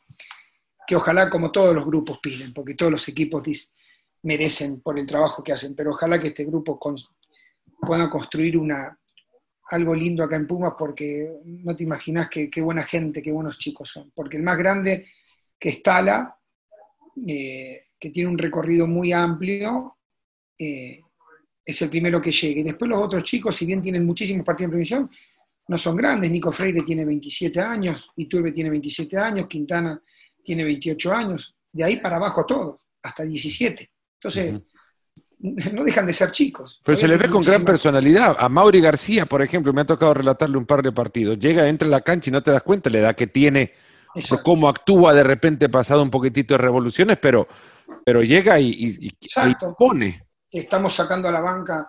que 0.86 0.97
ojalá 0.97 1.30
como 1.30 1.51
todos 1.51 1.74
los 1.74 1.84
grupos 1.84 2.18
piden, 2.20 2.53
porque 2.53 2.74
todos 2.74 2.93
los 2.93 3.09
equipos 3.09 3.45
merecen 4.22 4.80
por 4.80 4.99
el 4.99 5.07
trabajo 5.07 5.43
que 5.43 5.53
hacen, 5.53 5.74
pero 5.74 5.91
ojalá 5.91 6.18
que 6.18 6.28
este 6.28 6.45
grupo 6.45 6.78
pueda 7.80 8.11
construir 8.11 8.59
una, 8.59 9.01
algo 9.70 9.95
lindo 9.95 10.24
acá 10.24 10.36
en 10.36 10.47
Pumas 10.47 10.74
porque 10.78 11.41
no 11.45 11.74
te 11.76 11.84
imaginas 11.84 12.28
qué, 12.28 12.61
buena 12.61 12.82
gente, 12.82 13.22
qué 13.22 13.32
buenos 13.32 13.59
chicos 13.59 13.88
son. 13.88 14.11
Porque 14.14 14.36
el 14.36 14.43
más 14.43 14.59
grande 14.59 15.07
que 15.59 15.70
es 15.70 15.82
Tala, 15.82 16.36
eh, 17.26 17.89
que 18.01 18.11
tiene 18.11 18.30
un 18.30 18.38
recorrido 18.38 18.86
muy 18.86 19.12
amplio, 19.12 19.98
eh, 20.59 21.01
es 21.64 21.82
el 21.82 21.90
primero 21.90 22.20
que 22.20 22.32
llega. 22.32 22.61
Y 22.61 22.64
después 22.64 22.88
los 22.88 23.01
otros 23.03 23.22
chicos, 23.22 23.55
si 23.55 23.66
bien 23.66 23.82
tienen 23.82 24.07
muchísimos 24.07 24.44
partidos 24.44 24.68
en 24.68 24.70
previsión, 24.70 25.11
no 25.68 25.78
son 25.78 25.96
grandes. 25.96 26.30
Nico 26.30 26.51
Freire 26.51 26.82
tiene 26.82 27.05
27 27.05 27.61
años, 27.61 28.11
Iturbe 28.16 28.53
tiene 28.53 28.70
27 28.70 29.16
años, 29.18 29.46
Quintana 29.46 30.03
tiene 30.42 30.64
28 30.64 31.12
años. 31.12 31.55
De 31.70 31.84
ahí 31.84 31.98
para 31.98 32.16
abajo 32.16 32.44
todos, 32.46 32.86
hasta 33.03 33.22
17. 33.22 33.90
Entonces, 34.14 34.62
no 35.72 35.84
dejan 35.84 36.07
de 36.07 36.12
ser 36.12 36.30
chicos. 36.30 36.80
Pero 36.84 36.98
se 36.98 37.07
le 37.07 37.16
ve 37.16 37.28
con 37.28 37.42
gran 37.42 37.64
personalidad. 37.64 38.36
A 38.38 38.48
Mauri 38.48 38.80
García, 38.80 39.26
por 39.26 39.42
ejemplo, 39.42 39.72
me 39.72 39.82
ha 39.82 39.86
tocado 39.86 40.14
relatarle 40.14 40.57
un 40.57 40.66
par 40.66 40.82
de 40.82 40.92
partidos. 40.92 41.38
Llega, 41.38 41.68
entra 41.68 41.86
a 41.86 41.90
la 41.90 42.01
cancha 42.01 42.30
y 42.30 42.32
no 42.32 42.42
te 42.42 42.51
das 42.51 42.62
cuenta 42.62 42.90
la 42.90 42.98
edad 42.98 43.14
que 43.14 43.26
tiene, 43.26 43.72
o 44.14 44.42
cómo 44.42 44.68
actúa 44.68 45.14
de 45.14 45.22
repente 45.22 45.68
pasado 45.68 46.02
un 46.02 46.11
poquitito 46.11 46.54
de 46.54 46.58
revoluciones, 46.58 47.18
pero, 47.18 47.46
pero 48.04 48.22
llega 48.22 48.58
y, 48.58 49.11
pone. 49.78 50.26
Estamos 50.50 50.94
sacando 50.94 51.28
a 51.28 51.32
la 51.32 51.40
banca 51.40 51.88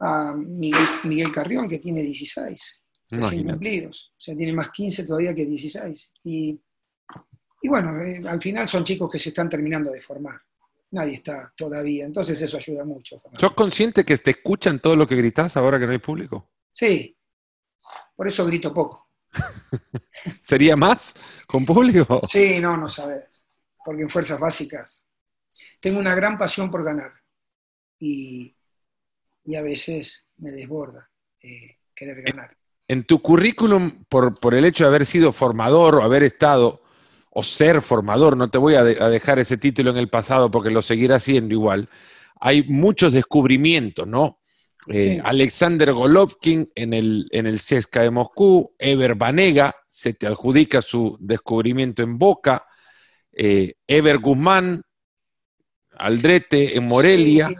a 0.00 0.34
Miguel, 0.34 1.32
Carrión, 1.32 1.68
que 1.68 1.78
tiene 1.78 2.02
16, 2.02 2.84
recién 3.10 3.48
cumplidos. 3.48 4.12
O 4.16 4.20
sea, 4.20 4.36
tiene 4.36 4.52
más 4.52 4.70
15 4.70 5.06
todavía 5.06 5.34
que 5.34 5.44
16. 5.44 6.12
Y, 6.24 6.60
bueno, 7.64 8.00
eh, 8.02 8.22
al 8.26 8.40
final 8.40 8.68
son 8.68 8.84
chicos 8.84 9.10
que 9.10 9.18
se 9.18 9.30
están 9.30 9.48
terminando 9.48 9.90
de 9.90 10.00
formar 10.00 10.40
nadie 10.92 11.14
está 11.14 11.52
todavía. 11.56 12.04
Entonces 12.04 12.40
eso 12.40 12.56
ayuda 12.56 12.84
mucho. 12.84 13.22
¿Sos 13.32 13.52
consciente 13.52 14.04
que 14.04 14.16
te 14.18 14.32
escuchan 14.32 14.78
todo 14.78 14.94
lo 14.94 15.06
que 15.06 15.16
gritas 15.16 15.56
ahora 15.56 15.78
que 15.78 15.86
no 15.86 15.92
hay 15.92 15.98
público? 15.98 16.50
Sí, 16.70 17.16
por 18.14 18.28
eso 18.28 18.46
grito 18.46 18.72
poco. 18.72 19.08
¿Sería 20.40 20.76
más 20.76 21.14
con 21.46 21.64
público? 21.64 22.22
Sí, 22.28 22.60
no, 22.60 22.76
no 22.76 22.88
sabes. 22.88 23.46
Porque 23.84 24.02
en 24.02 24.08
fuerzas 24.08 24.38
básicas 24.38 25.04
tengo 25.80 25.98
una 25.98 26.14
gran 26.14 26.38
pasión 26.38 26.70
por 26.70 26.84
ganar 26.84 27.12
y, 27.98 28.56
a 29.56 29.62
veces 29.62 30.26
me 30.36 30.52
desborda 30.52 31.10
eh, 31.42 31.78
querer 31.94 32.22
ganar. 32.22 32.56
En 32.86 33.04
tu 33.04 33.20
currículum, 33.20 34.04
por, 34.08 34.38
por 34.38 34.54
el 34.54 34.64
hecho 34.64 34.84
de 34.84 34.88
haber 34.88 35.06
sido 35.06 35.32
formador 35.32 35.96
o 35.96 36.02
haber 36.02 36.22
estado 36.22 36.82
o 37.34 37.42
ser 37.42 37.80
formador, 37.80 38.36
no 38.36 38.50
te 38.50 38.58
voy 38.58 38.74
a, 38.74 38.84
dejar 38.84 39.38
ese 39.38 39.56
título 39.56 39.90
en 39.90 39.96
el 39.96 40.10
pasado 40.10 40.50
porque 40.50 40.70
lo 40.70 40.82
seguirá 40.82 41.18
siendo 41.18 41.54
igual, 41.54 41.88
hay 42.38 42.64
muchos 42.64 43.12
descubrimientos, 43.12 44.06
¿no? 44.06 44.41
Eh, 44.88 45.20
Alexander 45.22 45.92
Golovkin 45.92 46.68
en 46.74 46.92
el, 46.92 47.28
en 47.30 47.46
el 47.46 47.60
CESCA 47.60 48.02
de 48.02 48.10
Moscú, 48.10 48.74
Ever 48.78 49.14
Banega 49.14 49.74
se 49.86 50.12
te 50.12 50.26
adjudica 50.26 50.82
su 50.82 51.16
descubrimiento 51.20 52.02
en 52.02 52.18
Boca, 52.18 52.66
eh, 53.32 53.74
Ever 53.86 54.18
Guzmán, 54.18 54.82
Aldrete 55.92 56.76
en 56.76 56.84
Morelia. 56.86 57.50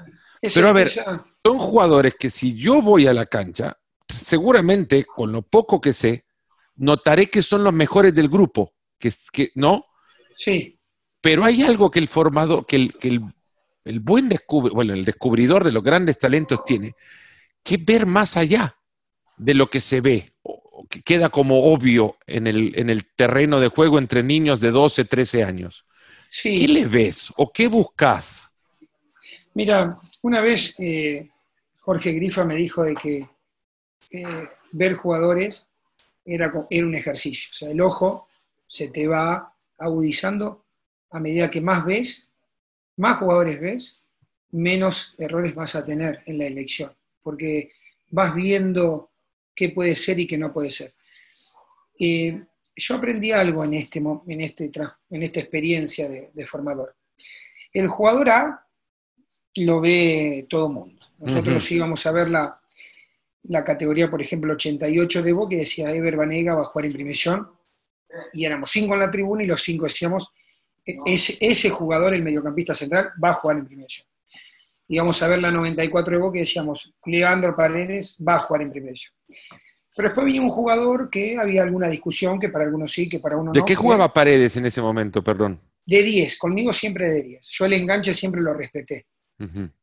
Pero 0.40 0.68
a 0.68 0.72
ver, 0.72 0.88
son 0.88 1.58
jugadores 1.58 2.16
que 2.18 2.28
si 2.28 2.56
yo 2.56 2.82
voy 2.82 3.06
a 3.06 3.12
la 3.12 3.26
cancha, 3.26 3.78
seguramente 4.08 5.04
con 5.04 5.30
lo 5.30 5.42
poco 5.42 5.80
que 5.80 5.92
sé, 5.92 6.24
notaré 6.76 7.30
que 7.30 7.42
son 7.42 7.62
los 7.62 7.72
mejores 7.72 8.14
del 8.14 8.28
grupo 8.28 8.74
que, 9.32 9.52
¿no? 9.54 9.86
Sí. 10.36 10.78
Pero 11.20 11.44
hay 11.44 11.62
algo 11.62 11.90
que 11.90 11.98
el 11.98 12.08
formador, 12.08 12.66
que 12.66 12.76
el, 12.76 12.94
que 12.94 13.08
el, 13.08 13.22
buen 14.00 14.28
descubridor, 14.28 14.74
bueno, 14.74 14.94
el 14.94 15.04
descubridor 15.04 15.64
de 15.64 15.72
los 15.72 15.82
grandes 15.82 16.18
talentos 16.18 16.64
tiene, 16.64 16.94
que 17.62 17.76
ver 17.76 18.06
más 18.06 18.36
allá 18.36 18.76
de 19.36 19.54
lo 19.54 19.68
que 19.70 19.80
se 19.80 20.00
ve, 20.00 20.30
o 20.42 20.86
que 20.88 21.02
queda 21.02 21.28
como 21.28 21.72
obvio 21.72 22.16
en 22.26 22.46
el, 22.46 22.72
en 22.76 22.90
el 22.90 23.06
terreno 23.14 23.60
de 23.60 23.68
juego 23.68 23.98
entre 23.98 24.22
niños 24.22 24.60
de 24.60 24.70
12, 24.70 25.04
13 25.04 25.44
años. 25.44 25.86
Sí. 26.28 26.60
¿Qué 26.60 26.68
le 26.72 26.86
ves 26.86 27.32
o 27.36 27.52
qué 27.52 27.68
buscas? 27.68 28.50
Mira, 29.54 29.90
una 30.22 30.40
vez 30.40 30.74
eh, 30.78 31.28
Jorge 31.80 32.12
Grifa 32.12 32.44
me 32.44 32.56
dijo 32.56 32.84
de 32.84 32.94
que 32.94 33.28
eh, 34.10 34.48
ver 34.72 34.94
jugadores 34.94 35.68
era, 36.24 36.50
era, 36.70 36.86
un 36.86 36.94
ejercicio. 36.94 37.50
O 37.50 37.54
sea, 37.54 37.70
el 37.70 37.80
ojo 37.80 38.28
se 38.66 38.88
te 38.88 39.06
va 39.06 39.54
agudizando 39.78 40.64
a 41.10 41.20
medida 41.20 41.50
que 41.50 41.60
más 41.60 41.84
ves, 41.84 42.30
más 42.96 43.18
jugadores 43.18 43.60
ves, 43.60 44.02
menos 44.50 45.14
errores 45.18 45.54
vas 45.54 45.74
a 45.74 45.84
tener 45.84 46.22
en 46.26 46.38
la 46.38 46.46
elección, 46.46 46.92
porque 47.22 47.72
vas 48.10 48.34
viendo 48.34 49.10
qué 49.54 49.70
puede 49.70 49.94
ser 49.94 50.20
y 50.20 50.26
qué 50.26 50.38
no 50.38 50.52
puede 50.52 50.70
ser. 50.70 50.94
Eh, 51.98 52.42
yo 52.76 52.94
aprendí 52.94 53.32
algo 53.32 53.64
en, 53.64 53.74
este, 53.74 53.98
en, 53.98 54.40
este, 54.40 54.70
en 55.10 55.22
esta 55.22 55.40
experiencia 55.40 56.08
de, 56.08 56.46
formador. 56.46 56.96
El 57.72 57.88
jugador 57.88 58.30
A 58.30 58.66
lo 59.56 59.80
ve 59.80 60.46
todo 60.48 60.68
el 60.68 60.72
mundo. 60.72 61.06
Nosotros 61.18 61.70
íbamos 61.70 62.06
a 62.06 62.12
ver 62.12 62.30
la, 62.30 62.58
la, 63.44 63.64
categoría, 63.64 64.10
por 64.10 64.22
ejemplo, 64.22 64.54
88 64.54 65.22
de 65.22 65.32
Bo, 65.32 65.48
que 65.48 65.56
decía 65.56 65.92
Ever 65.94 66.16
Banega 66.16 66.54
va 66.54 66.62
a 66.62 66.66
jugar 66.66 66.86
en 66.86 66.92
primisión, 66.94 67.50
y 68.32 68.44
éramos 68.44 68.70
cinco 68.70 68.94
en 68.94 69.00
la 69.00 69.10
tribuna 69.10 69.42
y 69.42 69.46
los 69.46 69.62
cinco 69.62 69.84
decíamos, 69.84 70.32
ese, 70.84 71.36
ese 71.40 71.70
jugador, 71.70 72.14
el 72.14 72.22
mediocampista 72.22 72.74
central, 72.74 73.10
va 73.22 73.30
a 73.30 73.34
jugar 73.34 73.58
en 73.58 73.66
primisión. 73.66 74.06
Íbamos 74.88 75.22
a 75.22 75.28
ver 75.28 75.38
la 75.38 75.50
94 75.50 76.14
de 76.14 76.20
Bo, 76.20 76.32
que 76.32 76.40
decíamos, 76.40 76.92
Leandro 77.06 77.52
Paredes 77.52 78.16
va 78.26 78.34
a 78.34 78.38
jugar 78.38 78.62
en 78.62 78.72
primisión. 78.72 79.14
Pero 79.94 80.08
después 80.08 80.24
venía 80.24 80.40
un 80.40 80.48
jugador 80.48 81.10
que 81.10 81.36
había 81.38 81.62
alguna 81.62 81.88
discusión, 81.88 82.40
que 82.40 82.48
para 82.48 82.64
algunos 82.64 82.90
sí, 82.90 83.08
que 83.08 83.18
para 83.20 83.36
unos 83.36 83.54
no. 83.54 83.60
¿De 83.60 83.64
qué 83.64 83.74
jugaba 83.74 84.12
Paredes 84.12 84.56
en 84.56 84.66
ese 84.66 84.80
momento, 84.80 85.22
perdón? 85.22 85.60
De 85.84 86.02
10, 86.02 86.38
conmigo 86.38 86.72
siempre 86.72 87.10
de 87.10 87.22
10. 87.22 87.48
Yo 87.50 87.64
el 87.66 87.74
enganche 87.74 88.14
siempre 88.14 88.40
lo 88.40 88.54
respeté. 88.54 89.06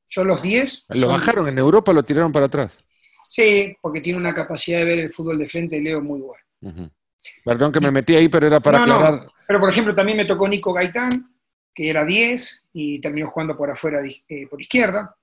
Yo 0.08 0.24
los 0.24 0.42
10... 0.42 0.86
¿Lo 0.90 1.10
bajaron 1.10 1.48
en 1.48 1.58
Europa, 1.58 1.94
lo 1.94 2.04
tiraron 2.04 2.32
para 2.32 2.48
atrás? 2.48 2.84
Sí, 3.28 3.76
porque 3.82 4.02
tiene 4.02 4.18
una 4.18 4.34
capacidad 4.34 4.80
de 4.80 4.86
ver 4.86 5.00
el 5.00 5.14
fútbol 5.14 5.38
de 5.38 5.48
frente 5.48 5.76
de 5.76 5.84
Leo 5.84 6.02
muy 6.02 6.22
buena. 6.22 6.92
Perdón 7.44 7.72
que 7.72 7.80
me 7.80 7.92
metí 7.92 8.16
ahí, 8.16 8.30
pero 8.30 8.48
era 8.48 8.60
para 8.60 8.82
aclarar. 8.82 9.28
Pero 9.48 9.60
por 9.60 9.70
ejemplo, 9.70 9.96
también 9.96 10.18
me 10.18 10.26
tocó 10.26 10.48
Nico 10.48 10.74
Gaitán, 10.74 11.36
que 11.74 11.90
era 11.90 12.06
10 12.06 12.66
y 12.74 13.00
terminó 13.02 13.30
jugando 13.30 13.56
por 13.56 13.70
afuera, 13.70 14.00
eh, 14.06 14.48
por 14.48 14.62
izquierda. 14.62 15.16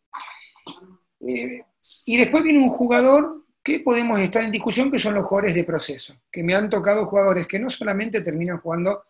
Eh, 1.20 1.62
y 2.06 2.16
después 2.16 2.42
viene 2.42 2.58
un 2.58 2.70
jugador 2.70 3.44
que 3.62 3.80
podemos 3.80 4.20
estar 4.20 4.44
en 4.44 4.52
discusión, 4.52 4.90
que 4.90 4.98
son 4.98 5.14
los 5.14 5.24
jugadores 5.24 5.54
de 5.54 5.64
proceso, 5.64 6.14
que 6.30 6.44
me 6.44 6.54
han 6.54 6.70
tocado 6.70 7.06
jugadores 7.06 7.46
que 7.46 7.58
no 7.58 7.68
solamente 7.68 8.20
terminan 8.20 8.58
jugando 8.58 9.02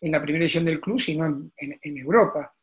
en 0.00 0.12
la 0.12 0.22
primera 0.22 0.44
edición 0.44 0.64
del 0.64 0.80
club, 0.80 1.00
sino 1.00 1.26
en, 1.26 1.98
Europa. 1.98 2.54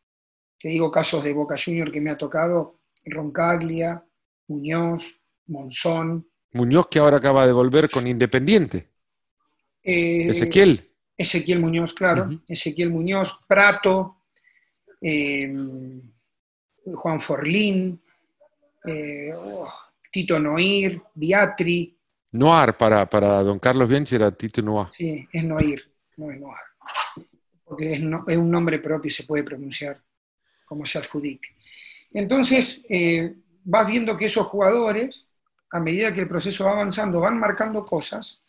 Te 0.57 0.70
digo 0.70 0.89
casos 0.89 1.24
de 1.24 1.34
Boca 1.34 1.55
Junior 1.61 1.91
que 1.91 1.99
me 1.99 2.09
ha 2.09 2.18
tocado 2.18 2.80
Roncaglia, 3.05 4.03
Muñoz, 4.47 5.20
Monzón. 5.47 6.28
Muñoz 6.53 6.88
que 6.88 6.99
ahora 6.99 7.18
acaba 7.18 7.45
de 7.45 7.51
volver 7.51 7.89
con 7.89 8.07
Independiente. 8.07 8.94
Eh, 9.86 10.29
Ezequiel. 10.31 10.91
Ezequiel 11.15 11.59
Muñoz, 11.59 11.93
claro. 11.93 12.41
Ezequiel 12.47 12.89
Muñoz, 12.89 13.39
Prato, 13.47 14.23
eh, 14.99 15.53
Juan 16.95 17.21
Forlín, 17.21 18.01
eh, 18.83 19.31
oh, 19.36 19.71
Tito 20.11 20.39
Noir, 20.39 21.01
Beatri. 21.13 21.95
Noir, 22.31 22.75
para, 22.75 23.07
para 23.07 23.43
don 23.43 23.59
Carlos 23.59 23.88
Bianchi 23.88 24.15
era 24.15 24.31
Tito 24.31 24.61
Noir. 24.63 24.88
Sí, 24.91 25.27
es 25.31 25.43
Noir, 25.43 25.83
no 26.17 26.31
es 26.31 26.39
Noir. 26.41 26.57
Porque 27.63 27.93
es, 27.93 28.01
un 28.01 28.51
nombre 28.51 28.79
propio 28.79 29.09
y 29.09 29.13
se 29.13 29.23
puede 29.23 29.43
pronunciar 29.43 30.01
como 30.65 30.86
se 30.86 30.97
adjudique. 30.97 31.49
Entonces, 32.11 32.83
vas 33.63 33.88
viendo 33.88 34.17
que 34.17 34.25
esos 34.25 34.47
jugadores, 34.47 35.27
a 35.71 35.79
medida 35.79 36.13
que 36.13 36.21
el 36.21 36.27
proceso 36.27 36.65
va 36.65 36.73
avanzando, 36.73 37.19
van 37.19 37.39
marcando 37.39 37.86
cosas 37.86 38.41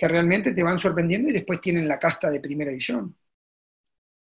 que 0.00 0.08
realmente 0.08 0.54
te 0.54 0.62
van 0.62 0.78
sorprendiendo 0.78 1.28
y 1.28 1.34
después 1.34 1.60
tienen 1.60 1.86
la 1.86 1.98
casta 1.98 2.30
de 2.30 2.40
primera 2.40 2.70
edición. 2.70 3.14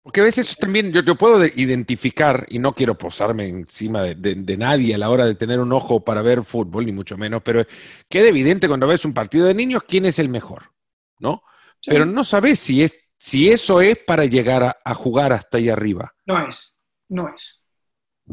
Porque 0.01 0.21
a 0.21 0.23
veces 0.23 0.55
también 0.55 0.93
yo, 0.93 1.01
yo, 1.01 1.15
puedo 1.15 1.43
identificar, 1.45 2.45
y 2.47 2.59
no 2.59 2.73
quiero 2.73 2.97
posarme 2.97 3.49
encima 3.49 4.03
de, 4.03 4.57
nadie 4.57 4.95
a 4.95 4.97
la 4.97 5.09
hora 5.09 5.25
de 5.25 5.35
tener 5.35 5.59
un 5.59 5.73
ojo 5.73 5.99
para 6.01 6.21
ver 6.21 6.45
fútbol, 6.45 6.85
ni 6.85 6.93
mucho 6.93 7.17
menos, 7.17 7.41
pero 7.43 7.65
queda 8.07 8.29
evidente 8.29 8.69
cuando 8.69 8.87
ves 8.87 9.03
un 9.03 9.13
partido 9.13 9.47
de 9.47 9.53
niños 9.53 9.83
quién 9.85 10.05
es 10.05 10.17
el 10.17 10.29
mejor, 10.29 10.71
¿no? 11.19 11.43
Pero 11.85 12.05
no 12.05 12.23
sabes 12.23 12.57
si, 12.57 12.81
es, 12.81 13.11
si 13.17 13.49
eso 13.49 13.81
es 13.81 13.97
para 13.97 14.23
llegar 14.23 14.77
a, 14.81 14.95
jugar 14.95 15.33
hasta 15.33 15.57
ahí 15.57 15.67
arriba. 15.67 16.15
No 16.25 16.47
es, 16.47 16.73
no 17.09 17.27
es, 17.27 17.61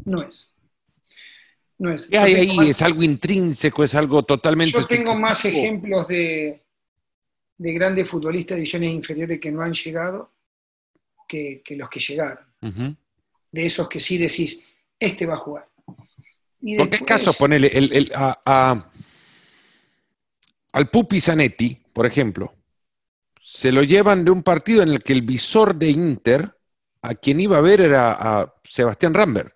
no 0.04 0.22
es. 0.22 0.54
No 1.76 1.92
es. 1.92 2.06
¿Qué 2.06 2.18
hay 2.18 2.34
ahí? 2.34 2.70
¿Es 2.70 2.82
algo 2.82 3.02
intrínseco? 3.02 3.82
¿Es 3.82 3.96
algo 3.96 4.22
totalmente... 4.22 4.78
Yo 4.78 4.86
tengo 4.86 5.16
más 5.16 5.44
ejemplos 5.44 6.06
de, 6.06 6.61
de 7.56 7.72
grandes 7.72 8.08
futbolistas 8.08 8.56
de 8.56 8.62
divisiones 8.62 8.90
inferiores 8.90 9.40
que 9.40 9.52
no 9.52 9.62
han 9.62 9.72
llegado 9.72 10.32
que, 11.28 11.62
los 11.70 11.88
que 11.88 12.00
llegaron. 12.00 12.44
De 12.60 13.66
esos 13.66 13.88
que 13.88 14.00
sí 14.00 14.18
decís, 14.18 14.62
este 14.98 15.26
va 15.26 15.34
a 15.34 15.38
jugar. 15.38 15.68
¿Por 16.76 16.90
qué 16.90 17.04
caso 17.04 17.32
ponele 17.32 17.68
el, 17.68 18.12
al 20.72 20.90
Pupi 20.90 21.20
Zanetti, 21.20 21.82
por 21.92 22.06
ejemplo? 22.06 22.54
Se 23.42 23.72
lo 23.72 23.82
llevan 23.82 24.24
de 24.24 24.30
un 24.30 24.42
partido 24.42 24.82
en 24.82 24.90
el 24.90 25.02
que 25.02 25.12
el 25.12 25.22
visor 25.22 25.74
de 25.74 25.90
Inter, 25.90 26.56
a 27.02 27.14
quien 27.14 27.40
iba 27.40 27.58
a 27.58 27.62
ver 27.62 27.80
era 27.80 28.12
a 28.12 28.54
Sebastián 28.62 29.12
Rambert. 29.12 29.54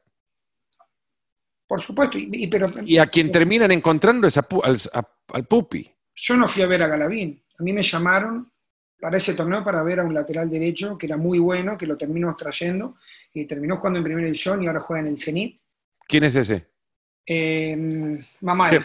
Por 1.67 1.81
supuesto, 1.81 2.19
y, 2.19 2.47
pero, 2.49 2.73
y 2.85 2.99
a 2.99 3.07
quien 3.07 3.31
terminan 3.31 3.71
encontrando 3.73 4.27
es 4.27 4.37
al 4.37 5.47
Pupi. 5.49 5.91
Yo 6.15 6.37
no 6.37 6.49
fui 6.49 6.63
a 6.63 6.67
ver 6.67 6.83
a 6.83 6.89
Galavín. 6.89 7.43
A 7.59 7.63
mí 7.63 7.73
me 7.73 7.83
llamaron 7.83 8.51
para 9.01 9.19
ese 9.19 9.35
torneo 9.35 9.63
para 9.65 9.83
ver 9.83 10.01
a 10.01 10.05
un 10.05 10.15
lateral 10.15 10.49
derecho 10.51 10.97
que 10.97 11.07
era 11.07 11.17
muy 11.17 11.39
bueno, 11.39 11.77
que 11.77 11.87
lo 11.87 11.97
terminamos 11.97 12.37
trayendo, 12.37 12.97
y 13.33 13.45
terminó 13.45 13.77
jugando 13.77 13.99
en 13.99 14.05
primera 14.05 14.27
división 14.27 14.63
y 14.63 14.67
ahora 14.67 14.81
juega 14.81 15.03
en 15.03 15.09
el 15.09 15.19
Zenit. 15.19 15.61
¿Quién 16.07 16.25
es 16.25 16.37
ese? 16.37 16.67
Eh, 17.27 18.19
Mamá. 18.41 18.71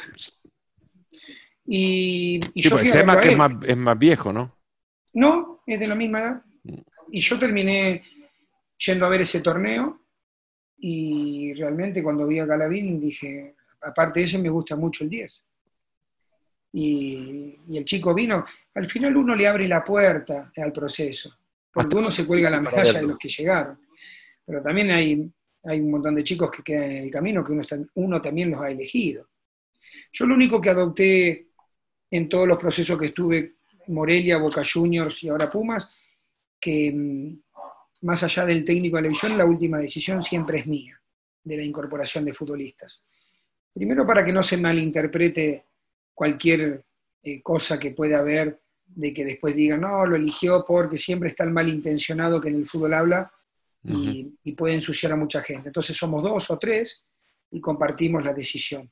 Y, 1.63 2.39
y 2.55 2.61
yo 2.63 2.75
que 2.75 2.89
es 2.89 3.05
más, 3.05 3.51
es 3.65 3.77
más 3.77 3.97
viejo, 3.97 4.33
¿no? 4.33 4.57
No, 5.13 5.61
es 5.65 5.79
de 5.79 5.87
la 5.87 5.95
misma 5.95 6.19
edad. 6.19 6.43
Mm. 6.63 6.81
Y 7.11 7.21
yo 7.21 7.39
terminé 7.39 8.03
yendo 8.77 9.05
a 9.05 9.09
ver 9.09 9.21
ese 9.21 9.41
torneo 9.41 10.01
y 10.77 11.53
realmente 11.53 12.03
cuando 12.03 12.27
vi 12.27 12.39
a 12.39 12.45
Galavín 12.45 12.99
dije, 12.99 13.55
aparte 13.79 14.19
de 14.19 14.25
ese 14.25 14.39
me 14.39 14.49
gusta 14.49 14.75
mucho 14.75 15.03
el 15.05 15.11
10 15.11 15.45
y, 16.71 17.77
el 17.77 17.85
chico 17.85 18.13
vino, 18.13 18.45
al 18.73 18.87
final 18.87 19.15
uno 19.17 19.35
le 19.35 19.47
abre 19.47 19.67
la 19.67 19.83
puerta 19.83 20.51
al 20.55 20.71
proceso, 20.71 21.37
porque 21.73 21.95
uno 21.95 22.11
se 22.11 22.25
cuelga 22.25 22.49
la 22.49 22.61
medalla 22.61 22.99
de 22.99 23.07
los 23.07 23.17
que 23.17 23.29
llegaron, 23.29 23.79
pero 24.45 24.61
también 24.61 24.91
hay, 24.91 25.31
hay 25.63 25.79
un 25.79 25.91
montón 25.91 26.15
de 26.15 26.23
chicos 26.23 26.49
que 26.51 26.63
quedan 26.63 26.91
en 26.91 27.03
el 27.03 27.11
camino 27.11 27.43
que 27.43 27.51
uno, 27.51 27.63
uno 27.95 28.21
también 28.21 28.51
los 28.51 28.61
ha 28.61 28.71
elegido. 28.71 29.29
Yo 30.11 30.25
lo 30.25 30.35
único 30.35 30.61
que 30.61 30.69
adopté 30.69 31.47
en 32.09 32.29
todos 32.29 32.47
los 32.47 32.57
procesos 32.57 32.97
que 32.97 33.07
estuve, 33.07 33.55
Morelia, 33.87 34.37
Boca 34.37 34.63
Juniors 34.63 35.23
y 35.23 35.29
ahora 35.29 35.49
Pumas, 35.49 35.89
que 36.59 36.91
mm, 36.93 37.41
más 38.01 38.23
allá 38.23 38.45
del 38.45 38.63
técnico 38.63 38.97
de 38.97 39.03
la 39.03 39.07
edición, 39.09 39.37
la 39.37 39.45
última 39.45 39.79
decisión 39.79 40.21
siempre 40.21 40.59
es 40.59 40.67
mía, 40.67 41.01
de 41.43 41.57
la 41.57 41.63
incorporación 41.63 42.25
de 42.25 42.33
futbolistas. 42.33 43.03
Primero 43.73 44.05
para 44.05 44.23
que 44.23 44.33
no 44.33 44.43
se 44.43 44.57
malinterprete 44.57 45.65
cualquier 46.21 46.85
eh, 47.23 47.41
cosa 47.41 47.79
que 47.79 47.89
pueda 47.89 48.19
haber 48.19 48.61
de 48.85 49.11
que 49.11 49.25
después 49.25 49.55
digan, 49.55 49.81
no, 49.81 50.05
lo 50.05 50.15
eligió 50.15 50.63
porque 50.63 50.99
siempre 50.99 51.29
está 51.29 51.45
el 51.45 51.49
malintencionado 51.49 52.39
que 52.39 52.49
en 52.49 52.57
el 52.57 52.67
fútbol 52.67 52.93
habla 52.93 53.33
y, 53.83 54.51
puede 54.51 54.75
ensuciar 54.75 55.13
a 55.13 55.15
mucha 55.15 55.41
gente. 55.41 55.69
Entonces 55.69 55.97
somos 55.97 56.21
dos 56.21 56.51
o 56.51 56.59
tres 56.59 57.07
y 57.49 57.59
compartimos 57.59 58.23
la 58.23 58.35
decisión. 58.35 58.87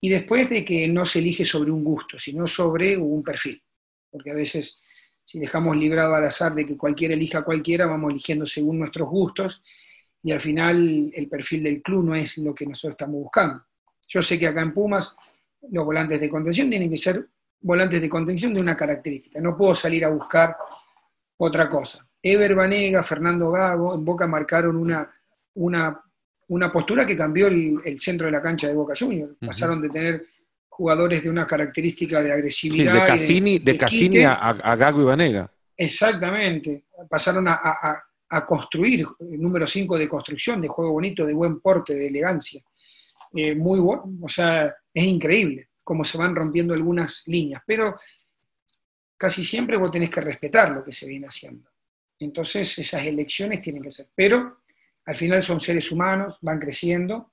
Y 0.00 0.08
después 0.08 0.50
de 0.50 0.64
que 0.64 0.88
no 0.88 1.04
se 1.04 1.20
elige 1.20 1.44
sobre 1.44 1.70
un 1.70 1.84
gusto, 1.84 2.18
sino 2.18 2.44
sobre 2.48 2.96
un 2.96 3.22
perfil. 3.22 3.62
Porque 4.10 4.32
a 4.32 4.34
veces, 4.34 4.80
si 5.24 5.38
dejamos 5.38 5.76
librado 5.76 6.16
al 6.16 6.24
azar 6.24 6.56
de 6.56 6.66
que 6.66 6.76
cualquiera 6.76 7.14
elija 7.14 7.38
a 7.38 7.44
cualquiera, 7.44 7.86
vamos 7.86 8.10
eligiendo 8.10 8.46
según 8.46 8.80
nuestros 8.80 9.08
gustos 9.08 9.62
y 10.24 10.32
al 10.32 10.40
final 10.40 11.08
el 11.14 11.28
perfil 11.28 11.62
del 11.62 11.80
club 11.80 12.04
no 12.04 12.16
es 12.16 12.36
lo 12.38 12.52
que 12.52 12.66
nosotros 12.66 12.94
estamos 12.94 13.22
buscando. 13.22 13.64
Yo 14.08 14.20
sé 14.20 14.40
que 14.40 14.48
acá 14.48 14.60
en 14.62 14.74
Pumas 14.74 15.14
los 15.70 15.84
volantes 15.84 16.20
de 16.20 16.28
contención 16.28 16.68
tienen 16.68 16.90
que 16.90 16.98
ser 16.98 17.28
volantes 17.62 18.00
de 18.00 18.08
contención 18.08 18.52
de 18.52 18.60
una 18.60 18.76
característica. 18.76 19.40
No 19.40 19.56
puedo 19.56 19.74
salir 19.74 20.04
a 20.04 20.08
buscar 20.08 20.56
otra 21.36 21.68
cosa. 21.68 22.06
Ever 22.22 22.54
Banega, 22.54 23.02
Fernando 23.02 23.50
Gago, 23.50 23.94
en 23.94 24.04
Boca 24.04 24.26
marcaron 24.26 24.76
una, 24.76 25.10
una, 25.54 26.72
postura 26.72 27.04
que 27.06 27.16
cambió 27.16 27.48
el, 27.48 28.00
centro 28.00 28.26
de 28.26 28.32
la 28.32 28.42
cancha 28.42 28.68
de 28.68 28.74
Boca 28.74 28.94
Juniors. 28.96 29.34
Pasaron 29.40 29.80
de 29.80 29.88
tener 29.88 30.24
jugadores 30.68 31.22
de 31.22 31.30
una 31.30 31.46
característica 31.46 32.22
de 32.22 32.32
agresividad. 32.32 32.94
de 32.94 33.06
Cassini, 33.06 33.58
de, 33.58 34.26
a, 34.26 34.76
Gago 34.76 35.02
y 35.02 35.04
Banega. 35.04 35.52
Exactamente. 35.76 36.84
Pasaron 37.08 37.46
a, 37.48 38.04
construir, 38.46 39.04
el 39.20 39.40
número 39.40 39.66
5 39.66 39.98
de 39.98 40.08
construcción, 40.08 40.60
de 40.60 40.68
juego 40.68 40.92
bonito, 40.92 41.26
de 41.26 41.34
buen 41.34 41.60
porte, 41.60 41.94
de 41.94 42.06
elegancia. 42.06 42.62
Eh, 43.34 43.54
muy 43.54 43.80
bueno, 43.80 44.04
o 44.22 44.28
sea, 44.28 44.74
es 44.92 45.04
increíble 45.04 45.70
cómo 45.84 46.04
se 46.04 46.18
van 46.18 46.34
rompiendo 46.34 46.74
algunas 46.74 47.22
líneas, 47.26 47.62
pero 47.66 47.98
casi 49.16 49.44
siempre 49.44 49.76
vos 49.76 49.90
tenés 49.90 50.10
que 50.10 50.20
respetar 50.20 50.72
lo 50.72 50.84
que 50.84 50.92
se 50.92 51.06
viene 51.06 51.26
haciendo. 51.26 51.70
Entonces 52.18 52.78
esas 52.78 53.04
elecciones 53.04 53.60
tienen 53.60 53.82
que 53.82 53.90
ser. 53.90 54.08
Pero 54.14 54.62
al 55.04 55.16
final 55.16 55.42
son 55.42 55.60
seres 55.60 55.90
humanos, 55.90 56.38
van 56.40 56.60
creciendo 56.60 57.32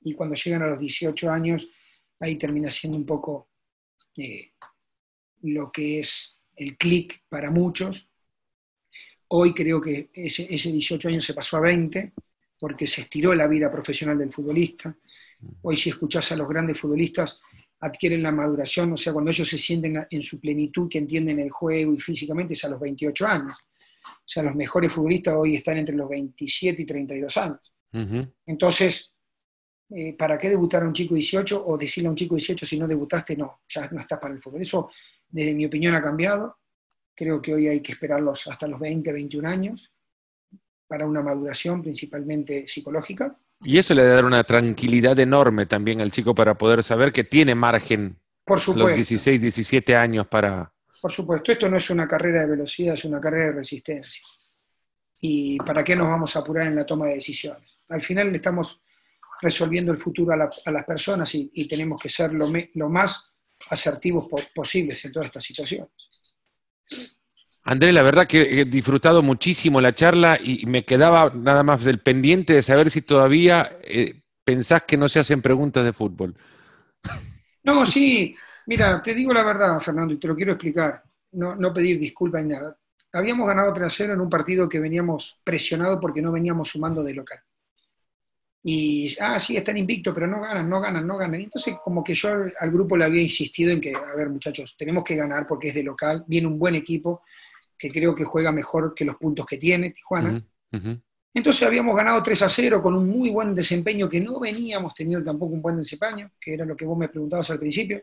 y 0.00 0.14
cuando 0.14 0.34
llegan 0.34 0.62
a 0.62 0.68
los 0.68 0.78
18 0.78 1.30
años, 1.30 1.68
ahí 2.20 2.36
termina 2.36 2.70
siendo 2.70 2.98
un 2.98 3.06
poco 3.06 3.48
eh, 4.18 4.52
lo 5.42 5.70
que 5.70 6.00
es 6.00 6.40
el 6.56 6.76
clic 6.76 7.22
para 7.28 7.50
muchos. 7.50 8.10
Hoy 9.28 9.52
creo 9.52 9.80
que 9.80 10.10
ese, 10.12 10.46
ese 10.48 10.70
18 10.70 11.08
años 11.08 11.24
se 11.24 11.34
pasó 11.34 11.56
a 11.56 11.60
20 11.60 12.12
porque 12.58 12.86
se 12.86 13.02
estiró 13.02 13.34
la 13.34 13.46
vida 13.46 13.70
profesional 13.70 14.18
del 14.18 14.32
futbolista. 14.32 14.96
Hoy 15.62 15.76
si 15.76 15.90
escuchás 15.90 16.32
a 16.32 16.36
los 16.36 16.48
grandes 16.48 16.78
futbolistas, 16.78 17.38
adquieren 17.80 18.22
la 18.22 18.32
maduración, 18.32 18.92
o 18.92 18.96
sea, 18.96 19.12
cuando 19.12 19.30
ellos 19.30 19.48
se 19.48 19.58
sienten 19.58 20.06
en 20.10 20.22
su 20.22 20.40
plenitud, 20.40 20.88
que 20.88 20.98
entienden 20.98 21.40
el 21.40 21.50
juego 21.50 21.92
y 21.94 22.00
físicamente 22.00 22.54
es 22.54 22.64
a 22.64 22.68
los 22.68 22.80
28 22.80 23.26
años. 23.26 23.54
O 24.08 24.28
sea, 24.28 24.42
los 24.42 24.54
mejores 24.54 24.92
futbolistas 24.92 25.34
hoy 25.34 25.56
están 25.56 25.78
entre 25.78 25.94
los 25.94 26.08
27 26.08 26.82
y 26.82 26.86
32 26.86 27.36
años. 27.36 27.72
Entonces, 28.44 29.14
eh, 29.90 30.14
¿para 30.14 30.36
qué 30.36 30.50
debutar 30.50 30.82
a 30.82 30.86
un 30.86 30.92
chico 30.92 31.14
18 31.14 31.64
o 31.66 31.78
decirle 31.78 32.08
a 32.08 32.10
un 32.10 32.16
chico 32.16 32.34
18 32.34 32.66
si 32.66 32.78
no 32.78 32.88
debutaste? 32.88 33.36
No, 33.36 33.60
ya 33.68 33.88
no 33.90 34.00
estás 34.00 34.18
para 34.18 34.34
el 34.34 34.40
fútbol. 34.40 34.62
Eso, 34.62 34.90
desde 35.28 35.54
mi 35.54 35.64
opinión, 35.66 35.94
ha 35.94 36.00
cambiado. 36.00 36.58
Creo 37.14 37.40
que 37.40 37.54
hoy 37.54 37.68
hay 37.68 37.80
que 37.80 37.92
esperarlos 37.92 38.46
hasta 38.48 38.66
los 38.66 38.80
20, 38.80 39.12
21 39.12 39.48
años 39.48 39.92
para 40.86 41.06
una 41.06 41.22
maduración 41.22 41.82
principalmente 41.82 42.66
psicológica. 42.68 43.38
Y 43.62 43.78
eso 43.78 43.94
le 43.94 44.04
da 44.04 44.24
una 44.24 44.44
tranquilidad 44.44 45.18
enorme 45.18 45.66
también 45.66 46.00
al 46.00 46.12
chico 46.12 46.34
para 46.34 46.56
poder 46.56 46.82
saber 46.82 47.12
que 47.12 47.24
tiene 47.24 47.54
margen 47.54 48.18
Por 48.44 48.60
supuesto. 48.60 48.88
los 48.88 48.96
16, 48.96 49.40
17 49.40 49.96
años 49.96 50.26
para... 50.26 50.72
Por 51.00 51.12
supuesto, 51.12 51.52
esto 51.52 51.68
no 51.68 51.76
es 51.76 51.90
una 51.90 52.06
carrera 52.06 52.42
de 52.42 52.50
velocidad, 52.50 52.94
es 52.94 53.04
una 53.04 53.20
carrera 53.20 53.46
de 53.46 53.52
resistencia. 53.52 54.22
¿Y 55.20 55.58
para 55.58 55.82
qué 55.82 55.96
nos 55.96 56.08
vamos 56.08 56.36
a 56.36 56.40
apurar 56.40 56.66
en 56.66 56.76
la 56.76 56.84
toma 56.84 57.06
de 57.06 57.14
decisiones? 57.14 57.78
Al 57.88 58.02
final 58.02 58.30
le 58.30 58.36
estamos 58.36 58.82
resolviendo 59.40 59.92
el 59.92 59.98
futuro 59.98 60.32
a, 60.32 60.36
las 60.36 60.84
personas 60.84 61.34
y, 61.34 61.68
tenemos 61.68 62.00
que 62.00 62.08
ser 62.08 62.32
lo, 62.32 62.46
lo 62.74 62.88
más 62.88 63.34
asertivos 63.70 64.26
posibles 64.54 65.04
en 65.04 65.12
todas 65.12 65.26
estas 65.26 65.44
situaciones. 65.44 65.90
Andrés, 67.68 67.92
la 67.92 68.02
verdad 68.02 68.28
que 68.28 68.60
he 68.60 68.64
disfrutado 68.64 69.24
muchísimo 69.24 69.80
la 69.80 69.92
charla 69.92 70.38
y 70.40 70.64
me 70.66 70.84
quedaba 70.84 71.32
nada 71.34 71.64
más 71.64 71.82
del 71.82 71.98
pendiente 71.98 72.52
de 72.52 72.62
saber 72.62 72.92
si 72.92 73.02
todavía 73.02 73.68
eh, 73.82 74.22
pensás 74.44 74.82
que 74.82 74.96
no 74.96 75.08
se 75.08 75.18
hacen 75.18 75.42
preguntas 75.42 75.84
de 75.84 75.92
fútbol. 75.92 76.36
No, 77.64 77.84
sí, 77.84 78.36
mira, 78.66 79.02
te 79.02 79.12
digo 79.14 79.34
la 79.34 79.42
verdad, 79.42 79.80
Fernando, 79.80 80.14
y 80.14 80.18
te 80.18 80.28
lo 80.28 80.36
quiero 80.36 80.52
explicar, 80.52 81.02
no, 81.32 81.56
no 81.56 81.74
pedir 81.74 81.98
disculpas 81.98 82.44
ni 82.44 82.52
nada. 82.52 82.78
Habíamos 83.12 83.48
ganado 83.48 83.72
3 83.72 83.92
0 83.92 84.12
en 84.12 84.20
un 84.20 84.30
partido 84.30 84.68
que 84.68 84.78
veníamos 84.78 85.40
presionado 85.42 85.98
porque 85.98 86.22
no 86.22 86.30
veníamos 86.30 86.68
sumando 86.68 87.02
de 87.02 87.14
local. 87.14 87.40
Y, 88.62 89.16
ah, 89.20 89.40
sí, 89.40 89.56
están 89.56 89.76
invictos, 89.76 90.14
pero 90.14 90.28
no 90.28 90.40
ganan, 90.40 90.70
no 90.70 90.80
ganan, 90.80 91.04
no 91.04 91.16
ganan. 91.16 91.40
Entonces, 91.40 91.74
como 91.82 92.04
que 92.04 92.14
yo 92.14 92.28
al 92.60 92.70
grupo 92.70 92.96
le 92.96 93.04
había 93.04 93.22
insistido 93.22 93.72
en 93.72 93.80
que, 93.80 93.92
a 93.92 94.14
ver, 94.14 94.28
muchachos, 94.28 94.76
tenemos 94.78 95.02
que 95.02 95.16
ganar 95.16 95.46
porque 95.46 95.68
es 95.68 95.74
de 95.74 95.82
local, 95.82 96.24
viene 96.28 96.46
un 96.46 96.58
buen 96.58 96.76
equipo, 96.76 97.22
que 97.78 97.90
creo 97.90 98.14
que 98.14 98.24
juega 98.24 98.52
mejor 98.52 98.94
que 98.94 99.04
los 99.04 99.16
puntos 99.16 99.46
que 99.46 99.58
tiene 99.58 99.90
Tijuana. 99.90 100.42
Entonces 101.36 101.66
habíamos 101.66 101.94
ganado 101.94 102.22
3 102.22 102.42
a 102.42 102.48
0 102.48 102.80
con 102.80 102.94
un 102.94 103.08
muy 103.08 103.28
buen 103.28 103.54
desempeño 103.54 104.08
que 104.08 104.20
no 104.20 104.40
veníamos 104.40 104.94
teniendo 104.94 105.22
tampoco 105.22 105.52
un 105.52 105.60
buen 105.60 105.76
desempeño, 105.76 106.30
que 106.40 106.54
era 106.54 106.64
lo 106.64 106.74
que 106.74 106.86
vos 106.86 106.96
me 106.96 107.08
preguntabas 107.08 107.50
al 107.50 107.58
principio. 107.58 108.02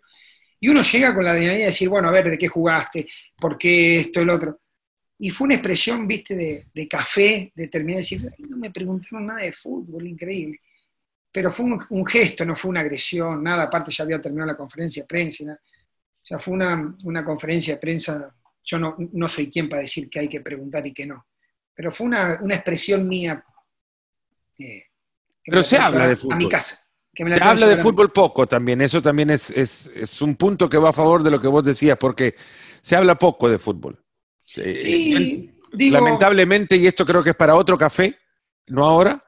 Y 0.59 0.69
uno 0.69 0.83
llega 0.83 1.15
con 1.15 1.25
la 1.25 1.31
adrenalina 1.31 1.61
de 1.61 1.65
decir, 1.65 1.89
bueno, 1.89 2.09
a 2.09 2.11
ver, 2.11 2.29
¿de 2.29 2.37
qué 2.37 2.47
jugaste? 2.47 3.07
¿Por 3.35 3.57
qué 3.57 4.01
esto, 4.01 4.21
el 4.21 4.29
otro? 4.29 4.61
Y 5.17 5.31
fue 5.31 5.45
una 5.45 5.55
expresión, 5.55 6.07
viste, 6.07 6.35
de, 6.71 6.87
café, 6.87 7.51
de 7.55 7.67
terminar 7.69 7.97
de 7.97 8.01
decir, 8.03 8.33
no 8.49 8.57
me 8.57 8.69
preguntaron 8.69 9.25
nada 9.25 9.41
de 9.41 9.51
fútbol, 9.51 10.05
increíble. 10.05 10.59
Pero 11.31 11.49
fue 11.49 11.65
un, 11.89 12.05
gesto, 12.05 12.45
no 12.45 12.55
fue 12.55 12.69
una 12.69 12.81
agresión, 12.81 13.43
nada, 13.43 13.63
aparte 13.63 13.91
ya 13.91 14.03
había 14.03 14.21
terminado 14.21 14.51
la 14.51 14.57
conferencia 14.57 15.03
de 15.03 15.07
prensa. 15.07 15.53
O 15.53 16.25
sea, 16.25 16.37
fue 16.37 16.53
una, 16.53 16.93
una 17.03 17.25
conferencia 17.25 17.73
de 17.73 17.81
prensa 17.81 18.35
yo 18.63 18.79
no, 18.79 18.95
no, 19.11 19.27
soy 19.27 19.49
quien 19.49 19.67
para 19.67 19.81
decir 19.81 20.09
que 20.09 20.19
hay 20.19 20.29
que 20.29 20.41
preguntar 20.41 20.85
y 20.87 20.93
que 20.93 21.05
no. 21.05 21.25
Pero 21.73 21.91
fue 21.91 22.07
una, 22.07 22.39
una 22.41 22.55
expresión 22.55 23.07
mía. 23.07 23.43
Eh, 24.59 24.83
Pero 25.45 25.63
se 25.63 25.77
habla 25.77 26.07
de 26.07 26.15
fútbol. 26.15 26.33
A 26.33 26.37
mi 26.37 26.49
casa. 26.49 26.87
se 27.13 27.43
habla 27.43 27.67
de 27.67 27.77
fútbol 27.77 28.11
poco 28.11 28.47
también. 28.47 28.81
Eso 28.81 29.01
también 29.01 29.31
es, 29.31 29.49
es, 29.51 29.91
es, 29.95 30.21
un 30.21 30.35
punto 30.35 30.69
que 30.69 30.77
va 30.77 30.89
a 30.89 30.93
favor 30.93 31.23
de 31.23 31.31
lo 31.31 31.41
que 31.41 31.47
vos 31.47 31.63
decías, 31.63 31.97
porque 31.97 32.35
se 32.81 32.95
habla 32.95 33.15
poco 33.15 33.49
de 33.49 33.59
fútbol. 33.59 34.03
Sí, 34.41 35.51
lamentablemente, 35.71 36.77
y 36.77 36.85
esto 36.85 37.05
creo 37.05 37.23
que 37.23 37.31
es 37.31 37.35
para 37.35 37.55
otro 37.55 37.77
café, 37.77 38.17
no 38.67 38.85
ahora, 38.85 39.23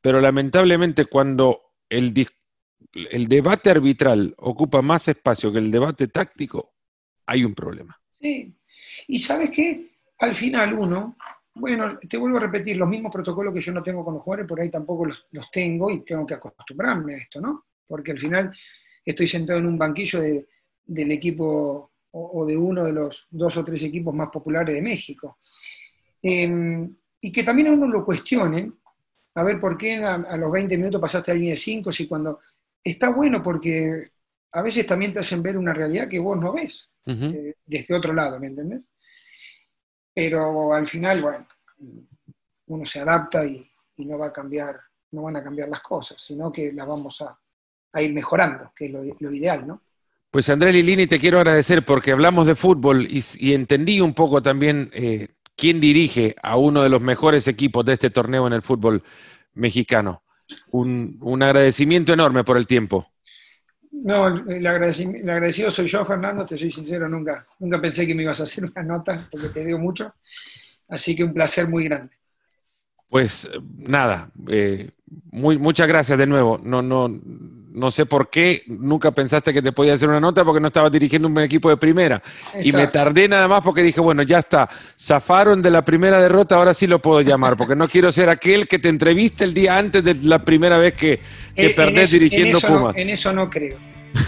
pero 0.00 0.20
lamentablemente 0.20 1.04
cuando 1.04 1.74
el, 1.88 2.12
el 2.92 3.28
debate 3.28 3.70
arbitral 3.70 4.34
ocupa 4.38 4.82
más 4.82 5.06
espacio 5.06 5.52
que 5.52 5.58
el 5.58 5.70
debate 5.70 6.08
táctico, 6.08 6.74
hay 7.26 7.44
un 7.44 7.54
problema. 7.54 8.00
Sí, 8.12 8.55
y 9.08 9.18
sabes 9.18 9.50
qué, 9.50 9.90
al 10.18 10.34
final 10.34 10.74
uno, 10.74 11.16
bueno, 11.54 11.98
te 11.98 12.16
vuelvo 12.16 12.36
a 12.36 12.40
repetir, 12.40 12.76
los 12.76 12.88
mismos 12.88 13.12
protocolos 13.12 13.54
que 13.54 13.60
yo 13.60 13.72
no 13.72 13.82
tengo 13.82 14.04
con 14.04 14.14
los 14.14 14.22
jugadores, 14.22 14.48
por 14.48 14.60
ahí 14.60 14.70
tampoco 14.70 15.06
los, 15.06 15.50
tengo 15.50 15.90
y 15.90 16.04
tengo 16.04 16.26
que 16.26 16.34
acostumbrarme 16.34 17.14
a 17.14 17.18
esto, 17.18 17.40
¿no? 17.40 17.66
Porque 17.86 18.12
al 18.12 18.18
final 18.18 18.52
estoy 19.04 19.26
sentado 19.26 19.58
en 19.58 19.66
un 19.66 19.78
banquillo 19.78 20.20
del 20.20 21.10
equipo 21.12 21.92
o, 22.10 22.46
de 22.46 22.56
uno 22.56 22.84
de 22.84 22.92
los 22.92 23.26
dos 23.30 23.56
o 23.56 23.64
tres 23.64 23.82
equipos 23.82 24.14
más 24.14 24.28
populares 24.28 24.74
de 24.74 24.82
México. 24.82 25.38
Em, 26.22 26.94
y 27.20 27.32
que 27.32 27.42
también 27.42 27.68
a 27.68 27.72
uno 27.72 27.86
lo 27.86 28.04
cuestionen, 28.04 28.74
a 29.34 29.42
ver 29.42 29.58
por 29.58 29.76
qué 29.76 29.96
a, 29.96 30.36
los 30.36 30.50
20 30.50 30.76
minutos 30.76 31.00
pasaste 31.00 31.30
a 31.30 31.34
línea 31.34 31.50
de 31.50 31.56
5, 31.56 31.92
si 31.92 32.06
cuando... 32.06 32.40
Está 32.82 33.10
bueno 33.10 33.42
porque 33.42 34.12
a 34.52 34.62
veces 34.62 34.86
también 34.86 35.12
te 35.12 35.20
hacen 35.20 35.42
ver 35.42 35.56
una 35.56 35.72
realidad 35.74 36.08
que 36.08 36.18
vos 36.18 36.38
no 36.38 36.52
ves, 36.52 36.90
eh, 37.06 37.54
desde 37.64 37.94
otro 37.94 38.12
lado, 38.12 38.40
¿me 38.40 38.48
entendés? 38.48 38.82
pero 40.16 40.72
al 40.72 40.86
final, 40.86 41.20
bueno, 41.20 41.46
uno 42.68 42.84
se 42.86 43.00
adapta 43.00 43.44
y, 43.44 43.70
no 43.98 44.18
va 44.18 44.28
a 44.28 44.32
cambiar, 44.32 44.74
no 45.12 45.22
van 45.22 45.36
a 45.36 45.44
cambiar 45.44 45.68
las 45.68 45.80
cosas, 45.80 46.22
sino 46.22 46.50
que 46.50 46.72
las 46.72 46.86
vamos 46.86 47.22
a, 47.22 47.38
ir 48.00 48.14
mejorando, 48.14 48.72
que 48.74 48.86
es 48.86 48.92
lo, 49.20 49.30
ideal, 49.30 49.66
¿no? 49.66 49.82
Pues 50.30 50.48
Andrés 50.48 50.74
Lilini, 50.74 51.06
te 51.06 51.18
quiero 51.18 51.38
agradecer 51.38 51.84
porque 51.84 52.12
hablamos 52.12 52.46
de 52.46 52.54
fútbol 52.54 53.06
y, 53.10 53.52
entendí 53.52 54.00
un 54.00 54.14
poco 54.14 54.42
también 54.42 54.90
eh, 54.94 55.28
quién 55.54 55.80
dirige 55.80 56.34
a 56.42 56.56
uno 56.56 56.82
de 56.82 56.88
los 56.88 57.02
mejores 57.02 57.46
equipos 57.46 57.84
de 57.84 57.94
este 57.94 58.10
torneo 58.10 58.46
en 58.46 58.54
el 58.54 58.62
fútbol 58.62 59.02
mexicano. 59.52 60.22
un 60.70 61.42
agradecimiento 61.42 62.14
enorme 62.14 62.42
por 62.42 62.56
el 62.56 62.66
tiempo. 62.66 63.10
No, 63.92 64.28
el 64.48 64.66
agradecido, 64.66 65.70
soy 65.70 65.86
yo, 65.86 66.04
Fernando, 66.04 66.44
te 66.46 66.56
soy 66.56 66.70
sincero, 66.70 67.08
nunca, 67.08 67.46
nunca 67.58 67.80
pensé 67.80 68.06
que 68.06 68.14
me 68.14 68.22
ibas 68.22 68.40
a 68.40 68.44
hacer 68.44 68.64
una 68.64 68.82
nota, 68.82 69.26
porque 69.30 69.48
te 69.48 69.64
digo 69.64 69.78
mucho. 69.78 70.14
Así 70.88 71.16
que 71.16 71.24
un 71.24 71.34
placer 71.34 71.68
muy 71.68 71.84
grande. 71.84 72.14
Pues 73.08 73.48
nada, 73.76 74.30
eh, 74.48 74.90
muy, 75.30 75.58
muchas 75.58 75.88
gracias 75.88 76.18
de 76.18 76.26
nuevo. 76.26 76.58
No, 76.62 76.82
no, 76.82 77.08
no 77.76 77.90
sé 77.90 78.06
por 78.06 78.30
qué 78.30 78.62
nunca 78.68 79.10
pensaste 79.10 79.52
que 79.52 79.60
te 79.60 79.70
podía 79.70 79.92
hacer 79.92 80.08
una 80.08 80.18
nota 80.18 80.42
porque 80.46 80.60
no 80.60 80.68
estabas 80.68 80.90
dirigiendo 80.90 81.28
un 81.28 81.38
equipo 81.40 81.68
de 81.68 81.76
primera. 81.76 82.22
Y 82.64 82.72
me 82.72 82.86
tardé 82.86 83.28
nada 83.28 83.46
más 83.48 83.62
porque 83.62 83.82
dije, 83.82 84.00
bueno, 84.00 84.22
ya 84.22 84.38
está, 84.38 84.66
zafaron 84.98 85.60
de 85.60 85.70
la 85.70 85.84
primera 85.84 86.18
derrota, 86.18 86.56
ahora 86.56 86.72
sí 86.72 86.86
lo 86.86 87.02
puedo 87.02 87.20
llamar, 87.20 87.54
porque 87.54 87.76
no 87.76 87.86
quiero 87.86 88.10
ser 88.10 88.30
aquel 88.30 88.66
que 88.66 88.78
te 88.78 88.88
entreviste 88.88 89.44
el 89.44 89.52
día 89.52 89.76
antes 89.76 90.02
de 90.02 90.14
la 90.14 90.42
primera 90.42 90.78
vez 90.78 90.94
que, 90.94 91.20
que 91.54 91.70
perdés 91.70 92.12
dirigiendo 92.12 92.60
Pumas. 92.60 92.96
en 92.96 93.10
eso 93.10 93.30
no 93.34 93.50
creo, 93.50 93.76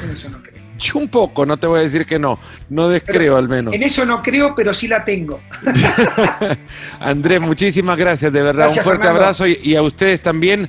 en 0.05 0.11
eso 0.11 0.28
no 0.28 0.42
creo. 0.42 0.59
Yo 0.78 0.99
un 0.99 1.09
poco, 1.09 1.46
no 1.46 1.57
te 1.57 1.66
voy 1.66 1.78
a 1.78 1.82
decir 1.84 2.05
que 2.05 2.18
no, 2.18 2.38
no 2.68 2.90
descreo 2.90 3.38
al 3.38 3.49
menos. 3.49 3.72
En 3.72 3.82
eso 3.82 4.05
no 4.05 4.22
creo, 4.22 4.55
pero 4.55 4.74
sí 4.74 4.88
la 4.88 5.07
tengo. 5.07 5.40
Andrés, 7.01 7.40
muchísimas 7.40 7.96
gracias, 7.96 8.30
de 8.30 8.42
verdad. 8.42 8.68
un 8.68 8.84
fuerte 8.84 9.09
abrazo 9.09 9.46
y 9.46 9.74
a 9.74 9.80
ustedes 9.80 10.20
también. 10.20 10.68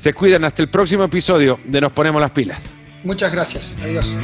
Se 0.00 0.14
cuidan 0.14 0.46
hasta 0.46 0.62
el 0.62 0.70
próximo 0.70 1.04
episodio 1.04 1.60
de 1.62 1.78
Nos 1.78 1.92
Ponemos 1.92 2.22
las 2.22 2.30
Pilas. 2.30 2.70
Muchas 3.04 3.30
gracias. 3.30 3.76
Adiós. 3.82 4.16